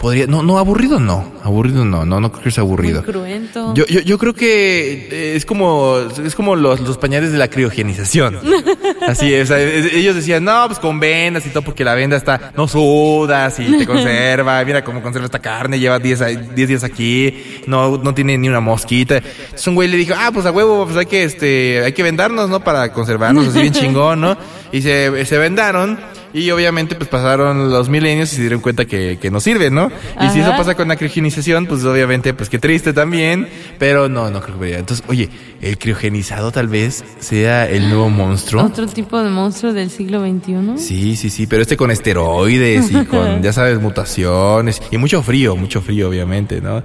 Podría, 0.00 0.26
no, 0.26 0.42
no, 0.42 0.56
aburrido 0.58 0.98
no. 0.98 1.30
Aburrido 1.44 1.84
no, 1.84 2.06
no, 2.06 2.20
no 2.20 2.32
creo 2.32 2.44
que 2.44 2.50
sea 2.50 2.64
muy 2.64 2.70
aburrido. 2.72 3.02
cruento? 3.04 3.74
Yo, 3.74 3.84
yo, 3.86 4.00
yo 4.00 4.16
creo 4.16 4.32
que 4.32 5.08
eh, 5.10 5.36
es 5.36 5.44
como, 5.44 5.98
es 6.24 6.34
como 6.34 6.56
los, 6.56 6.80
los 6.80 6.96
pañales 6.96 7.32
de 7.32 7.38
la 7.38 7.48
criogenización. 7.48 8.38
Así 9.06 9.34
es, 9.34 9.50
o 9.50 9.54
sea, 9.54 9.60
es- 9.60 9.92
ellos 9.92 10.14
decían, 10.14 10.42
no, 10.44 10.64
pues 10.68 10.78
con 10.78 11.00
vendas 11.00 11.44
y 11.44 11.50
todo, 11.50 11.62
porque 11.62 11.84
la 11.84 11.94
venda 11.94 12.16
está, 12.16 12.52
no 12.56 12.66
sudas 12.66 13.58
y 13.60 13.76
te 13.78 13.86
conserva, 13.86 14.64
mira 14.64 14.82
cómo 14.82 15.02
conserva 15.02 15.26
esta 15.26 15.38
carne, 15.38 15.78
lleva 15.78 15.98
10 15.98 16.20
a- 16.22 16.26
10 16.28 16.68
días 16.68 16.82
aquí, 16.84 17.34
no, 17.66 17.98
no 17.98 18.14
tiene 18.14 18.38
ni 18.38 18.48
una 18.48 18.60
mosquita. 18.60 19.18
Entonces 19.18 19.66
un 19.66 19.74
güey 19.74 19.88
le 19.88 19.98
dijo, 19.98 20.14
ah, 20.16 20.30
pues 20.32 20.46
a 20.46 20.50
huevo, 20.50 20.84
pues 20.86 20.96
hay 20.96 21.06
que, 21.06 21.24
este, 21.24 21.82
hay 21.84 21.92
que 21.92 22.02
vendarnos, 22.02 22.48
¿no? 22.48 22.60
Para 22.60 22.90
conservarnos 22.92 23.48
así 23.48 23.60
bien 23.60 23.72
chingón, 23.74 24.22
¿no? 24.22 24.36
Y 24.72 24.80
se, 24.80 25.26
se 25.26 25.36
vendaron. 25.36 25.98
Y 26.32 26.50
obviamente 26.50 26.94
pues 26.94 27.08
pasaron 27.08 27.70
los 27.70 27.88
milenios 27.88 28.32
y 28.32 28.36
se 28.36 28.40
dieron 28.42 28.60
cuenta 28.60 28.84
que, 28.84 29.18
que 29.20 29.30
no 29.30 29.40
sirve, 29.40 29.70
¿no? 29.70 29.90
Y 30.20 30.28
si 30.30 30.40
eso 30.40 30.50
pasa 30.50 30.74
con 30.74 30.88
la 30.88 30.96
criogenización, 30.96 31.66
pues 31.66 31.84
obviamente 31.84 32.34
pues 32.34 32.48
qué 32.48 32.58
triste 32.58 32.92
también, 32.92 33.48
pero 33.78 34.08
no, 34.08 34.30
no 34.30 34.40
creo 34.40 34.58
que. 34.60 34.76
Entonces, 34.76 35.04
oye, 35.08 35.28
el 35.60 35.78
criogenizado 35.78 36.52
tal 36.52 36.68
vez 36.68 37.04
sea 37.18 37.68
el 37.68 37.88
nuevo 37.88 38.10
monstruo. 38.10 38.64
¿Otro 38.64 38.86
tipo 38.86 39.20
de 39.22 39.30
monstruo 39.30 39.72
del 39.72 39.90
siglo 39.90 40.20
XXI? 40.20 40.78
Sí, 40.78 41.16
sí, 41.16 41.30
sí, 41.30 41.46
pero 41.46 41.62
este 41.62 41.76
con 41.76 41.90
esteroides 41.90 42.90
y 42.90 43.04
con, 43.06 43.42
ya 43.42 43.52
sabes, 43.52 43.80
mutaciones 43.80 44.80
y 44.90 44.98
mucho 44.98 45.22
frío, 45.22 45.56
mucho 45.56 45.80
frío, 45.80 46.08
obviamente, 46.08 46.60
¿no? 46.60 46.82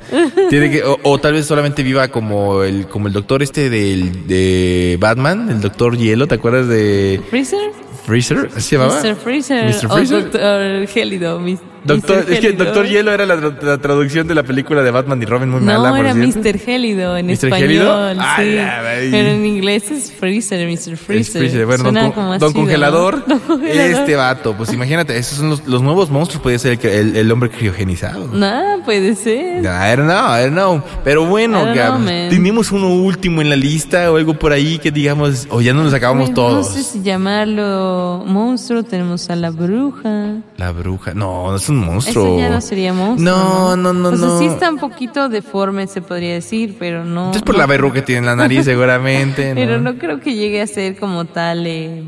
Tiene 0.49 0.71
que, 0.71 0.83
o, 0.83 0.97
o 1.03 1.17
tal 1.19 1.33
vez 1.33 1.45
solamente 1.45 1.83
viva 1.83 2.07
como 2.07 2.63
el, 2.63 2.87
como 2.87 3.07
el 3.07 3.13
doctor 3.13 3.43
este 3.43 3.69
del, 3.69 4.27
de 4.27 4.97
Batman, 4.99 5.49
el 5.49 5.61
doctor 5.61 5.97
Hielo, 5.97 6.27
¿te 6.27 6.35
acuerdas 6.35 6.67
de 6.67 7.21
¿Freezer? 7.29 7.84
Freezer? 8.05 8.49
¿Así 8.55 8.61
se 8.69 8.77
llamaba? 8.77 9.01
Mr. 9.01 9.15
Freezer. 9.15 9.65
Mr. 9.65 9.85
O 9.87 9.95
Freezer. 9.95 10.23
Doctor 10.23 10.87
Gélido. 10.87 11.39
Doctor, 11.95 12.25
es 12.29 12.39
que. 12.39 12.51
Doctor 12.53 12.87
Hielo 12.87 13.11
era 13.11 13.25
la, 13.25 13.35
la 13.35 13.77
traducción 13.77 14.27
de 14.27 14.35
la 14.35 14.43
película 14.43 14.81
de 14.83 14.91
Batman 14.91 15.21
y 15.21 15.25
Robin 15.25 15.49
muy 15.49 15.61
No, 15.61 15.65
mala, 15.79 15.89
por 15.95 16.05
era. 16.05 16.13
Mr. 16.15 16.57
Gélido 16.57 17.15
en 17.17 17.27
¿Mr. 17.27 17.31
español. 17.33 17.59
Gélido? 17.59 18.13
Sí. 18.13 19.09
Pero 19.11 19.29
en 19.29 19.45
inglés 19.45 19.91
es 19.91 20.11
Freezer, 20.11 20.67
Mr. 20.67 20.97
Freezer. 20.97 21.41
Freezer. 21.41 21.65
Bueno, 21.65 21.83
Suena 21.83 22.01
don, 22.03 22.11
como 22.11 22.37
don 22.37 22.53
¿no? 22.53 22.53
congelador, 22.53 23.25
Don 23.27 23.39
Congelador. 23.39 23.91
este 23.91 24.15
vato, 24.15 24.55
pues 24.55 24.73
imagínate, 24.73 25.17
esos 25.17 25.37
son 25.37 25.49
los, 25.49 25.67
los 25.67 25.81
nuevos 25.81 26.09
monstruos, 26.09 26.41
puede 26.41 26.59
ser 26.59 26.79
el, 26.81 26.89
el, 26.89 27.15
el 27.15 27.31
hombre 27.31 27.49
criogenizado. 27.49 28.27
No, 28.33 28.81
puede 28.83 29.15
ser. 29.15 29.59
I 29.59 29.95
don't 29.95 30.05
know, 30.09 30.37
I 30.37 30.41
don't 30.43 30.53
know. 30.53 30.81
Pero 31.03 31.25
bueno, 31.25 31.65
Gab, 31.73 31.97
know, 31.97 32.29
tenemos 32.29 32.71
uno 32.71 32.89
último 32.89 33.41
en 33.41 33.49
la 33.49 33.55
lista 33.55 34.11
o 34.11 34.17
algo 34.17 34.33
por 34.39 34.51
ahí 34.51 34.77
que 34.79 34.91
digamos, 34.91 35.47
o 35.49 35.61
ya 35.61 35.73
no 35.73 35.83
nos 35.83 35.93
acabamos 35.93 36.33
todos. 36.33 36.67
No 36.67 36.73
sé 36.73 36.83
si 36.83 37.01
llamarlo 37.01 38.23
monstruo. 38.25 38.83
Tenemos 38.83 39.29
a 39.29 39.35
la 39.35 39.49
bruja. 39.51 40.35
La 40.57 40.71
bruja, 40.71 41.13
no, 41.13 41.49
no 41.51 41.55
es 41.55 41.67
un 41.69 41.74
monstruo. 41.75 42.25
Eso 42.25 42.39
ya 42.39 42.49
no 42.49 42.61
sería 42.61 42.93
monstruo. 42.93 43.33
No, 43.35 43.75
no, 43.75 43.93
no, 43.93 44.09
O 44.09 44.15
sea, 44.17 44.27
no. 44.27 44.39
sí 44.39 44.45
está 44.45 44.69
un 44.69 44.77
poquito 44.77 45.29
deforme, 45.29 45.87
se 45.87 46.01
podría 46.01 46.33
decir, 46.33 46.75
pero 46.79 47.03
no. 47.05 47.31
Es 47.31 47.41
por 47.41 47.55
no- 47.55 47.59
la 47.61 47.65
verruga 47.67 47.95
que 47.95 48.01
tiene 48.01 48.19
en 48.19 48.25
la 48.25 48.35
nariz, 48.35 48.65
seguramente. 48.65 49.49
¿no? 49.49 49.55
Pero 49.55 49.79
no 49.79 49.97
creo 49.97 50.19
que 50.19 50.35
llegue 50.35 50.61
a 50.61 50.67
ser 50.67 50.97
como 50.99 51.25
tal. 51.25 51.65
Eh, 51.67 52.03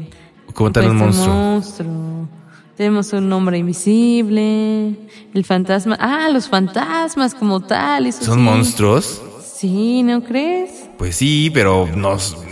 Como 0.53 0.71
tal 0.71 0.84
pues, 0.86 0.91
un 0.93 0.97
monstruo. 0.99 1.34
monstruo. 1.36 2.30
Tenemos 2.75 3.12
un 3.13 3.32
hombre 3.34 3.58
invisible. 3.58 4.95
El 5.34 5.43
fantasma. 5.45 5.97
Ah, 5.99 6.30
los 6.32 6.47
fantasmas 6.47 7.34
como 7.34 7.60
tal. 7.62 8.06
eso 8.06 8.23
¿Son 8.23 8.36
sí. 8.36 8.41
monstruos? 8.41 9.21
Sí, 9.56 10.03
¿no 10.03 10.21
crees? 10.23 10.69
Pues 10.99 11.15
sí, 11.15 11.49
pero 11.51 11.88
no, 11.95 12.12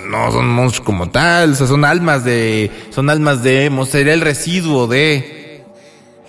no 0.09 0.31
son 0.31 0.49
monstruos 0.49 0.85
como 0.85 1.09
tal, 1.09 1.51
o 1.51 1.55
sea, 1.55 1.67
son 1.67 1.85
almas 1.85 2.23
de, 2.23 2.71
son 2.89 3.09
almas 3.11 3.43
de, 3.43 3.71
sería 3.87 4.13
el 4.13 4.21
residuo 4.21 4.87
de. 4.87 5.34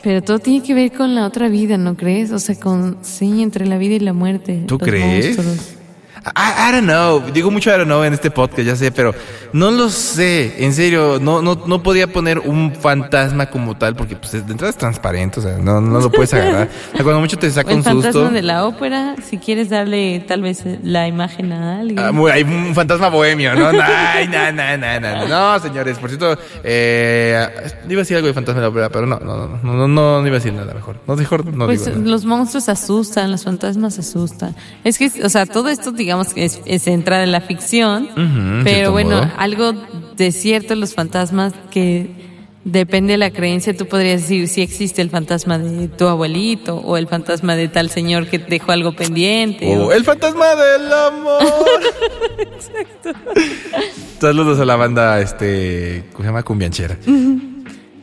Pero 0.02 0.22
todo 0.22 0.38
tiene 0.38 0.64
que 0.64 0.74
ver 0.74 0.92
con 0.92 1.14
la 1.14 1.26
otra 1.26 1.48
vida, 1.48 1.78
¿no 1.78 1.96
crees? 1.96 2.30
O 2.30 2.38
sea, 2.38 2.54
con 2.58 2.98
sí, 3.02 3.42
entre 3.42 3.66
la 3.66 3.78
vida 3.78 3.94
y 3.94 4.00
la 4.00 4.12
muerte. 4.12 4.62
¿Tú 4.66 4.78
los 4.78 4.88
crees? 4.88 5.36
monstruos. 5.36 5.75
I, 6.34 6.68
I 6.68 6.72
don't 6.72 6.86
know, 6.86 7.20
digo 7.32 7.50
mucho 7.50 7.70
I 7.70 7.74
don't 7.78 7.86
know 7.86 8.02
en 8.02 8.12
este 8.12 8.30
podcast, 8.30 8.62
ya 8.62 8.74
sé, 8.74 8.90
pero 8.90 9.14
no 9.52 9.70
lo 9.70 9.88
sé, 9.90 10.64
en 10.64 10.72
serio, 10.74 11.18
no, 11.20 11.40
no, 11.40 11.54
no 11.66 11.82
podía 11.82 12.08
poner 12.08 12.40
un 12.40 12.74
fantasma 12.74 13.46
como 13.46 13.76
tal, 13.76 13.94
porque 13.94 14.16
pues 14.16 14.32
de 14.32 14.38
entrada 14.38 14.70
es 14.70 14.76
transparente, 14.76 15.38
o 15.38 15.42
sea, 15.42 15.58
no, 15.58 15.80
no 15.80 16.00
lo 16.00 16.10
puedes 16.10 16.34
agarrar. 16.34 16.68
O 16.92 16.96
sea, 16.96 17.04
cuando 17.04 17.20
mucho 17.20 17.38
te 17.38 17.48
saca 17.50 17.70
El 17.70 17.76
un 17.78 17.84
fantasma 17.84 18.12
susto. 18.12 18.30
de 18.30 18.42
la 18.42 18.66
ópera, 18.66 19.14
si 19.22 19.38
quieres 19.38 19.68
darle 19.70 20.24
tal 20.26 20.42
vez 20.42 20.64
la 20.82 21.06
imagen 21.06 21.52
a 21.52 21.80
alguien. 21.80 21.98
Ah, 21.98 22.10
hay 22.32 22.42
un 22.42 22.74
fantasma 22.74 23.08
bohemio, 23.08 23.54
¿no? 23.54 23.68
Ay, 23.80 24.26
no, 24.26 24.52
no, 24.52 24.76
no, 24.76 25.00
no, 25.00 25.28
no, 25.28 25.28
no, 25.28 25.60
señores, 25.60 25.96
por 25.98 26.10
cierto, 26.10 26.36
eh, 26.64 27.46
iba 27.88 28.00
a 28.00 28.02
decir 28.02 28.16
algo 28.16 28.26
de 28.26 28.34
fantasma 28.34 28.60
de 28.60 28.64
la 28.66 28.70
ópera, 28.70 28.88
pero 28.88 29.06
no, 29.06 29.20
no, 29.20 29.36
no, 29.36 29.60
no, 29.62 29.72
no, 29.74 29.88
no, 29.88 30.20
no 30.20 30.26
iba 30.26 30.36
a 30.36 30.40
decir 30.40 30.52
nada 30.52 30.74
mejor. 30.74 30.96
No, 31.06 31.14
mejor 31.14 31.46
no 31.46 31.66
pues 31.66 31.84
digo 31.84 31.98
nada. 31.98 32.10
los 32.10 32.24
monstruos 32.24 32.68
asustan, 32.68 33.30
los 33.30 33.44
fantasmas 33.44 33.98
asustan. 33.98 34.56
Es 34.82 34.98
que, 34.98 35.10
o 35.22 35.28
sea, 35.28 35.46
todo 35.46 35.68
esto, 35.68 35.92
digamos 35.92 36.15
es, 36.36 36.60
es 36.66 36.86
entra 36.86 37.22
en 37.22 37.32
la 37.32 37.40
ficción, 37.40 38.08
pero 38.64 38.92
bueno, 38.92 39.16
modo. 39.16 39.30
algo 39.38 39.72
de 40.16 40.32
cierto 40.32 40.74
los 40.74 40.94
fantasmas 40.94 41.52
que 41.70 42.24
depende 42.64 43.12
de 43.12 43.18
la 43.18 43.30
creencia, 43.30 43.76
tú 43.76 43.86
podrías 43.86 44.22
decir 44.22 44.48
si 44.48 44.60
existe 44.60 45.00
el 45.00 45.08
fantasma 45.10 45.56
de 45.58 45.86
tu 45.88 46.08
abuelito 46.08 46.76
o 46.78 46.96
el 46.96 47.06
fantasma 47.06 47.54
de 47.54 47.68
tal 47.68 47.90
señor 47.90 48.26
que 48.26 48.38
dejó 48.38 48.72
algo 48.72 48.92
pendiente. 48.96 49.66
Oh, 49.76 49.86
o- 49.86 49.92
el 49.92 50.02
fantasma 50.04 50.46
del 50.56 50.92
amor. 50.92 51.42
Saludos 54.20 54.58
a 54.58 54.64
la 54.64 54.76
banda, 54.76 55.20
este, 55.20 56.04
¿cómo 56.12 56.22
se 56.24 56.28
llama? 56.28 56.42
Cumbianchera. 56.42 56.96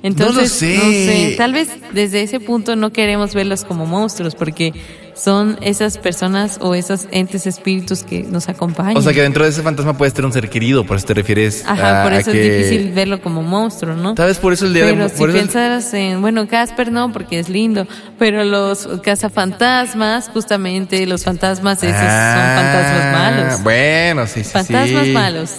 Entonces, 0.03 0.51
sé. 0.51 0.77
no 0.77 0.83
sé, 0.83 1.35
tal 1.37 1.53
vez 1.53 1.69
desde 1.93 2.21
ese 2.21 2.39
punto 2.39 2.75
no 2.75 2.91
queremos 2.91 3.33
verlos 3.33 3.63
como 3.63 3.85
monstruos 3.85 4.35
porque 4.35 4.73
son 5.15 5.57
esas 5.61 5.97
personas 5.97 6.57
o 6.61 6.73
esos 6.75 7.07
entes 7.11 7.45
espíritus 7.47 8.03
que 8.03 8.23
nos 8.23 8.49
acompañan. 8.49 8.97
O 8.97 9.01
sea 9.01 9.13
que 9.13 9.21
dentro 9.21 9.43
de 9.43 9.49
ese 9.51 9.61
fantasma 9.61 9.97
puede 9.97 10.07
estar 10.09 10.25
un 10.25 10.33
ser 10.33 10.49
querido, 10.49 10.85
por 10.85 10.97
eso 10.97 11.05
te 11.07 11.13
refieres 11.13 11.63
Ajá, 11.65 12.01
a, 12.01 12.03
por 12.03 12.13
eso 12.13 12.31
que- 12.31 12.47
es 12.61 12.67
difícil 12.69 12.91
verlo 12.93 13.21
como 13.21 13.41
monstruo, 13.43 13.95
¿no? 13.95 14.15
Tal 14.15 14.27
vez 14.27 14.39
por 14.39 14.53
eso 14.53 14.65
el 14.65 14.73
día 14.73 14.85
Pero 14.85 15.03
de 15.03 15.09
si 15.09 15.17
por 15.17 15.29
eso 15.29 15.37
el- 15.39 15.43
pensaras 15.45 15.93
en, 15.93 16.21
bueno, 16.21 16.47
Casper 16.47 16.91
no, 16.91 17.11
porque 17.11 17.39
es 17.39 17.49
lindo, 17.49 17.87
pero 18.17 18.43
los 18.43 18.87
cazafantasmas, 19.03 20.29
justamente 20.33 21.05
los 21.05 21.23
fantasmas, 21.23 21.83
esos 21.83 21.95
Ah, 21.99 22.55
son 22.55 22.63
fantasmas 22.65 23.11
malos. 23.51 23.63
Bueno, 23.63 24.27
sí, 24.27 24.43
sí, 24.43 24.49
Fantasmas 24.51 25.05
sí. 25.05 25.11
malos. 25.11 25.51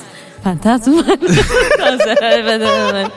Fantasmas. 0.45 1.05
o 1.09 1.97
sea, 2.05 3.11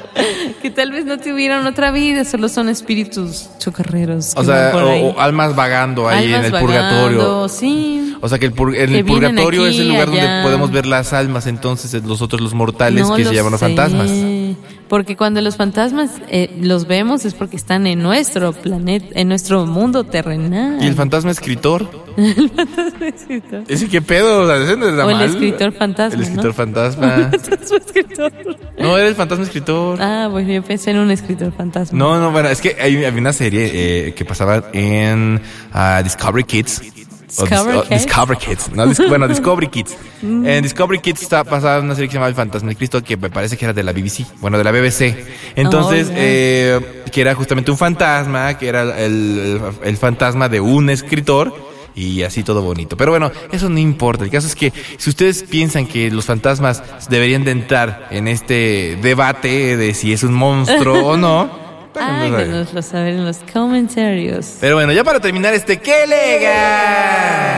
que 0.61 0.71
tal 0.71 0.91
vez 0.91 1.05
no 1.05 1.17
tuvieron 1.19 1.67
otra 1.67 1.91
vida, 1.91 2.23
solo 2.23 2.47
son 2.47 2.69
espíritus 2.69 3.49
chocarreros. 3.59 4.31
O 4.37 4.43
sea, 4.45 4.71
o, 4.73 5.09
o 5.09 5.19
almas 5.19 5.53
vagando 5.55 6.07
ahí 6.07 6.25
Almas 6.33 6.39
en 6.39 6.45
el 6.45 6.51
vagando, 6.53 6.67
purgatorio. 6.67 7.49
Sí. 7.49 8.15
O 8.21 8.29
sea 8.29 8.39
que 8.39 8.45
el, 8.47 8.55
pur- 8.55 8.75
en 8.75 8.89
Que 8.89 8.99
el 8.99 9.05
purgatorio 9.05 9.65
aquí, 9.65 9.75
es 9.75 9.79
el 9.81 9.89
lugar 9.89 10.09
allá. 10.09 10.23
donde 10.23 10.43
podemos 10.43 10.71
ver 10.71 10.85
las 10.85 11.11
almas, 11.13 11.47
entonces 11.47 11.93
los 12.05 12.21
otros, 12.21 12.41
los 12.41 12.53
mortales 12.53 13.07
No 13.07 13.15
que 13.15 13.25
se 13.25 13.33
llaman 13.35 13.51
los 13.51 13.59
sé, 13.59 13.67
fantasmas. 13.67 14.07
Porque 14.89 15.17
cuando 15.17 15.41
los 15.41 15.57
fantasmas 15.57 16.11
eh, 16.29 16.49
los 16.61 16.87
vemos 16.87 17.25
es 17.25 17.33
porque 17.33 17.57
están 17.57 17.87
en 17.87 18.01
nuestro 18.01 18.53
planeta, 18.53 19.07
en 19.13 19.27
nuestro 19.27 19.65
mundo 19.65 20.05
terrenal. 20.05 20.77
¿Y 20.81 20.87
el 20.87 20.95
fantasma 20.95 21.31
escritor? 21.31 21.89
¿Ese 23.67 23.89
qué 23.89 24.01
pedo? 24.01 24.41
O, 24.43 24.47
sea, 24.47 24.57
ese 24.63 24.77
no 24.77 24.87
era 24.87 25.05
O 25.05 25.09
el 25.09 25.17
mal. 25.17 25.29
escritor 25.29 25.71
fantasma, 25.73 26.15
El 26.15 26.21
escritor 26.23 26.45
¿no? 26.45 26.53
fantasma. 26.53 27.07
Fantasma 27.31 27.77
escritor. 27.77 28.33
No, 28.79 28.97
era 28.97 29.07
el 29.07 29.15
fantasma 29.15 29.43
escritor. 29.43 30.01
Ah, 30.01 30.27
bueno, 30.31 30.51
yo 30.51 30.63
pensé 30.63 30.91
en 30.91 30.99
un 30.99 31.11
escritor 31.11 31.51
fantasma. 31.51 31.97
No, 31.97 32.19
no, 32.19 32.31
bueno, 32.31 32.49
es 32.49 32.61
que 32.61 32.77
hay, 32.79 33.03
había 33.03 33.19
una 33.21 33.33
serie 33.33 33.71
eh, 34.07 34.13
que 34.13 34.25
pasaba 34.25 34.63
en 34.73 35.41
ah, 35.73 36.01
Discovery 36.03 36.43
Kids. 36.45 36.81
Dis- 37.27 37.37
Discovery 37.37 37.77
o 37.77 37.83
Kids? 37.83 38.05
Discovery 38.05 38.37
Kids. 38.39 38.71
No, 38.73 38.85
dis- 38.87 39.09
bueno, 39.09 39.27
Discovery 39.27 39.67
Kids. 39.67 39.97
En 40.21 40.61
Discovery 40.63 40.99
Kids 40.99 41.21
está 41.21 41.43
pasada 41.43 41.81
una 41.81 41.93
serie 41.93 42.07
que 42.07 42.13
se 42.13 42.17
llama 42.17 42.27
El 42.29 42.35
Fantasma 42.35 42.69
de 42.69 42.75
Cristo, 42.75 43.03
que 43.03 43.17
me 43.17 43.29
parece 43.29 43.57
que 43.57 43.65
era 43.65 43.73
de 43.73 43.83
la 43.83 43.91
BBC, 43.91 44.25
bueno, 44.39 44.57
de 44.57 44.63
la 44.63 44.71
BBC. 44.71 45.15
Entonces, 45.55 46.07
Oh, 46.09 46.13
eh, 46.15 47.03
que 47.11 47.21
era 47.21 47.35
justamente 47.35 47.69
un 47.71 47.77
fantasma, 47.77 48.57
que 48.57 48.67
era 48.69 48.83
el, 49.03 49.61
el- 49.83 49.97
fantasma 49.97 50.47
de 50.49 50.59
un 50.61 50.89
escritor. 50.89 51.53
Y 51.95 52.21
así 52.21 52.43
todo 52.43 52.61
bonito. 52.61 52.95
Pero 52.95 53.09
bueno, 53.09 53.31
eso 53.51 53.69
no 53.69 53.79
importa. 53.79 54.23
El 54.23 54.29
caso 54.29 54.45
es 54.45 54.55
que 54.55 54.71
si 54.99 55.09
ustedes 55.09 55.41
piensan 55.41 55.87
que 55.87 56.11
los 56.11 56.25
fantasmas 56.25 56.83
deberían 57.09 57.43
de 57.43 57.49
entrar 57.49 58.07
en 58.11 58.27
este 58.27 58.99
debate 59.01 59.75
de 59.77 59.95
si 59.95 60.13
es 60.13 60.21
un 60.21 60.33
monstruo 60.35 61.07
o 61.07 61.17
no. 61.17 61.65
Háganoslo 61.99 62.81
saber 62.81 63.13
en 63.15 63.25
los 63.25 63.37
comentarios. 63.51 64.57
Pero 64.59 64.75
bueno, 64.75 64.93
ya 64.93 65.03
para 65.03 65.19
terminar 65.19 65.53
este, 65.53 65.77
¡qué 65.77 66.05
legas! 66.07 67.57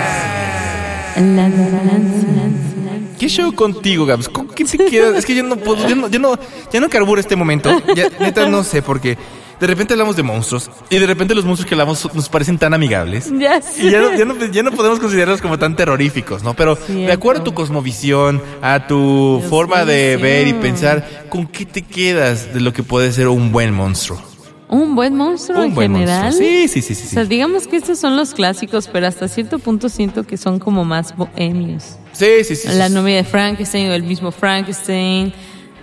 ¿Qué 3.19 3.27
show 3.27 3.53
contigo, 3.53 4.05
Gabs? 4.05 4.29
¿Con 4.29 4.47
quién 4.47 4.67
se 4.67 4.77
queda? 4.77 5.17
Es 5.17 5.25
que 5.25 5.35
yo 5.35 5.43
no 5.43 5.57
puedo, 5.57 5.87
yo 5.87 5.95
no, 5.95 6.07
yo 6.07 6.19
no, 6.19 6.39
ya 6.71 6.79
no 6.79 6.89
carburo 6.89 7.19
este 7.19 7.35
momento. 7.35 7.69
Ya, 7.95 8.07
neta, 8.19 8.47
no 8.47 8.63
sé, 8.63 8.81
porque 8.81 9.17
de 9.59 9.67
repente 9.67 9.93
hablamos 9.93 10.15
de 10.15 10.23
monstruos 10.23 10.71
y 10.89 10.97
de 10.97 11.05
repente 11.05 11.35
los 11.35 11.43
monstruos 11.43 11.67
que 11.67 11.75
hablamos 11.75 12.13
nos 12.13 12.29
parecen 12.29 12.57
tan 12.57 12.73
amigables. 12.73 13.29
Ya 13.37 13.61
sé. 13.61 13.87
Y 13.87 13.91
ya 13.91 13.99
no, 13.99 14.15
ya, 14.15 14.23
no, 14.23 14.45
ya 14.45 14.63
no 14.63 14.71
podemos 14.71 14.99
considerarlos 14.99 15.41
como 15.41 15.59
tan 15.59 15.75
terroríficos, 15.75 16.43
¿no? 16.43 16.53
Pero 16.53 16.77
de 16.87 17.11
acuerdo 17.11 17.41
a 17.41 17.43
tu 17.43 17.53
cosmovisión, 17.53 18.41
a 18.61 18.87
tu 18.87 19.43
forma 19.49 19.83
de 19.83 20.15
sí. 20.15 20.21
ver 20.21 20.47
y 20.47 20.53
pensar, 20.53 21.25
¿con 21.29 21.45
qué 21.45 21.65
te 21.65 21.81
quedas 21.81 22.53
de 22.53 22.61
lo 22.61 22.71
que 22.71 22.83
puede 22.83 23.11
ser 23.11 23.27
un 23.27 23.51
buen 23.51 23.73
monstruo? 23.73 24.28
Un 24.70 24.95
buen 24.95 25.15
monstruo 25.15 25.63
en 25.63 25.74
buen 25.74 25.91
general. 25.93 26.26
monstruo. 26.26 26.47
Sí, 26.47 26.67
sí, 26.67 26.82
sí, 26.84 26.93
sí. 26.95 27.07
O 27.07 27.09
sea, 27.09 27.24
Sí, 27.24 27.30
digamos 27.30 27.67
que 27.67 27.76
estos 27.78 27.97
son 27.99 28.15
los 28.15 28.34
clásicos, 28.36 28.88
pero 28.88 29.07
hasta 29.07 29.28
cierto 29.28 29.57
punto 29.59 29.89
siento 29.89 30.24
que 30.26 30.38
son 30.38 30.59
como 30.59 30.86
más 30.86 31.15
bohemios. 31.17 31.97
sí, 32.13 32.43
sí. 32.43 32.55
sí, 32.55 32.67
La 32.74 32.88
sí. 32.88 32.93
novia 32.93 33.15
de 33.17 33.24
Frankenstein 33.24 33.89
o 33.89 33.93
el 33.93 34.03
mismo 34.03 34.32
Frankenstein. 34.32 35.34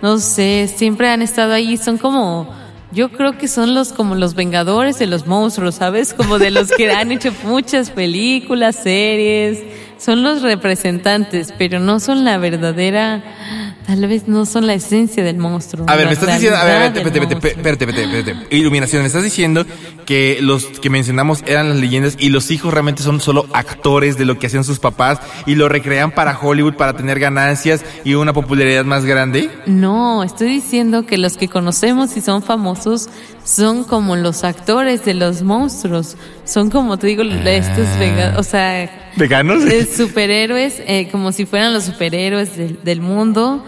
No 0.01 0.19
sé, 0.19 0.69
siempre 0.73 1.09
han 1.09 1.21
estado 1.21 1.53
ahí. 1.53 1.75
Son 1.75 1.97
como, 1.97 2.49
yo 2.93 3.09
creo 3.11 3.37
que 3.37 3.47
son 3.49 3.73
los 3.75 3.91
como 3.91 4.15
los 4.15 4.35
vengadores 4.35 4.97
de 4.99 5.07
los 5.07 5.27
monstruos, 5.27 5.75
¿sabes? 5.75 6.13
Como 6.13 6.39
de 6.39 6.51
los 6.51 6.71
que 6.71 6.89
han 6.91 7.11
hecho 7.11 7.33
muchas 7.43 7.89
películas, 7.89 8.75
series. 8.77 9.63
Son 9.97 10.21
los 10.23 10.43
representantes, 10.43 11.53
pero 11.57 11.79
no 11.79 11.99
son 11.99 12.23
la 12.23 12.37
verdadera, 12.37 13.66
tal 13.87 14.05
vez 14.05 14.27
no 14.27 14.45
son 14.45 14.67
la 14.67 14.73
esencia 14.73 15.23
del 15.23 15.37
monstruo. 15.37 15.85
A 15.87 15.95
ver, 15.95 16.07
me 16.07 16.13
estás 16.13 16.33
diciendo, 16.33 16.57
a 16.59 16.65
ver, 16.65 16.97
espérate, 16.97 17.47
espérate, 17.47 17.85
espérate. 17.85 18.55
Iluminación, 18.55 19.01
me 19.01 19.07
estás 19.07 19.23
diciendo 19.23 19.65
que 20.05 20.39
los 20.41 20.65
que 20.65 20.89
mencionamos 20.89 21.41
eran 21.47 21.69
las 21.69 21.77
leyendas 21.77 22.17
y 22.19 22.27
los 22.27 22.51
hijos 22.51 22.73
realmente 22.73 23.01
son 23.01 23.21
solo 23.21 23.47
actores 23.53 24.17
de 24.17 24.25
lo 24.25 24.37
que 24.37 24.47
hacían 24.47 24.65
sus 24.65 24.79
papás 24.79 25.19
y 25.45 25.55
lo 25.55 25.69
recrean 25.69 26.11
para 26.11 26.37
Hollywood 26.37 26.75
para 26.75 26.97
tener 26.97 27.17
ganancias 27.17 27.85
y 28.03 28.15
una 28.15 28.33
popularidad 28.33 28.83
más 28.83 29.05
grande. 29.05 29.49
No, 29.65 30.21
estoy 30.21 30.49
diciendo 30.49 31.05
que 31.05 31.17
los 31.17 31.37
que 31.37 31.47
conocemos 31.47 32.17
y 32.17 32.21
son 32.21 32.43
famosos 32.43 33.07
son 33.47 33.85
como 33.85 34.17
los 34.17 34.43
actores 34.43 35.05
de 35.05 35.13
los 35.13 35.41
monstruos. 35.41 36.17
Son 36.43 36.69
como 36.69 36.97
te 36.97 37.07
digo, 37.07 37.23
estos 37.23 37.87
Ah. 37.87 37.97
venga- 37.99 38.35
o 38.37 38.43
sea, 38.43 39.11
¿Veganos? 39.15 39.63
eh, 39.63 39.85
superhéroes, 39.85 40.81
eh, 40.85 41.07
como 41.11 41.31
si 41.31 41.45
fueran 41.45 41.73
los 41.73 41.85
superhéroes 41.85 42.57
del, 42.57 42.83
del 42.83 42.99
mundo 42.99 43.63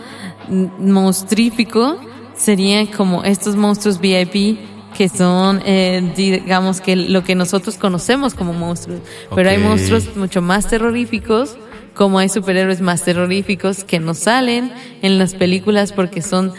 monstrífico. 0.80 1.98
Serían 2.36 2.88
como 2.88 3.24
estos 3.24 3.56
monstruos 3.56 4.00
VIP 4.00 4.58
que 4.98 5.08
son, 5.08 5.62
eh, 5.66 6.02
digamos 6.16 6.82
que 6.82 6.96
lo 6.96 7.24
que 7.24 7.36
nosotros 7.36 7.76
conocemos 7.78 8.34
como 8.34 8.54
monstruos. 8.54 9.00
Pero 9.36 9.50
hay 9.50 9.58
monstruos 9.58 10.16
mucho 10.16 10.42
más 10.42 10.68
terroríficos, 10.68 11.56
como 12.00 12.18
hay 12.18 12.30
superhéroes 12.30 12.80
más 12.80 13.04
terroríficos 13.04 13.84
que 13.84 14.00
no 14.00 14.14
salen 14.14 14.72
en 15.02 15.20
las 15.20 15.34
películas 15.34 15.92
porque 15.92 16.22
son 16.22 16.54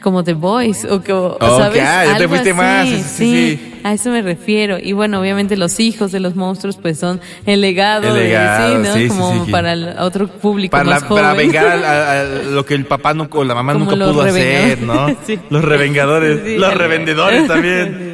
como 0.00 0.22
The 0.22 0.34
Boys 0.34 0.84
o 0.84 1.02
como, 1.02 1.26
Ok, 1.30 1.40
¿sabes? 1.42 1.82
ya 1.82 2.16
te 2.16 2.28
fuiste 2.28 2.50
así, 2.50 2.56
más, 2.56 2.88
sí, 2.88 3.02
sí, 3.02 3.58
sí. 3.60 3.80
a 3.82 3.92
eso 3.92 4.10
me 4.10 4.22
refiero. 4.22 4.78
Y 4.80 4.92
bueno, 4.92 5.18
obviamente 5.20 5.56
los 5.56 5.80
hijos 5.80 6.12
de 6.12 6.20
los 6.20 6.36
monstruos 6.36 6.76
pues 6.76 6.96
son 6.96 7.20
el 7.44 7.60
legado, 7.60 8.06
El 8.06 8.14
de- 8.14 8.20
legado, 8.20 8.94
sí, 8.94 9.08
¿no? 9.08 9.14
como 9.16 9.46
para 9.48 9.72
el 9.72 9.88
otro 9.98 10.28
público 10.28 10.70
Para, 10.70 10.84
más 10.84 11.02
la- 11.02 11.08
joven. 11.08 11.22
para 11.24 11.34
vengar 11.34 11.84
a, 11.84 12.20
a 12.20 12.24
lo 12.24 12.64
que 12.64 12.74
el 12.74 12.84
papá 12.86 13.14
no, 13.14 13.26
o 13.32 13.42
la 13.42 13.54
mamá 13.56 13.72
Como 13.72 13.86
nunca 13.86 13.96
pudo 14.04 14.22
hacer. 14.22 14.80
¿no? 14.80 15.08
Los 15.50 15.64
revengadores, 15.64 16.56
los 16.56 16.72
revendedores 16.72 17.48
también. 17.48 18.13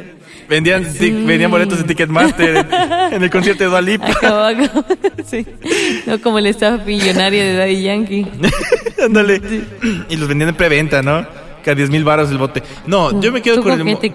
Vendían, 0.51 0.93
sí, 0.93 1.11
vendían 1.11 1.49
boletos 1.49 1.79
en 1.79 1.87
Ticketmaster 1.87 2.57
en, 2.57 3.13
en 3.13 3.23
el 3.23 3.29
concierto 3.29 3.63
de 3.63 3.69
Dua 3.69 3.79
Lipa. 3.79 4.07
Acabó, 4.07 4.43
acabó. 4.43 4.85
Sí. 5.25 5.45
No 6.05 6.19
como 6.19 6.39
el 6.39 6.47
estafa 6.47 6.83
millonaria 6.83 7.41
de 7.41 7.53
Daddy 7.53 7.83
Yankee. 7.83 8.27
Ándale. 9.05 9.41
Y 10.09 10.17
los 10.17 10.27
vendían 10.27 10.49
en 10.49 10.55
preventa, 10.55 11.01
¿no? 11.01 11.25
Que 11.63 11.71
a 11.71 11.75
10 11.75 11.89
mil 11.89 12.03
baros 12.03 12.29
el 12.31 12.37
bote. 12.37 12.63
No, 12.85 13.21
yo 13.21 13.31
me 13.31 13.41
quedo 13.41 13.57
¿Tú 13.57 13.63
con 13.63 13.79
el... 13.79 13.97
te? 13.97 14.11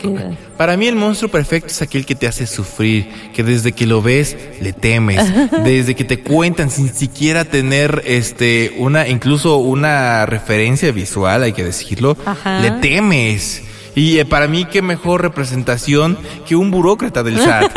Para 0.58 0.76
mí 0.76 0.88
el 0.88 0.96
monstruo 0.96 1.30
perfecto 1.30 1.68
es 1.68 1.80
aquel 1.80 2.04
que 2.04 2.14
te 2.14 2.26
hace 2.26 2.46
sufrir, 2.46 3.08
que 3.32 3.42
desde 3.42 3.72
que 3.72 3.86
lo 3.86 4.02
ves 4.02 4.36
le 4.60 4.74
temes, 4.74 5.32
desde 5.64 5.94
que 5.94 6.04
te 6.04 6.20
cuentan 6.20 6.70
sin 6.70 6.92
siquiera 6.92 7.46
tener 7.46 8.02
este 8.04 8.74
una 8.76 9.08
incluso 9.08 9.56
una 9.58 10.26
referencia 10.26 10.92
visual, 10.92 11.44
hay 11.44 11.52
que 11.52 11.64
decirlo, 11.64 12.16
Ajá. 12.26 12.60
le 12.60 12.72
temes. 12.72 13.62
Y 13.96 14.18
eh, 14.18 14.24
para 14.24 14.46
mí 14.46 14.64
qué 14.66 14.80
mejor 14.82 15.22
representación 15.22 16.16
que 16.46 16.54
un 16.54 16.70
burócrata 16.70 17.22
del 17.24 17.40
SAT. 17.40 17.72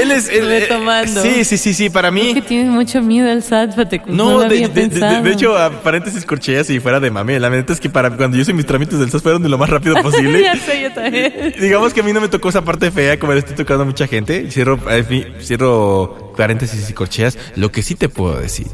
él 0.00 0.10
es 0.12 0.28
él, 0.28 0.50
eh, 0.50 0.60
Retomando. 0.60 1.22
Sí, 1.22 1.44
sí, 1.44 1.58
sí, 1.58 1.74
sí, 1.74 1.90
para 1.90 2.10
mí 2.10 2.34
Que 2.34 2.42
tienes 2.42 2.68
mucho 2.68 3.02
miedo 3.02 3.30
al 3.30 3.42
SAT, 3.42 3.74
Fatecus. 3.74 4.12
No, 4.14 4.24
no, 4.24 4.30
lo 4.32 4.38
de, 4.40 4.46
había 4.46 4.68
de- 4.68 4.74
de- 4.74 4.80
de- 4.82 4.90
pensado. 4.90 5.22
de 5.22 5.32
hecho, 5.32 5.58
a 5.58 5.70
paréntesis 5.82 6.24
corcheas 6.24 6.70
y 6.70 6.80
fuera 6.80 7.00
de 7.00 7.10
mame. 7.10 7.38
La 7.40 7.48
verdad 7.48 7.70
es 7.72 7.80
que 7.80 7.90
para 7.90 8.10
cuando 8.16 8.36
yo 8.36 8.42
hice 8.42 8.52
mis 8.52 8.66
trámites 8.66 8.98
del 8.98 9.10
SAS 9.10 9.22
fueron 9.22 9.42
de 9.42 9.48
lo 9.48 9.58
más 9.58 9.68
rápido 9.68 9.94
posible. 10.02 10.42
ya 10.42 10.56
sé, 10.56 10.82
yo 10.82 10.92
también. 10.92 11.54
Digamos 11.60 11.92
que 11.92 12.00
a 12.00 12.02
mí 12.04 12.12
no 12.12 12.20
me 12.20 12.28
tocó 12.28 12.48
esa 12.48 12.62
parte 12.64 12.90
fea 12.90 13.18
como 13.18 13.32
le 13.32 13.40
estoy 13.40 13.56
tocando 13.56 13.82
a 13.82 13.86
mucha 13.86 14.06
gente. 14.06 14.50
Cierro, 14.50 14.78
fin, 15.08 15.26
cierro 15.40 16.32
paréntesis 16.36 16.88
y 16.88 16.92
corcheas. 16.92 17.36
Lo 17.56 17.72
que 17.72 17.82
sí 17.82 17.94
te 17.96 18.08
puedo 18.08 18.38
decir. 18.40 18.68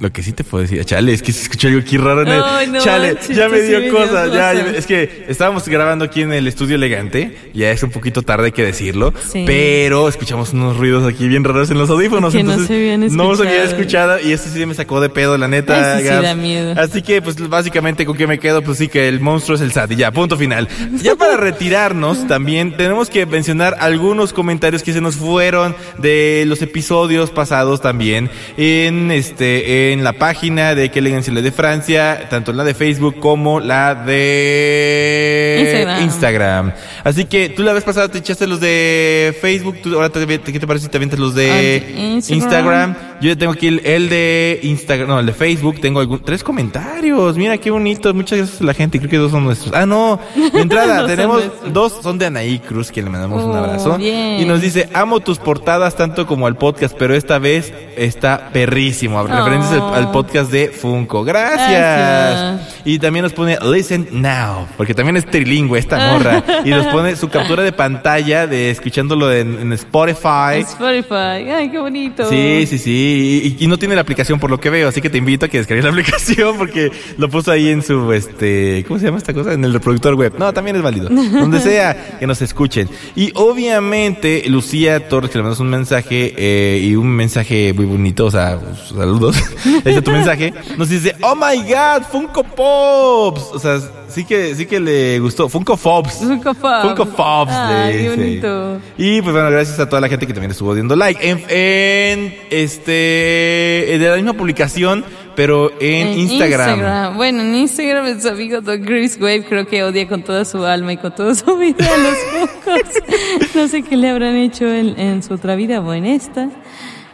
Lo 0.00 0.10
que 0.10 0.22
sí 0.22 0.32
te 0.32 0.44
puedo 0.44 0.62
decir, 0.62 0.82
chale, 0.86 1.12
es 1.12 1.22
que 1.22 1.30
se 1.30 1.42
escuchó 1.42 1.68
algo 1.68 1.80
aquí 1.80 1.98
raro 1.98 2.22
en 2.22 2.28
el. 2.28 2.42
Ay, 2.42 2.66
no 2.68 2.80
chale, 2.80 3.14
manches, 3.14 3.36
ya 3.36 3.50
me 3.50 3.60
sí 3.60 3.66
dio 3.66 3.78
me 3.80 3.84
dio 3.84 3.92
cosa, 3.94 4.26
ya, 4.28 4.52
cosa. 4.52 4.54
ya- 4.54 4.70
es 4.78 4.86
que 4.86 5.24
estábamos 5.28 5.68
grabando 5.68 6.06
aquí 6.06 6.22
en 6.22 6.32
el 6.32 6.46
estudio 6.48 6.76
elegante, 6.76 7.36
ya 7.52 7.70
es 7.70 7.82
un 7.82 7.90
poquito 7.90 8.22
tarde 8.22 8.50
que 8.52 8.64
decirlo, 8.64 9.12
Sí. 9.30 9.44
pero 9.46 10.08
escuchamos 10.08 10.54
unos 10.54 10.78
ruidos 10.78 11.06
aquí 11.06 11.28
bien 11.28 11.44
raros 11.44 11.70
en 11.70 11.76
los 11.76 11.90
audífonos, 11.90 12.32
Que 12.32 12.42
no 12.42 12.52
entonces 12.52 12.68
se 12.68 12.74
habían 12.76 13.14
no 13.14 13.36
se 13.36 13.46
había 13.46 13.64
escuchado. 13.64 14.18
y 14.20 14.32
esto 14.32 14.48
sí 14.50 14.64
me 14.64 14.72
sacó 14.72 15.02
de 15.02 15.10
pedo, 15.10 15.36
la 15.36 15.48
neta. 15.48 15.98
Sí, 15.98 16.04
da 16.06 16.34
miedo. 16.34 16.74
Así 16.80 17.02
que, 17.02 17.20
pues, 17.20 17.36
básicamente, 17.50 18.06
¿con 18.06 18.16
qué 18.16 18.26
me 18.26 18.38
quedo? 18.38 18.62
Pues 18.62 18.78
sí, 18.78 18.88
que 18.88 19.06
el 19.06 19.20
monstruo 19.20 19.56
es 19.56 19.60
el 19.60 19.70
SAT. 19.72 19.92
Y 19.92 19.96
ya, 19.96 20.10
punto 20.12 20.38
final. 20.38 20.66
Ya 21.02 21.14
para 21.14 21.36
retirarnos, 21.36 22.26
también 22.26 22.74
tenemos 22.74 23.10
que 23.10 23.26
mencionar 23.26 23.76
algunos 23.80 24.32
comentarios 24.32 24.82
que 24.82 24.94
se 24.94 25.02
nos 25.02 25.16
fueron 25.16 25.76
de 25.98 26.44
los 26.46 26.62
episodios 26.62 27.30
pasados 27.30 27.82
también 27.82 28.30
en 28.56 29.10
este, 29.10 29.89
en 29.89 29.89
la 29.98 30.12
página 30.14 30.74
de 30.74 30.90
Qué 30.90 31.00
elegancia 31.00 31.32
la 31.32 31.40
de 31.42 31.52
Francia, 31.52 32.26
tanto 32.30 32.52
la 32.52 32.64
de 32.64 32.74
Facebook 32.74 33.18
como 33.18 33.60
la 33.60 33.94
de 33.94 35.58
Instagram. 35.60 36.02
Instagram. 36.02 36.72
Así 37.04 37.24
que 37.24 37.48
tú 37.48 37.62
la 37.62 37.72
vez 37.72 37.84
pasada 37.84 38.08
te 38.08 38.18
echaste 38.18 38.46
los 38.46 38.60
de 38.60 39.36
Facebook, 39.40 39.76
tú 39.82 39.94
ahora 39.94 40.10
te, 40.10 40.26
¿qué 40.26 40.58
te 40.60 40.66
parece 40.66 40.86
si 40.86 40.90
te 40.90 40.98
avientas 40.98 41.18
los 41.18 41.34
de 41.34 41.50
Ah, 41.50 42.00
Instagram. 42.14 42.38
Instagram? 42.42 42.96
Yo 43.20 43.28
ya 43.28 43.36
tengo 43.36 43.52
aquí 43.52 43.66
el, 43.66 43.80
el 43.84 44.08
de 44.08 44.60
Instagram, 44.62 45.08
no, 45.08 45.20
el 45.20 45.26
de 45.26 45.34
Facebook, 45.34 45.78
tengo 45.80 46.00
algún, 46.00 46.20
tres 46.20 46.42
comentarios. 46.42 47.36
Mira 47.36 47.58
qué 47.58 47.70
bonito, 47.70 48.12
muchas 48.14 48.38
gracias 48.38 48.60
a 48.62 48.64
la 48.64 48.72
gente, 48.74 48.98
creo 48.98 49.10
que 49.10 49.16
dos 49.18 49.30
son 49.30 49.44
nuestros. 49.44 49.74
Ah, 49.74 49.84
no, 49.86 50.18
de 50.52 50.60
entrada 50.60 51.02
No 51.02 51.06
tenemos 51.06 51.42
dos, 51.72 51.98
son 52.02 52.18
de 52.18 52.26
Anaí 52.26 52.58
Cruz, 52.60 52.90
que 52.90 53.02
le 53.02 53.10
mandamos 53.10 53.44
un 53.44 53.50
Oh, 53.50 53.56
abrazo. 53.56 53.96
bien. 53.98 54.40
Y 54.40 54.44
nos 54.46 54.60
dice, 54.60 54.88
amo 54.94 55.20
tus 55.20 55.38
portadas 55.38 55.96
tanto 55.96 56.26
como 56.26 56.46
al 56.46 56.56
podcast, 56.56 56.94
pero 56.98 57.14
esta 57.14 57.38
vez 57.38 57.72
está 57.96 58.50
perrísimo. 58.52 59.22
Referencias 59.26 59.72
al, 59.82 59.94
al 59.94 60.10
podcast 60.10 60.50
de 60.50 60.68
Funko. 60.68 61.24
Gracias. 61.24 61.68
Gracias. 61.70 62.80
Y 62.84 62.98
también 62.98 63.24
nos 63.24 63.32
pone 63.32 63.58
Listen 63.72 64.08
Now, 64.12 64.66
porque 64.76 64.94
también 64.94 65.16
es 65.16 65.26
trilingüe 65.26 65.78
esta 65.78 66.12
morra. 66.12 66.42
y 66.64 66.70
nos 66.70 66.86
pone 66.86 67.16
su 67.16 67.28
captura 67.30 67.62
de 67.62 67.72
pantalla 67.72 68.46
de 68.46 68.70
escuchándolo 68.70 69.32
en, 69.32 69.58
en 69.60 69.72
Spotify. 69.72 70.60
Spotify. 70.60 71.50
Ay, 71.50 71.68
qué 71.70 71.78
bonito. 71.78 72.28
Sí, 72.28 72.64
sí, 72.66 72.78
sí. 72.78 73.56
Y, 73.58 73.64
y 73.64 73.66
no 73.66 73.78
tiene 73.78 73.94
la 73.94 74.00
aplicación 74.00 74.38
por 74.38 74.50
lo 74.50 74.58
que 74.60 74.70
veo, 74.70 74.88
así 74.88 75.00
que 75.00 75.10
te 75.10 75.18
invito 75.18 75.46
a 75.46 75.48
que 75.48 75.58
descargues 75.58 75.84
la 75.84 75.90
aplicación 76.00 76.56
porque 76.56 76.90
lo 77.18 77.28
puso 77.28 77.50
ahí 77.52 77.68
en 77.68 77.82
su, 77.82 78.12
este, 78.12 78.84
¿cómo 78.88 78.98
se 78.98 79.06
llama 79.06 79.18
esta 79.18 79.34
cosa? 79.34 79.52
En 79.52 79.64
el 79.64 79.72
reproductor 79.72 80.14
web. 80.14 80.34
No, 80.38 80.52
también 80.52 80.76
es 80.76 80.82
válido. 80.82 81.08
Donde 81.10 81.60
sea 81.60 82.16
que 82.18 82.26
nos 82.26 82.40
escuchen. 82.42 82.88
Y 83.14 83.32
obviamente, 83.34 84.44
Lucía 84.48 85.08
Torres, 85.08 85.30
que 85.30 85.38
le 85.38 85.42
mandas 85.42 85.60
un 85.60 85.68
mensaje 85.68 86.34
eh, 86.36 86.80
y 86.82 86.96
un 86.96 87.08
mensaje 87.08 87.72
muy 87.74 87.84
bonito, 87.86 88.26
o 88.26 88.30
sea, 88.30 88.58
saludos. 88.88 89.36
Está 89.84 90.02
tu 90.02 90.10
mensaje. 90.10 90.52
Nos 90.76 90.88
dice, 90.88 91.14
oh 91.22 91.34
my 91.34 91.62
god, 91.62 92.02
Funko 92.10 92.42
Pops. 92.44 93.42
O 93.52 93.58
sea, 93.58 93.80
sí 94.08 94.24
que, 94.24 94.54
sí 94.54 94.66
que 94.66 94.80
le 94.80 95.18
gustó. 95.20 95.48
Funko 95.48 95.76
Pops. 95.76 96.14
Funko 96.14 96.54
Pops. 96.54 96.82
Funko 96.82 97.06
Pops. 97.06 97.52
Ay, 97.52 97.96
dice. 97.96 98.16
bonito. 98.16 98.80
Y 98.98 99.22
pues 99.22 99.32
bueno, 99.32 99.50
gracias 99.50 99.78
a 99.78 99.88
toda 99.88 100.00
la 100.00 100.08
gente 100.08 100.26
que 100.26 100.32
también 100.32 100.50
estuvo 100.50 100.74
dando 100.74 100.96
like. 100.96 101.20
En, 101.28 101.44
en, 101.48 102.34
este, 102.50 102.90
de 102.90 104.06
la 104.08 104.16
misma 104.16 104.32
publicación, 104.32 105.04
pero 105.36 105.70
en, 105.80 106.18
Instagram. 106.18 107.16
Bueno, 107.16 107.42
en 107.42 107.54
Instagram 107.54 108.06
es 108.06 108.22
su 108.22 108.28
amigo 108.28 108.60
Don 108.60 108.82
Chris 108.84 109.16
Wave 109.20 109.44
creo 109.48 109.66
que 109.66 109.82
odia 109.82 110.06
con 110.08 110.22
toda 110.22 110.44
su 110.44 110.64
alma 110.64 110.92
y 110.92 110.96
con 110.96 111.14
toda 111.14 111.34
su 111.34 111.56
vida 111.56 111.86
a 111.86 111.98
los 111.98 112.18
Funkos. 112.30 113.54
no 113.54 113.68
sé 113.68 113.82
qué 113.82 113.96
le 113.96 114.10
habrán 114.10 114.36
hecho 114.36 114.66
en, 114.66 114.98
en 114.98 115.22
su 115.22 115.34
otra 115.34 115.54
vida 115.56 115.80
o 115.80 115.92
en 115.94 116.06
esta. 116.06 116.50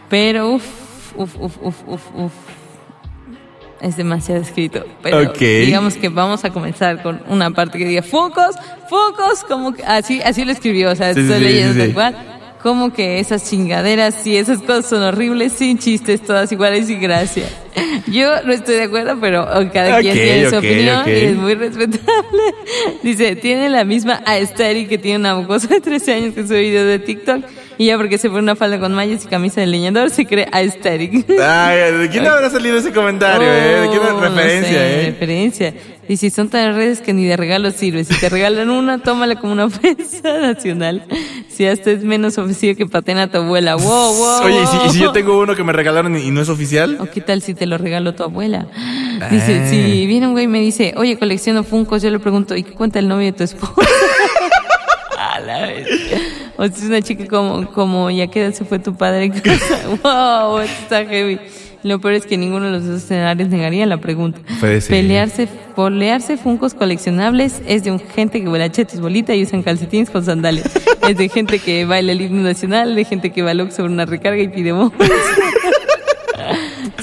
Pero 0.09 0.55
uff, 0.55 0.86
uff, 1.17 1.37
uff, 1.41 1.57
uff, 1.63 1.83
uff, 1.87 2.03
uff. 2.17 2.33
Es 3.81 3.97
demasiado 3.97 4.41
escrito. 4.41 4.85
Pero 5.03 5.33
digamos 5.33 5.97
que 5.97 6.09
vamos 6.09 6.45
a 6.45 6.51
comenzar 6.51 7.03
con 7.03 7.21
una 7.29 7.51
parte 7.51 7.77
que 7.79 7.85
diga 7.85 8.03
Funkos, 8.03 8.57
Funkos, 8.89 9.45
como 9.47 9.75
que 9.75 9.85
así, 9.85 10.21
así 10.23 10.45
lo 10.45 10.53
escribió. 10.53 10.91
O 10.91 10.95
sea, 10.95 11.13
Sí, 11.13 11.21
estoy 11.21 11.39
sí, 11.39 11.45
leyendo 11.45 11.73
sí, 11.75 11.79
tal 11.81 11.89
sí. 11.89 11.95
cual. 11.95 12.17
Como 12.63 12.93
que 12.93 13.21
esas 13.21 13.49
chingaderas 13.49 14.27
y 14.27 14.37
esas 14.39 14.61
cosas 14.61 14.87
son 14.87 15.03
horribles, 15.03 15.53
sin 15.53 15.79
chistes, 15.79 16.23
todas 16.23 16.51
iguales 16.51 16.89
y 16.91 16.97
gracias. 16.97 17.51
Yo 18.07 18.43
no 18.45 18.53
estoy 18.53 18.77
de 18.77 18.83
acuerdo, 18.85 19.17
pero 19.21 19.43
oh, 19.45 19.71
cada 19.73 20.01
quien 20.01 20.13
Ok, 20.17 20.23
tiene 20.23 20.51
su 20.51 20.57
opinión 20.57 21.01
ok. 21.01 21.07
y 21.09 21.11
es 21.11 21.37
muy 21.37 21.55
respetable. 21.55 22.43
Dice, 23.03 23.37
tiene 23.37 23.69
la 23.69 23.85
misma 23.85 24.23
aesthetic 24.27 24.89
que 24.89 24.99
tiene 24.99 25.19
una 25.19 25.35
mocosa 25.35 25.69
de 25.69 25.81
13 25.81 26.13
años 26.15 26.35
que 26.35 26.43
sube 26.47 26.61
video 26.61 26.85
de 26.85 26.99
TikTok 26.99 27.45
y 27.79 27.87
ya 27.87 27.97
porque 27.99 28.17
se 28.17 28.29
pone 28.29 28.43
una 28.43 28.57
falda 28.57 28.79
con 28.79 28.95
mallas 28.95 29.25
y 29.25 29.29
camisa 29.29 29.61
de 29.61 29.67
leñador 29.67 30.09
se 30.11 30.25
cree 30.27 30.47
aesthetic. 30.51 31.27
Ay, 31.41 31.93
¿de 31.93 32.09
quién 32.11 32.27
habrá 32.27 32.49
salido 32.51 32.79
ese 32.79 32.91
comentario, 32.93 33.47
eh? 33.47 33.81
¿De 33.83 33.89
quién 33.91 34.03
es 34.03 34.09
Oh, 34.13 34.21
referencia, 34.21 34.73
no 34.73 34.79
sé, 34.79 35.01
eh? 35.03 35.07
referencia. 35.11 35.75
Y 36.09 36.17
si 36.19 36.31
son 36.31 36.49
tan 36.49 36.75
redes 36.77 37.01
que 37.01 37.13
ni 37.13 37.25
de 37.25 37.37
regalo 37.37 37.71
sirve. 37.73 38.05
Si 38.05 38.15
te 38.21 38.29
regalan 38.29 38.71
una, 38.71 38.99
tómala 38.99 39.35
como 39.35 39.53
una 39.53 39.65
ofensa 39.67 40.39
nacional. 40.41 41.05
Si 41.49 41.67
hasta 41.67 41.91
es 41.91 42.05
menos 42.05 42.39
ofensivo 42.39 42.77
que 42.77 42.87
paten 42.87 43.19
a 43.19 43.29
tu 43.29 43.39
abuela. 43.39 43.75
Wow, 43.75 44.15
wow. 44.15 44.43
Oye, 44.45 44.63
¿y 44.63 44.67
si, 44.67 44.77
y 44.87 44.91
si 44.91 44.99
yo 45.01 45.11
tengo 45.13 45.39
uno 45.41 45.57
que 45.57 45.65
me 45.65 45.73
regalaron 45.73 46.17
y, 46.17 46.23
y 46.23 46.31
no 46.31 46.41
es 46.43 46.49
oficial? 46.49 46.97
¿O 47.01 47.11
qué 47.11 47.21
tal 47.21 47.43
si 47.43 47.55
te 47.55 47.67
lo 47.67 47.77
regaló 47.87 48.15
tu 48.15 48.25
abuela? 48.25 48.67
Dice, 49.31 49.63
Ah. 49.65 49.71
si 49.71 50.07
viene 50.07 50.27
un 50.27 50.33
güey 50.33 50.45
y 50.47 50.49
me 50.49 50.61
dice, 50.61 50.93
oye, 50.97 51.17
colecciono 51.19 51.63
Funkos, 51.63 52.03
yo 52.03 52.11
le 52.11 52.19
pregunto, 52.19 52.57
¿y 52.57 52.65
qué 52.65 52.73
cuenta 52.73 52.99
el 52.99 53.07
novio 53.07 53.27
de 53.27 53.33
tu 53.33 53.45
esposa? 53.45 53.73
A 55.19 55.41
la 55.41 55.67
vez. 55.67 55.87
O 56.57 56.65
si 56.67 56.73
es 56.73 56.83
una 56.85 57.01
chica 57.03 57.25
como, 57.27 57.71
como 57.73 58.11
ya 58.11 58.27
que 58.27 58.51
se 58.53 58.65
fue 58.65 58.79
tu 58.81 58.95
padre 58.97 59.25
en 59.27 59.33
casa. 59.33 59.79
wow, 60.03 60.59
está 60.59 61.05
heavy. 61.07 61.39
Lo 61.83 62.01
peor 62.01 62.15
es 62.15 62.27
que 62.27 62.37
ninguno 62.37 62.67
de 62.67 62.73
los 62.73 62.85
dos 62.87 63.03
escenarios 63.05 63.49
negaría 63.49 63.87
la 63.87 63.99
pregunta. 63.99 64.41
Puede 64.59 64.81
ser. 64.81 64.91
Pelearse, 64.97 65.47
polearse 65.77 66.37
Funkos 66.37 66.75
coleccionables 66.75 67.63
es 67.69 67.85
de 67.85 67.93
un 67.93 68.01
gente 68.01 68.41
que 68.43 68.49
vuela 68.49 68.71
chetos 68.73 68.99
bolita 69.01 69.35
y 69.37 69.45
usan 69.45 69.63
calcetines 69.63 70.11
con 70.11 70.25
sandalias. 70.25 70.69
es 71.09 71.17
de 71.17 71.29
gente 71.29 71.61
que 71.61 71.85
baila 71.85 72.11
el 72.13 72.21
himno 72.23 72.43
nacional, 72.43 72.97
de 72.97 73.05
gente 73.05 73.31
que 73.31 73.43
va 73.43 73.55
loco 73.55 73.71
sobre 73.71 73.93
una 73.93 74.05
recarga 74.05 74.43
y 74.43 74.49
pide 74.49 74.73
bombas. 74.73 75.09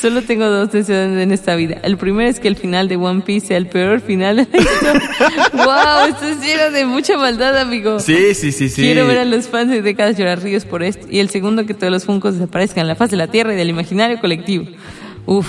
Solo 0.03 0.21
tengo 0.21 0.45
dos 0.47 0.69
deseos 0.69 1.17
en 1.17 1.31
esta 1.31 1.55
vida. 1.55 1.77
El 1.81 1.95
primero 1.95 2.29
es 2.29 2.41
que 2.41 2.49
el 2.49 2.57
final 2.57 2.89
de 2.89 2.97
One 2.97 3.21
Piece 3.21 3.47
sea 3.47 3.55
el 3.55 3.67
peor 3.67 4.01
final 4.01 4.35
de 4.35 4.47
la 4.51 4.57
historia. 4.57 5.01
¡Wow! 5.53 6.09
Esto 6.09 6.25
es 6.25 6.41
lleno 6.41 6.71
de 6.71 6.85
mucha 6.85 7.15
maldad, 7.15 7.57
amigo. 7.57 8.01
Sí, 8.01 8.33
sí, 8.33 8.51
sí, 8.51 8.67
sí. 8.67 8.81
Quiero 8.81 9.07
ver 9.07 9.19
a 9.19 9.23
los 9.23 9.47
fans 9.47 9.71
de 9.71 9.81
décadas 9.81 10.17
llorar 10.17 10.41
ríos 10.41 10.65
por 10.65 10.83
esto. 10.83 11.07
Y 11.09 11.19
el 11.19 11.29
segundo, 11.29 11.65
que 11.65 11.73
todos 11.73 11.89
los 11.89 12.03
Funkos 12.03 12.33
desaparezcan 12.33 12.81
en 12.81 12.89
la 12.89 12.95
faz 12.95 13.11
de 13.11 13.15
la 13.15 13.27
Tierra 13.27 13.53
y 13.53 13.55
del 13.55 13.69
imaginario 13.69 14.19
colectivo. 14.19 14.65
Uf, 15.25 15.47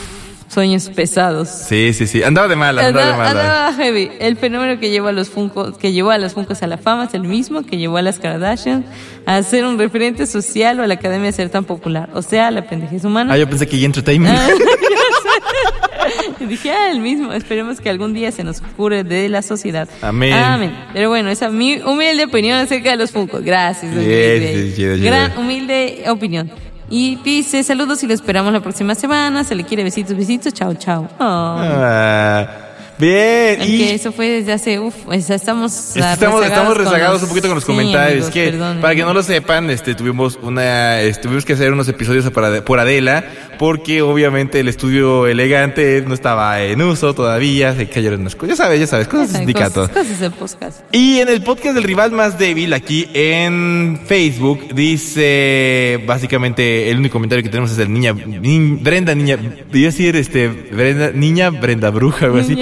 sueños 0.55 0.88
pesados. 0.88 1.48
Sí, 1.48 1.92
sí, 1.92 2.07
sí. 2.07 2.22
Andaba 2.22 2.48
de 2.48 2.57
mala, 2.57 2.86
andaba 2.86 3.07
de 3.07 3.12
Andaba, 3.12 3.34
mala. 3.34 3.40
andaba 3.40 3.72
heavy. 3.74 4.11
El 4.20 4.36
fenómeno 4.36 4.78
que 4.80 4.90
llevó 4.90 5.09
a 5.09 5.12
los 5.12 5.28
Funkos, 5.28 5.76
que 5.76 5.92
llevó 5.92 6.11
a 6.11 6.18
los 6.18 6.32
Funkos 6.34 6.62
a 6.62 6.66
la 6.66 6.78
fama 6.78 7.05
es 7.05 7.14
el 7.14 7.22
mismo 7.22 7.64
que 7.66 7.76
llevó 7.76 7.96
a 7.96 8.02
las 8.02 8.18
Kardashian 8.18 8.84
a 9.26 9.42
ser 9.42 9.64
un 9.64 9.78
referente 9.78 10.26
social 10.26 10.78
o 10.80 10.82
a 10.82 10.86
la 10.86 10.94
academia 10.94 11.28
a 11.28 11.32
ser 11.32 11.50
tan 11.50 11.64
popular. 11.64 12.09
O 12.14 12.22
sea, 12.22 12.50
la 12.50 12.62
pendejez 12.66 13.05
humana. 13.05 13.34
Ah, 13.34 13.38
yo 13.38 13.48
pensé 13.48 13.66
que 13.66 13.78
ya 13.78 13.86
entertainment. 13.86 14.38
Ah, 14.38 14.48
Dije, 16.48 16.70
ah, 16.70 16.90
el 16.90 17.00
mismo. 17.00 17.32
Esperemos 17.32 17.80
que 17.80 17.88
algún 17.90 18.12
día 18.14 18.30
se 18.30 18.44
nos 18.44 18.61
cure 18.76 19.05
de 19.05 19.28
la 19.28 19.42
sociedad. 19.42 19.88
Amén. 20.02 20.32
Amén. 20.34 20.76
Pero 20.92 21.09
bueno, 21.09 21.30
esa 21.30 21.46
es 21.46 21.52
mi 21.52 21.80
humilde 21.80 22.24
opinión 22.24 22.59
acerca 22.59 22.90
de 22.90 22.96
los 22.96 23.11
Funkos. 23.11 23.42
Gracias. 23.42 23.92
Sí, 23.94 24.72
chido, 24.76 24.96
chido. 24.96 25.07
Gran, 25.07 25.36
humilde 25.38 26.05
opinión. 26.09 26.50
Y 26.91 27.16
dice, 27.16 27.62
saludos 27.62 28.03
y 28.03 28.07
lo 28.07 28.14
esperamos 28.14 28.53
la 28.53 28.61
próxima 28.61 28.95
semana. 28.95 29.45
Se 29.45 29.55
le 29.55 29.64
quiere 29.64 29.85
besitos, 29.85 30.16
besitos. 30.16 30.53
Chao, 30.53 30.74
chao. 30.74 31.09
Oh. 31.18 32.63
Bien. 32.99 33.62
Y 33.62 33.78
que 33.78 33.95
eso 33.95 34.12
fue 34.12 34.28
desde 34.28 34.53
hace, 34.53 34.78
uff, 34.80 34.95
estamos 35.11 35.97
Estamos, 35.97 36.45
estamos 36.45 36.76
rezagados 36.76 37.22
un 37.22 37.28
poquito 37.28 37.49
con 37.49 37.57
los 37.57 37.64
sí, 37.64 37.68
comentarios. 37.72 38.12
amigos, 38.26 38.30
que 38.30 38.51
perdonen. 38.51 38.80
para 38.80 38.95
que 38.95 39.03
no 39.03 39.12
lo 39.14 39.22
sepan, 39.22 39.70
este 39.70 39.95
tuvimos 39.95 40.38
una 40.42 40.99
tuvimos 41.22 41.45
que 41.45 41.55
hacer 41.55 41.72
unos 41.72 41.88
episodios 41.88 42.28
por 42.30 42.45
Ade- 42.45 42.62
por 42.62 42.78
Adela 42.78 43.24
porque 43.59 44.03
obviamente 44.03 44.61
el 44.61 44.68
estudio 44.68 45.26
elegante 45.26 46.03
no 46.07 46.14
estaba 46.14 46.61
en 46.62 46.82
uso 46.82 47.14
todavía, 47.14 47.74
se 47.74 47.88
cayeron 47.88 48.20
unas 48.22 48.34
cosas, 48.34 48.59
ya 48.59 48.64
sabes, 48.64 48.80
ya 48.80 48.86
sabes, 48.86 49.07
cosas 49.09 49.32
de 49.32 49.38
sindicato. 49.38 49.82
Cosas, 49.82 49.97
cosas 49.97 50.20
del 50.20 50.32
podcast. 50.32 50.80
Y 50.92 51.20
en 51.20 51.28
el 51.28 51.42
podcast 51.42 51.74
del 51.74 51.84
rival 51.84 52.11
más 52.12 52.38
débil, 52.38 52.72
aquí 52.72 53.09
en 53.14 54.01
Facebook, 54.07 54.74
dice 54.74 56.03
básicamente 56.07 56.90
el 56.90 56.99
único 56.99 57.12
comentario 57.14 57.42
que 57.42 57.49
tenemos 57.49 57.70
es 57.72 57.78
el 57.78 57.92
niña, 57.92 58.12
ni- 58.12 58.76
Brenda 58.76 59.14
Niña, 59.14 59.34
a 59.36 59.72
decir 59.72 60.16
este, 60.16 60.49
Brenda, 60.49 61.11
Niña 61.14 61.51
Brenda 61.51 61.90
Bruja, 61.90 62.26
algo 62.26 62.38
así. 62.38 62.57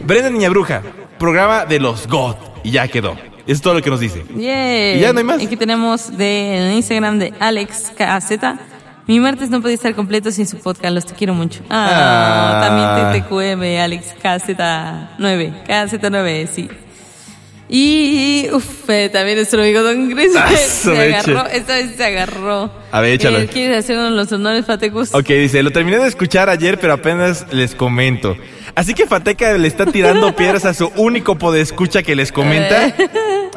Brenda 0.00 0.30
Niña 0.30 0.48
Bruja, 0.50 0.82
programa 1.18 1.64
de 1.66 1.78
los 1.80 2.06
God, 2.08 2.36
y 2.62 2.70
ya 2.72 2.88
quedó. 2.88 3.12
Eso 3.12 3.56
es 3.56 3.60
todo 3.62 3.74
lo 3.74 3.82
que 3.82 3.90
nos 3.90 4.00
dice. 4.00 4.24
Yeah. 4.36 4.94
¿Y 4.96 5.00
ya 5.00 5.12
no 5.12 5.18
hay 5.20 5.24
más? 5.24 5.42
Aquí 5.42 5.56
tenemos 5.56 6.16
de, 6.16 6.72
Instagram 6.74 7.18
de 7.18 7.32
Alex 7.40 7.92
KZ. 7.96 8.38
Mi 9.06 9.20
martes 9.20 9.48
no 9.48 9.62
podía 9.62 9.74
estar 9.74 9.94
completo 9.94 10.30
sin 10.30 10.46
su 10.46 10.58
podcast, 10.58 10.92
los 10.94 11.06
te 11.06 11.14
quiero 11.14 11.32
mucho. 11.32 11.60
Ah, 11.70 12.60
Ah. 12.60 13.08
también 13.08 13.24
TTQM, 13.24 13.80
Alex 13.80 14.14
KZ9, 14.22 15.64
KZ9, 15.66 16.46
sí. 16.46 16.68
Y, 17.68 18.48
uff, 18.52 18.88
eh, 18.88 19.10
también 19.12 19.36
nuestro 19.36 19.60
amigo 19.60 19.82
Don 19.82 20.08
Gris 20.08 20.32
Ah, 20.36 20.48
se 20.56 20.90
agarró, 20.90 21.46
esta 21.48 21.74
vez 21.74 21.96
se 21.96 22.04
agarró. 22.04 22.70
A 22.90 23.00
ver, 23.00 23.12
échalo. 23.12 23.38
Eh, 23.40 23.46
¿Quieres 23.46 23.84
hacernos 23.84 24.12
los 24.12 24.32
honores, 24.32 24.64
Fatecus? 24.64 25.14
Ok, 25.14 25.26
dice, 25.26 25.62
lo 25.62 25.70
terminé 25.70 25.98
de 25.98 26.08
escuchar 26.08 26.48
ayer, 26.48 26.78
pero 26.80 26.94
apenas 26.94 27.46
les 27.52 27.74
comento. 27.74 28.36
Así 28.74 28.94
que 28.94 29.06
Fateca 29.06 29.58
le 29.58 29.68
está 29.68 29.84
tirando 29.86 30.34
piedras 30.36 30.64
a 30.64 30.72
su 30.72 30.90
único 30.96 31.36
podescucha 31.36 32.02
que 32.02 32.16
les 32.16 32.32
comenta. 32.32 32.94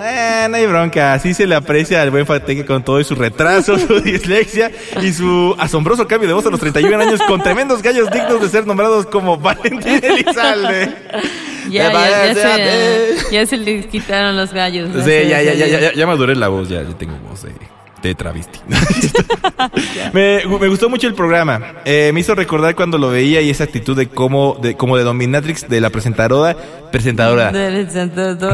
Eh, 0.04 0.48
no 0.50 0.56
hay 0.56 0.66
bronca, 0.66 1.14
así 1.14 1.36
se 1.36 1.46
le 1.46 1.54
aprecia 1.54 2.02
al 2.02 2.10
buen 2.10 2.26
Fateca 2.26 2.66
con 2.66 2.84
todo 2.84 3.00
y 3.00 3.04
su 3.04 3.14
retraso, 3.14 3.78
su 3.78 4.00
dislexia 4.02 4.72
y 5.00 5.14
su 5.14 5.56
asombroso 5.60 6.08
cambio 6.08 6.28
de 6.28 6.34
voz 6.34 6.46
a 6.48 6.50
los 6.50 6.60
31 6.60 6.98
años 7.00 7.22
con 7.28 7.44
tremendos 7.44 7.84
gallos 7.84 8.10
dignos 8.10 8.42
de 8.42 8.50
ser 8.50 8.66
nombrados 8.66 9.06
como 9.06 9.38
Valentín 9.38 10.00
Elizalde. 10.02 10.96
Ya, 11.70 11.92
ya, 11.92 12.34
se, 12.34 13.16
ya 13.32 13.46
se 13.46 13.58
le 13.58 13.88
quitaron 13.88 14.36
los 14.36 14.52
gallos. 14.54 14.90
Sí, 15.04 15.28
ya, 15.28 15.42
ya, 15.42 15.54
ya, 15.54 15.68
ya, 15.68 15.94
ya 15.94 16.08
maduré 16.08 16.36
la 16.36 16.48
voz, 16.48 16.70
ya, 16.70 16.84
tengo 16.98 17.18
voz 17.28 17.46
de, 18.02 18.16
travesti. 18.16 18.60
me, 20.14 20.44
me 20.46 20.68
gustó 20.68 20.90
mucho 20.90 21.08
el 21.08 21.14
programa. 21.14 21.62
Eh, 21.86 22.12
me 22.14 22.20
hizo 22.22 22.34
recordar 22.34 22.76
cuando 22.76 22.98
lo 22.98 23.10
veía 23.10 23.42
y 23.42 23.50
esa 23.50 23.64
actitud 23.66 23.96
de 23.96 24.10
como 24.10 24.58
de, 24.60 24.76
como 24.76 24.98
de 24.98 25.04
Dominatrix 25.04 25.70
de 25.70 25.82
la 25.82 25.92
presentadora. 25.92 26.58
Presentadora. 26.92 27.52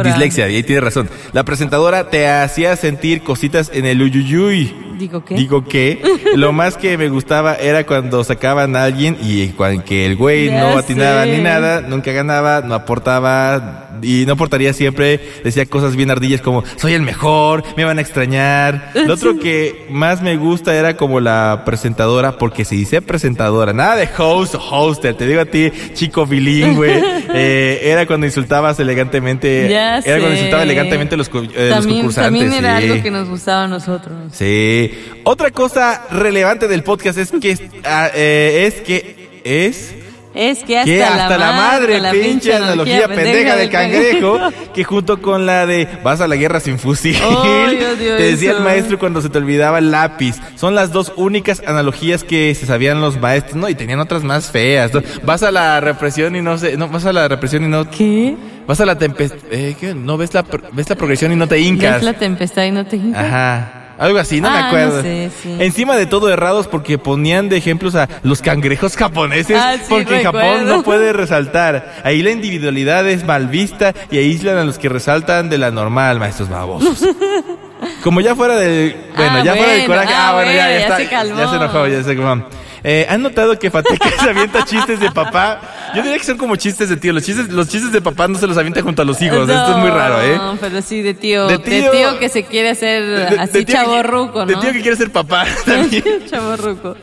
Dislexia, 0.04 0.50
y 0.50 0.56
ahí 0.56 0.64
tiene 0.64 0.82
razón. 0.82 1.10
La 1.34 1.44
presentadora 1.44 2.10
te 2.10 2.28
hacía 2.28 2.76
sentir 2.76 3.24
cositas 3.24 3.72
en 3.74 3.86
el 3.86 4.02
uyuyuy. 4.02 4.74
Digo, 4.98 5.24
¿qué? 5.24 5.36
Digo 5.36 5.64
que 5.64 6.02
lo 6.36 6.54
más 6.54 6.76
que 6.76 6.98
me 6.98 7.10
gustaba 7.10 7.54
era 7.56 7.86
cuando 7.86 8.24
sacaban 8.24 8.76
a 8.76 8.84
alguien 8.84 9.18
y 9.22 9.50
cuando 9.50 9.84
que 9.86 10.06
el 10.06 10.16
güey 10.16 10.48
Ya 10.48 10.60
no 10.60 10.78
atinaba 10.78 11.24
sé. 11.24 11.38
ni 11.38 11.44
nada, 11.44 11.82
nunca 11.82 12.12
ganaba, 12.12 12.62
no 12.62 12.74
aportaba 12.74 13.84
y 14.02 14.26
no 14.26 14.34
aportaría 14.34 14.74
siempre, 14.74 15.20
decía 15.44 15.66
cosas 15.66 15.96
bien 15.96 16.12
ardillas 16.12 16.42
como 16.42 16.64
soy 16.76 16.94
el 16.94 17.02
mejor, 17.02 17.64
me 17.76 17.84
van 17.84 17.98
a 17.98 18.02
extrañar. 18.02 18.92
Lo 18.94 19.14
otro 19.14 19.40
que 19.40 19.88
más 19.90 20.22
me 20.22 20.38
gusta 20.38 20.76
era 20.76 20.98
como 20.98 21.20
la 21.20 21.64
presentadora, 21.66 22.38
porque 22.38 22.66
se 22.66 22.76
dice 22.76 23.02
presentadora, 23.02 23.74
nada 23.74 23.96
de 23.96 24.10
host 24.18 24.56
o 24.56 24.60
hoster, 24.60 25.16
te 25.16 25.26
digo 25.28 25.42
a 25.42 25.46
ti, 25.46 25.72
chico 25.94 26.26
bilingüe, 26.26 27.02
eh, 27.34 27.80
era 27.84 28.06
cuando 28.06 28.27
insultabas 28.28 28.80
elegantemente, 28.80 29.68
Ya 29.70 29.98
era 30.00 30.20
cuando 30.20 30.34
insultaba 30.34 30.64
elegantemente 30.64 31.18
los, 31.18 31.28
eh, 31.28 31.32
los 31.32 31.52
también, 31.70 31.98
concursantes. 31.98 32.14
también 32.14 32.54
era 32.54 32.78
sí. 32.80 32.84
algo 32.90 33.04
que 33.04 33.12
nos 33.12 33.28
gustaba 33.28 33.64
a 33.64 33.68
nosotros. 33.68 34.16
Sí. 34.32 34.92
Otra 35.24 35.52
cosa 35.52 36.04
relevante 36.12 36.68
del 36.68 36.84
podcast 36.84 37.18
es 37.18 37.32
que 37.32 37.58
ah, 37.84 38.10
eh, 38.14 38.66
es 38.68 38.82
que 38.82 39.42
es 39.44 39.96
Es 40.38 40.64
que 40.64 40.78
hasta, 40.78 40.86
que 40.86 41.04
hasta 41.04 41.38
la, 41.38 41.52
madre, 41.54 42.00
la 42.00 42.12
pinche 42.12 42.54
analogía 42.54 43.08
pendeja 43.08 43.56
del 43.56 43.70
cangrejo, 43.72 44.40
que 44.74 44.84
junto 44.84 45.20
con 45.20 45.48
la 45.48 45.66
de 45.66 45.88
vas 46.04 46.22
a 46.22 46.28
la 46.28 46.36
guerra 46.36 46.60
sin 46.60 46.78
fusil, 46.78 47.18
odio 47.24 47.94
te 47.98 48.24
decía 48.24 48.52
eso. 48.52 48.60
el 48.60 48.64
maestro 48.64 49.00
cuando 49.00 49.22
se 49.22 49.30
te 49.30 49.38
olvidaba 49.40 49.80
el 49.80 49.90
lápiz. 49.90 50.36
Son 50.56 50.76
las 50.76 50.92
dos 50.92 51.12
únicas 51.16 51.64
analogías 51.66 52.24
que 52.24 52.54
se 52.54 52.68
sabían 52.68 53.02
los 53.02 53.20
maestros, 53.20 53.56
¿no? 53.56 53.68
Y 53.68 53.74
tenían 53.76 54.00
otras 54.00 54.24
más 54.24 54.52
feas. 54.52 54.92
Vas 55.24 55.42
a 55.42 55.52
la 55.52 55.80
represión 55.80 56.36
y 56.36 56.42
no 56.42 56.58
sé, 56.58 56.78
no, 56.78 56.88
vas 56.88 57.06
a 57.06 57.14
la 57.14 57.28
represión 57.28 57.64
y 57.64 57.68
no... 57.68 57.90
¿Qué? 57.90 58.36
Vas 58.68 58.82
a 58.82 58.86
la 58.86 58.98
tempestad, 58.98 59.40
eh, 59.50 59.76
¿qué? 59.80 59.96
No 59.96 60.18
ves 60.18 60.34
la, 60.34 60.46
ves 60.74 60.90
la 60.90 60.96
progresión 60.96 61.32
y 61.32 61.36
no 61.36 61.48
te 61.48 61.58
hincas. 61.58 61.96
¿Ves 61.96 62.04
la 62.04 62.14
tempestad 62.14 62.66
y 62.66 62.72
no 62.72 62.86
te 62.86 62.98
hincas? 62.98 63.26
Ajá. 63.26 63.77
Algo 63.98 64.20
así, 64.20 64.42
no 64.42 64.50
me 64.52 64.58
Ah, 64.58 64.68
acuerdo. 64.68 64.98
no 64.98 65.02
sé, 65.02 65.32
sí. 65.42 65.56
Encima 65.60 65.96
de 65.96 66.06
todo 66.06 66.30
errados 66.30 66.68
porque 66.68 66.98
ponían 66.98 67.50
de 67.50 67.58
ejemplos 67.58 67.96
a 67.96 68.08
los 68.24 68.42
cangrejos 68.42 68.96
japoneses 68.98 69.58
Ah, 69.60 69.74
sí, 69.78 69.86
porque 69.90 70.18
en 70.18 70.24
Japón 70.24 70.42
recuerdo. 70.42 70.76
no 70.78 70.84
puede 70.84 71.14
resaltar. 71.14 71.96
Ahí 72.04 72.22
la 72.22 72.32
individualidad 72.32 73.08
es 73.08 73.26
mal 73.26 73.48
vista 73.48 73.94
y 74.12 74.18
aíslan 74.18 74.58
a 74.58 74.64
los 74.66 74.78
que 74.78 74.90
resaltan 74.90 75.50
de 75.50 75.58
la 75.58 75.72
normal, 75.72 76.20
maestros 76.20 76.50
babosos. 76.50 77.04
Como 78.04 78.22
ya 78.22 78.36
fuera 78.36 78.56
del... 78.56 78.96
Bueno, 79.16 79.38
Ah, 79.38 79.44
ya 79.44 79.56
fuera 79.56 79.72
del 79.74 79.88
bueno, 79.88 80.02
coraje. 80.02 80.14
ah, 80.16 80.30
Ah, 80.30 80.34
bueno, 80.34 80.52
ya, 80.52 80.58
bueno, 80.66 80.70
ya, 80.72 80.78
ya 80.80 80.84
está. 80.86 80.98
se 80.98 81.08
calmó. 81.08 81.38
Ya 81.40 81.50
se 81.50 81.56
enojó, 81.56 81.88
ya 81.88 82.04
se 82.04 82.16
calmó. 82.16 82.46
Eh, 82.90 83.06
¿Han 83.10 83.22
notado 83.22 83.60
que 83.60 83.70
Fateca 83.70 84.10
se 84.24 84.30
avienta 84.30 84.64
chistes 84.64 84.98
de 85.02 85.12
papá? 85.12 85.60
Yo 85.94 86.02
diría 86.04 86.18
que 86.18 86.24
son 86.24 86.38
como 86.38 86.56
chistes 86.56 86.88
de 86.88 86.96
tío. 86.96 87.12
Los 87.12 87.24
chistes, 87.24 87.50
los 87.50 87.68
chistes 87.68 87.92
de 87.92 88.02
papá 88.02 88.30
no 88.30 88.38
se 88.40 88.48
los 88.48 88.58
avienta 88.58 88.82
junto 88.82 89.02
a 89.02 89.06
los 89.06 89.22
hijos. 89.22 89.40
Esto 89.50 89.72
es 89.72 89.78
muy 89.78 89.90
raro, 89.90 90.22
¿eh? 90.22 90.38
No, 90.38 90.56
pero 90.60 90.82
sí 90.82 91.02
de 91.02 91.14
tío. 91.14 91.48
De 91.48 91.58
De 91.58 91.82
tío- 91.82 92.18
que 92.18 92.30
se 92.30 92.44
quiere 92.46 92.70
hacer 92.70 93.04
De- 93.30 93.40
así 93.40 93.66
chaborruco, 93.66 94.40
¿no? 94.40 94.46
De 94.46 94.56
tío 94.56 94.72
que 94.72 94.82
quiere 94.82 94.96
ser 94.96 95.12
papá 95.12 95.46
también. 95.66 96.04
chaborruco. 96.30 96.96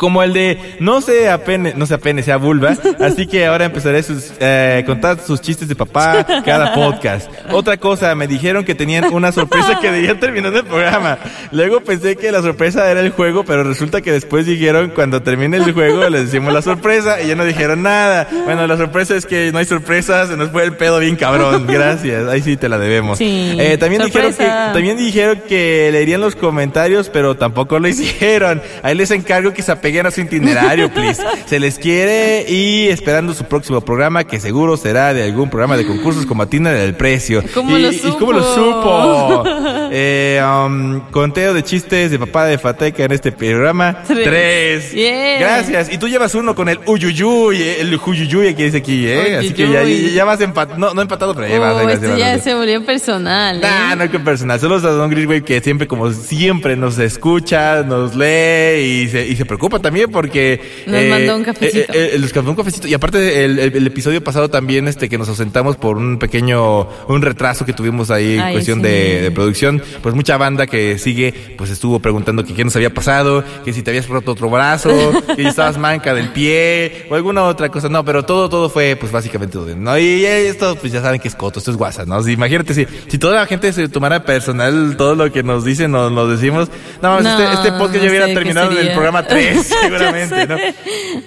Como 0.00 0.22
el 0.22 0.32
de 0.32 0.76
no 0.80 1.02
se 1.02 1.28
apene, 1.28 1.74
no 1.76 1.84
se 1.84 1.92
apene, 1.92 2.22
sea 2.22 2.38
vulva. 2.38 2.74
Así 3.00 3.26
que 3.26 3.44
ahora 3.44 3.66
empezaré 3.66 4.02
sus, 4.02 4.32
eh, 4.40 4.82
contar 4.86 5.20
sus 5.20 5.42
chistes 5.42 5.68
de 5.68 5.76
papá 5.76 6.24
cada 6.42 6.72
podcast. 6.72 7.30
Otra 7.52 7.76
cosa, 7.76 8.14
me 8.14 8.26
dijeron 8.26 8.64
que 8.64 8.74
tenían 8.74 9.12
una 9.12 9.30
sorpresa 9.30 9.78
que 9.78 9.90
debían 9.90 10.18
terminando 10.18 10.58
el 10.58 10.64
programa. 10.64 11.18
Luego 11.52 11.82
pensé 11.82 12.16
que 12.16 12.32
la 12.32 12.40
sorpresa 12.40 12.90
era 12.90 13.00
el 13.00 13.10
juego, 13.10 13.44
pero 13.44 13.62
resulta 13.62 14.00
que 14.00 14.10
después 14.10 14.46
dijeron 14.46 14.90
cuando 14.94 15.20
termine 15.20 15.58
el 15.58 15.70
juego 15.70 16.08
les 16.08 16.24
decimos 16.24 16.54
la 16.54 16.62
sorpresa 16.62 17.20
y 17.20 17.28
ya 17.28 17.34
no 17.34 17.44
dijeron 17.44 17.82
nada. 17.82 18.26
Bueno, 18.46 18.66
la 18.66 18.78
sorpresa 18.78 19.14
es 19.16 19.26
que 19.26 19.52
no 19.52 19.58
hay 19.58 19.66
sorpresas, 19.66 20.30
se 20.30 20.36
nos 20.38 20.48
fue 20.48 20.64
el 20.64 20.72
pedo 20.78 20.98
bien 20.98 21.16
cabrón. 21.16 21.66
Gracias, 21.66 22.26
ahí 22.26 22.40
sí 22.40 22.56
te 22.56 22.70
la 22.70 22.78
debemos. 22.78 23.18
Sí. 23.18 23.54
Eh, 23.60 23.76
también 23.76 24.02
dijeron 24.06 24.32
que, 24.32 24.46
también 24.46 24.96
dijeron 24.96 25.42
que 25.46 25.90
leerían 25.92 26.22
los 26.22 26.36
comentarios, 26.36 27.10
pero 27.10 27.36
tampoco 27.36 27.78
lo 27.78 27.86
hicieron. 27.86 28.62
Ahí 28.82 28.94
les 28.94 29.10
encargo 29.10 29.52
que 29.52 29.60
se 29.60 29.72
apeguen 29.72 29.89
a 29.98 30.10
su 30.10 30.20
itinerario, 30.20 30.92
please. 30.92 31.22
Se 31.46 31.58
les 31.58 31.78
quiere 31.78 32.46
y 32.48 32.88
esperando 32.88 33.34
su 33.34 33.44
próximo 33.44 33.80
programa, 33.80 34.24
que 34.24 34.40
seguro 34.40 34.76
será 34.76 35.12
de 35.12 35.24
algún 35.24 35.50
programa 35.50 35.76
de 35.76 35.86
concursos 35.86 36.26
como 36.26 36.42
Atina 36.42 36.70
del 36.72 36.94
Precio. 36.94 37.42
¿Cómo 37.54 37.76
y, 37.76 37.82
lo 37.82 37.92
y 37.92 37.98
cómo 38.18 38.32
lo 38.32 38.42
supo? 38.54 39.42
supo? 39.42 39.44
Eh, 39.92 40.40
um, 40.40 41.00
conteo 41.10 41.52
de 41.52 41.64
chistes 41.64 42.12
de 42.12 42.18
papá 42.20 42.44
de 42.44 42.58
Fateca 42.58 43.02
en 43.04 43.10
este 43.10 43.32
programa. 43.32 44.04
Tres. 44.06 44.24
Tres. 44.24 44.92
Yeah. 44.92 45.40
Gracias. 45.40 45.92
Y 45.92 45.98
tú 45.98 46.06
llevas 46.06 46.32
uno 46.36 46.54
con 46.54 46.68
el 46.68 46.78
uyuyuy, 46.86 47.60
el 47.60 47.98
uyuyuy 48.06 48.54
que 48.54 48.64
dice 48.66 48.76
aquí, 48.76 49.04
¿eh? 49.08 49.38
Así 49.38 49.52
que 49.52 49.68
ya, 49.68 49.82
Uyuyuy. 49.82 50.12
ya 50.12 50.24
vas 50.24 50.40
empatado. 50.40 50.78
No, 50.78 50.94
no 50.94 51.02
empatado, 51.02 51.34
pero 51.34 51.48
ya 51.48 51.58
vas. 51.58 51.74
Oh, 51.74 51.88
esto 51.88 52.16
ya 52.16 52.38
se 52.38 52.54
volvió 52.54 52.86
personal. 52.86 53.56
¿eh? 53.56 53.60
Nah, 53.60 53.96
no 53.96 54.02
hay 54.04 54.08
que 54.10 54.20
personal. 54.20 54.60
Solo 54.60 54.76
a 54.76 54.80
Don 54.80 55.10
Grisway 55.10 55.42
que 55.42 55.60
siempre, 55.60 55.88
como 55.88 56.12
siempre, 56.12 56.76
nos 56.76 56.96
escucha, 56.98 57.82
nos 57.82 58.14
lee 58.14 59.02
y 59.02 59.08
se, 59.08 59.26
y 59.26 59.34
se 59.34 59.44
preocupa 59.44 59.79
también 59.80 60.10
porque... 60.10 60.60
Nos 60.86 61.04
mandó 61.06 61.36
un 61.36 61.44
cafecito. 61.44 61.92
eh, 61.92 62.10
eh, 62.14 62.18
nos 62.18 62.34
mandó 62.34 62.50
un 62.52 62.56
cafecito. 62.56 62.88
Y 62.88 62.94
aparte, 62.94 63.44
el, 63.44 63.58
el- 63.58 63.76
el 63.76 63.86
episodio 63.86 64.22
pasado 64.22 64.48
también, 64.50 64.88
este, 64.88 65.08
que 65.08 65.18
nos 65.18 65.28
ausentamos 65.28 65.76
por 65.76 65.96
un 65.96 66.18
pequeño, 66.18 66.88
un 67.08 67.22
retraso 67.22 67.64
que 67.64 67.72
tuvimos 67.72 68.10
ahí, 68.10 68.38
Ay, 68.38 68.52
cuestión 68.52 68.78
sí. 68.78 68.84
de, 68.84 69.20
de 69.22 69.30
producción. 69.30 69.82
Pues 70.02 70.14
mucha 70.14 70.36
banda 70.36 70.66
que 70.66 70.98
sigue, 70.98 71.54
pues 71.56 71.70
estuvo 71.70 71.98
preguntando 72.00 72.44
que 72.44 72.54
qué 72.54 72.64
nos 72.64 72.74
había 72.76 72.92
pasado, 72.92 73.44
que 73.64 73.72
si 73.72 73.82
te 73.82 73.90
habías 73.90 74.08
roto 74.08 74.32
otro 74.32 74.50
brazo, 74.50 74.90
que 75.36 75.46
estabas 75.46 75.78
manca 75.78 76.14
del 76.14 76.28
pie, 76.30 77.06
o 77.10 77.14
alguna 77.14 77.44
otra 77.44 77.68
cosa. 77.68 77.88
No, 77.88 78.04
pero 78.04 78.24
todo, 78.24 78.48
todo 78.48 78.68
fue, 78.70 78.96
pues 78.96 79.10
básicamente. 79.12 79.58
¿no? 79.76 79.98
Y 79.98 80.24
esto, 80.24 80.76
pues 80.76 80.92
ya 80.92 81.02
saben 81.02 81.20
que 81.20 81.28
es 81.28 81.34
coto, 81.34 81.58
esto 81.58 81.70
es 81.70 81.76
WhatsApp, 81.76 82.06
¿no? 82.06 82.22
Si, 82.22 82.32
imagínate 82.32 82.74
si, 82.74 82.86
si 83.08 83.18
toda 83.18 83.36
la 83.36 83.46
gente 83.46 83.72
se 83.72 83.88
tomara 83.88 84.24
personal 84.24 84.96
todo 84.96 85.14
lo 85.14 85.32
que 85.32 85.42
nos 85.42 85.64
dicen 85.64 85.94
o 85.94 86.10
nos 86.10 86.30
decimos, 86.30 86.68
no, 87.02 87.20
No, 87.20 87.30
este, 87.30 87.52
este 87.54 87.72
podcast 87.78 88.04
ya 88.04 88.10
hubiera 88.10 88.26
terminado 88.26 88.72
en 88.72 88.78
el 88.78 88.92
programa 88.92 89.26
3, 89.26 89.68
Ya 89.69 89.69
seguramente. 89.82 90.46
¿no? 90.46 90.56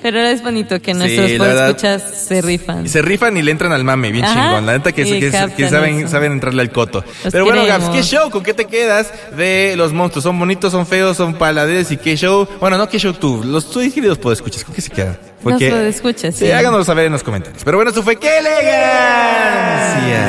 Pero 0.02 0.20
es 0.20 0.42
bonito 0.44 0.80
que 0.82 0.94
Sí, 0.94 0.98
nuestros 0.98 1.38
verdad. 1.38 1.70
escuchas 1.70 2.04
se 2.28 2.42
rifan. 2.42 2.88
Se 2.88 3.02
rifan 3.02 3.36
y 3.38 3.42
le 3.42 3.52
entran 3.52 3.72
al 3.72 3.84
mame, 3.84 4.12
bien 4.12 4.26
Ajá. 4.26 4.34
chingón. 4.34 4.66
La 4.66 4.74
neta 4.74 4.92
que, 4.92 5.04
que, 5.04 5.32
saben, 5.70 6.08
saben 6.10 6.32
entrarle 6.34 6.62
al 6.62 6.72
coto. 6.72 7.04
Los 7.24 7.32
Pero 7.32 7.46
bueno, 7.46 7.66
Gabs. 7.66 7.90
¿qué 7.90 8.04
show? 8.04 8.30
¿Con 8.30 8.44
qué 8.44 8.54
te 8.54 8.66
quedas 8.66 9.12
de 9.36 9.76
los 9.78 9.94
monstruos? 9.94 10.24
¿Son 10.24 10.38
bonitos, 10.38 10.72
son 10.72 10.86
feos, 10.86 11.18
son 11.18 11.36
paladeres 11.36 11.92
y 11.92 11.98
qué 11.98 12.16
show? 12.16 12.48
Bueno, 12.60 12.78
no 12.78 12.88
qué 12.90 13.00
show 13.00 13.14
tú. 13.14 13.44
Los 13.44 13.70
tuyos 13.72 13.94
queridos 13.94 14.20
escuchas 14.34 14.64
¿con 14.64 14.74
qué 14.76 14.82
se 14.82 14.90
quedan? 14.90 15.18
Los 15.44 15.62
podescuchas, 15.62 16.36
Sí, 16.36 16.46
sí. 16.46 16.52
háganoslo 16.52 16.86
saber 16.86 17.06
en 17.08 17.12
los 17.12 17.22
comentarios. 17.24 17.64
Pero 17.66 17.78
bueno, 17.78 17.90
esto 17.90 18.02
fue 18.02 18.16
¡Qué 18.16 18.38
elegancia! 18.38 20.22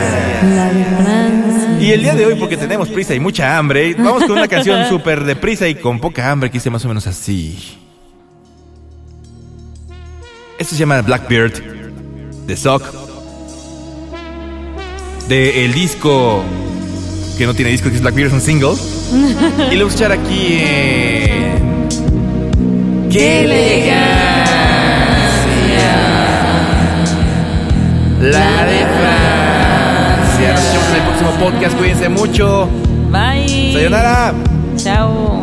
La 0.55 0.73
de 0.73 0.85
Francia. 0.85 1.79
Y 1.81 1.93
el 1.93 2.03
día 2.03 2.15
de 2.15 2.27
hoy, 2.27 2.35
porque 2.35 2.57
tenemos 2.57 2.89
prisa 2.89 3.15
y 3.15 3.21
mucha 3.21 3.57
hambre, 3.57 3.95
vamos 3.97 4.25
con 4.25 4.33
una 4.33 4.49
canción 4.49 4.89
súper 4.89 5.23
deprisa 5.25 5.69
y 5.69 5.75
con 5.77 6.01
poca 6.01 6.31
hambre 6.31 6.51
que 6.51 6.55
dice 6.55 6.71
más 6.71 6.85
o 6.85 6.89
menos 6.89 7.07
así. 7.07 7.79
Esto 10.65 10.77
se 10.77 10.81
llama 10.81 11.03
Blackbeard 11.03 11.53
de 12.47 12.57
Sock. 12.57 12.83
De 15.29 15.67
el 15.67 15.75
disco 15.75 16.43
que 17.37 17.45
no 17.45 17.53
tiene 17.53 17.71
disco, 17.71 17.91
que 17.91 17.97
es 17.97 18.01
Blackbeard, 18.01 18.29
es 18.29 18.33
un 18.33 18.41
single. 18.41 18.73
y 19.71 19.75
lo 19.75 19.85
vamos 19.85 20.01
a 20.01 20.05
escuchar 20.07 20.13
aquí 20.13 20.61
en. 20.63 21.89
¡Qué 23.11 23.45
elegancia! 23.45 23.95
La 28.23 28.65
de 28.65 28.87
Francia. 28.97 30.55
Nos 30.55 30.73
vemos 30.73 30.89
en 30.89 30.95
el 30.95 31.03
próximo 31.03 31.31
podcast. 31.45 31.77
Cuídense 31.77 32.09
mucho. 32.09 32.71
Bye. 33.13 33.75
Sayonara. 33.75 34.33
Chao. 34.79 35.43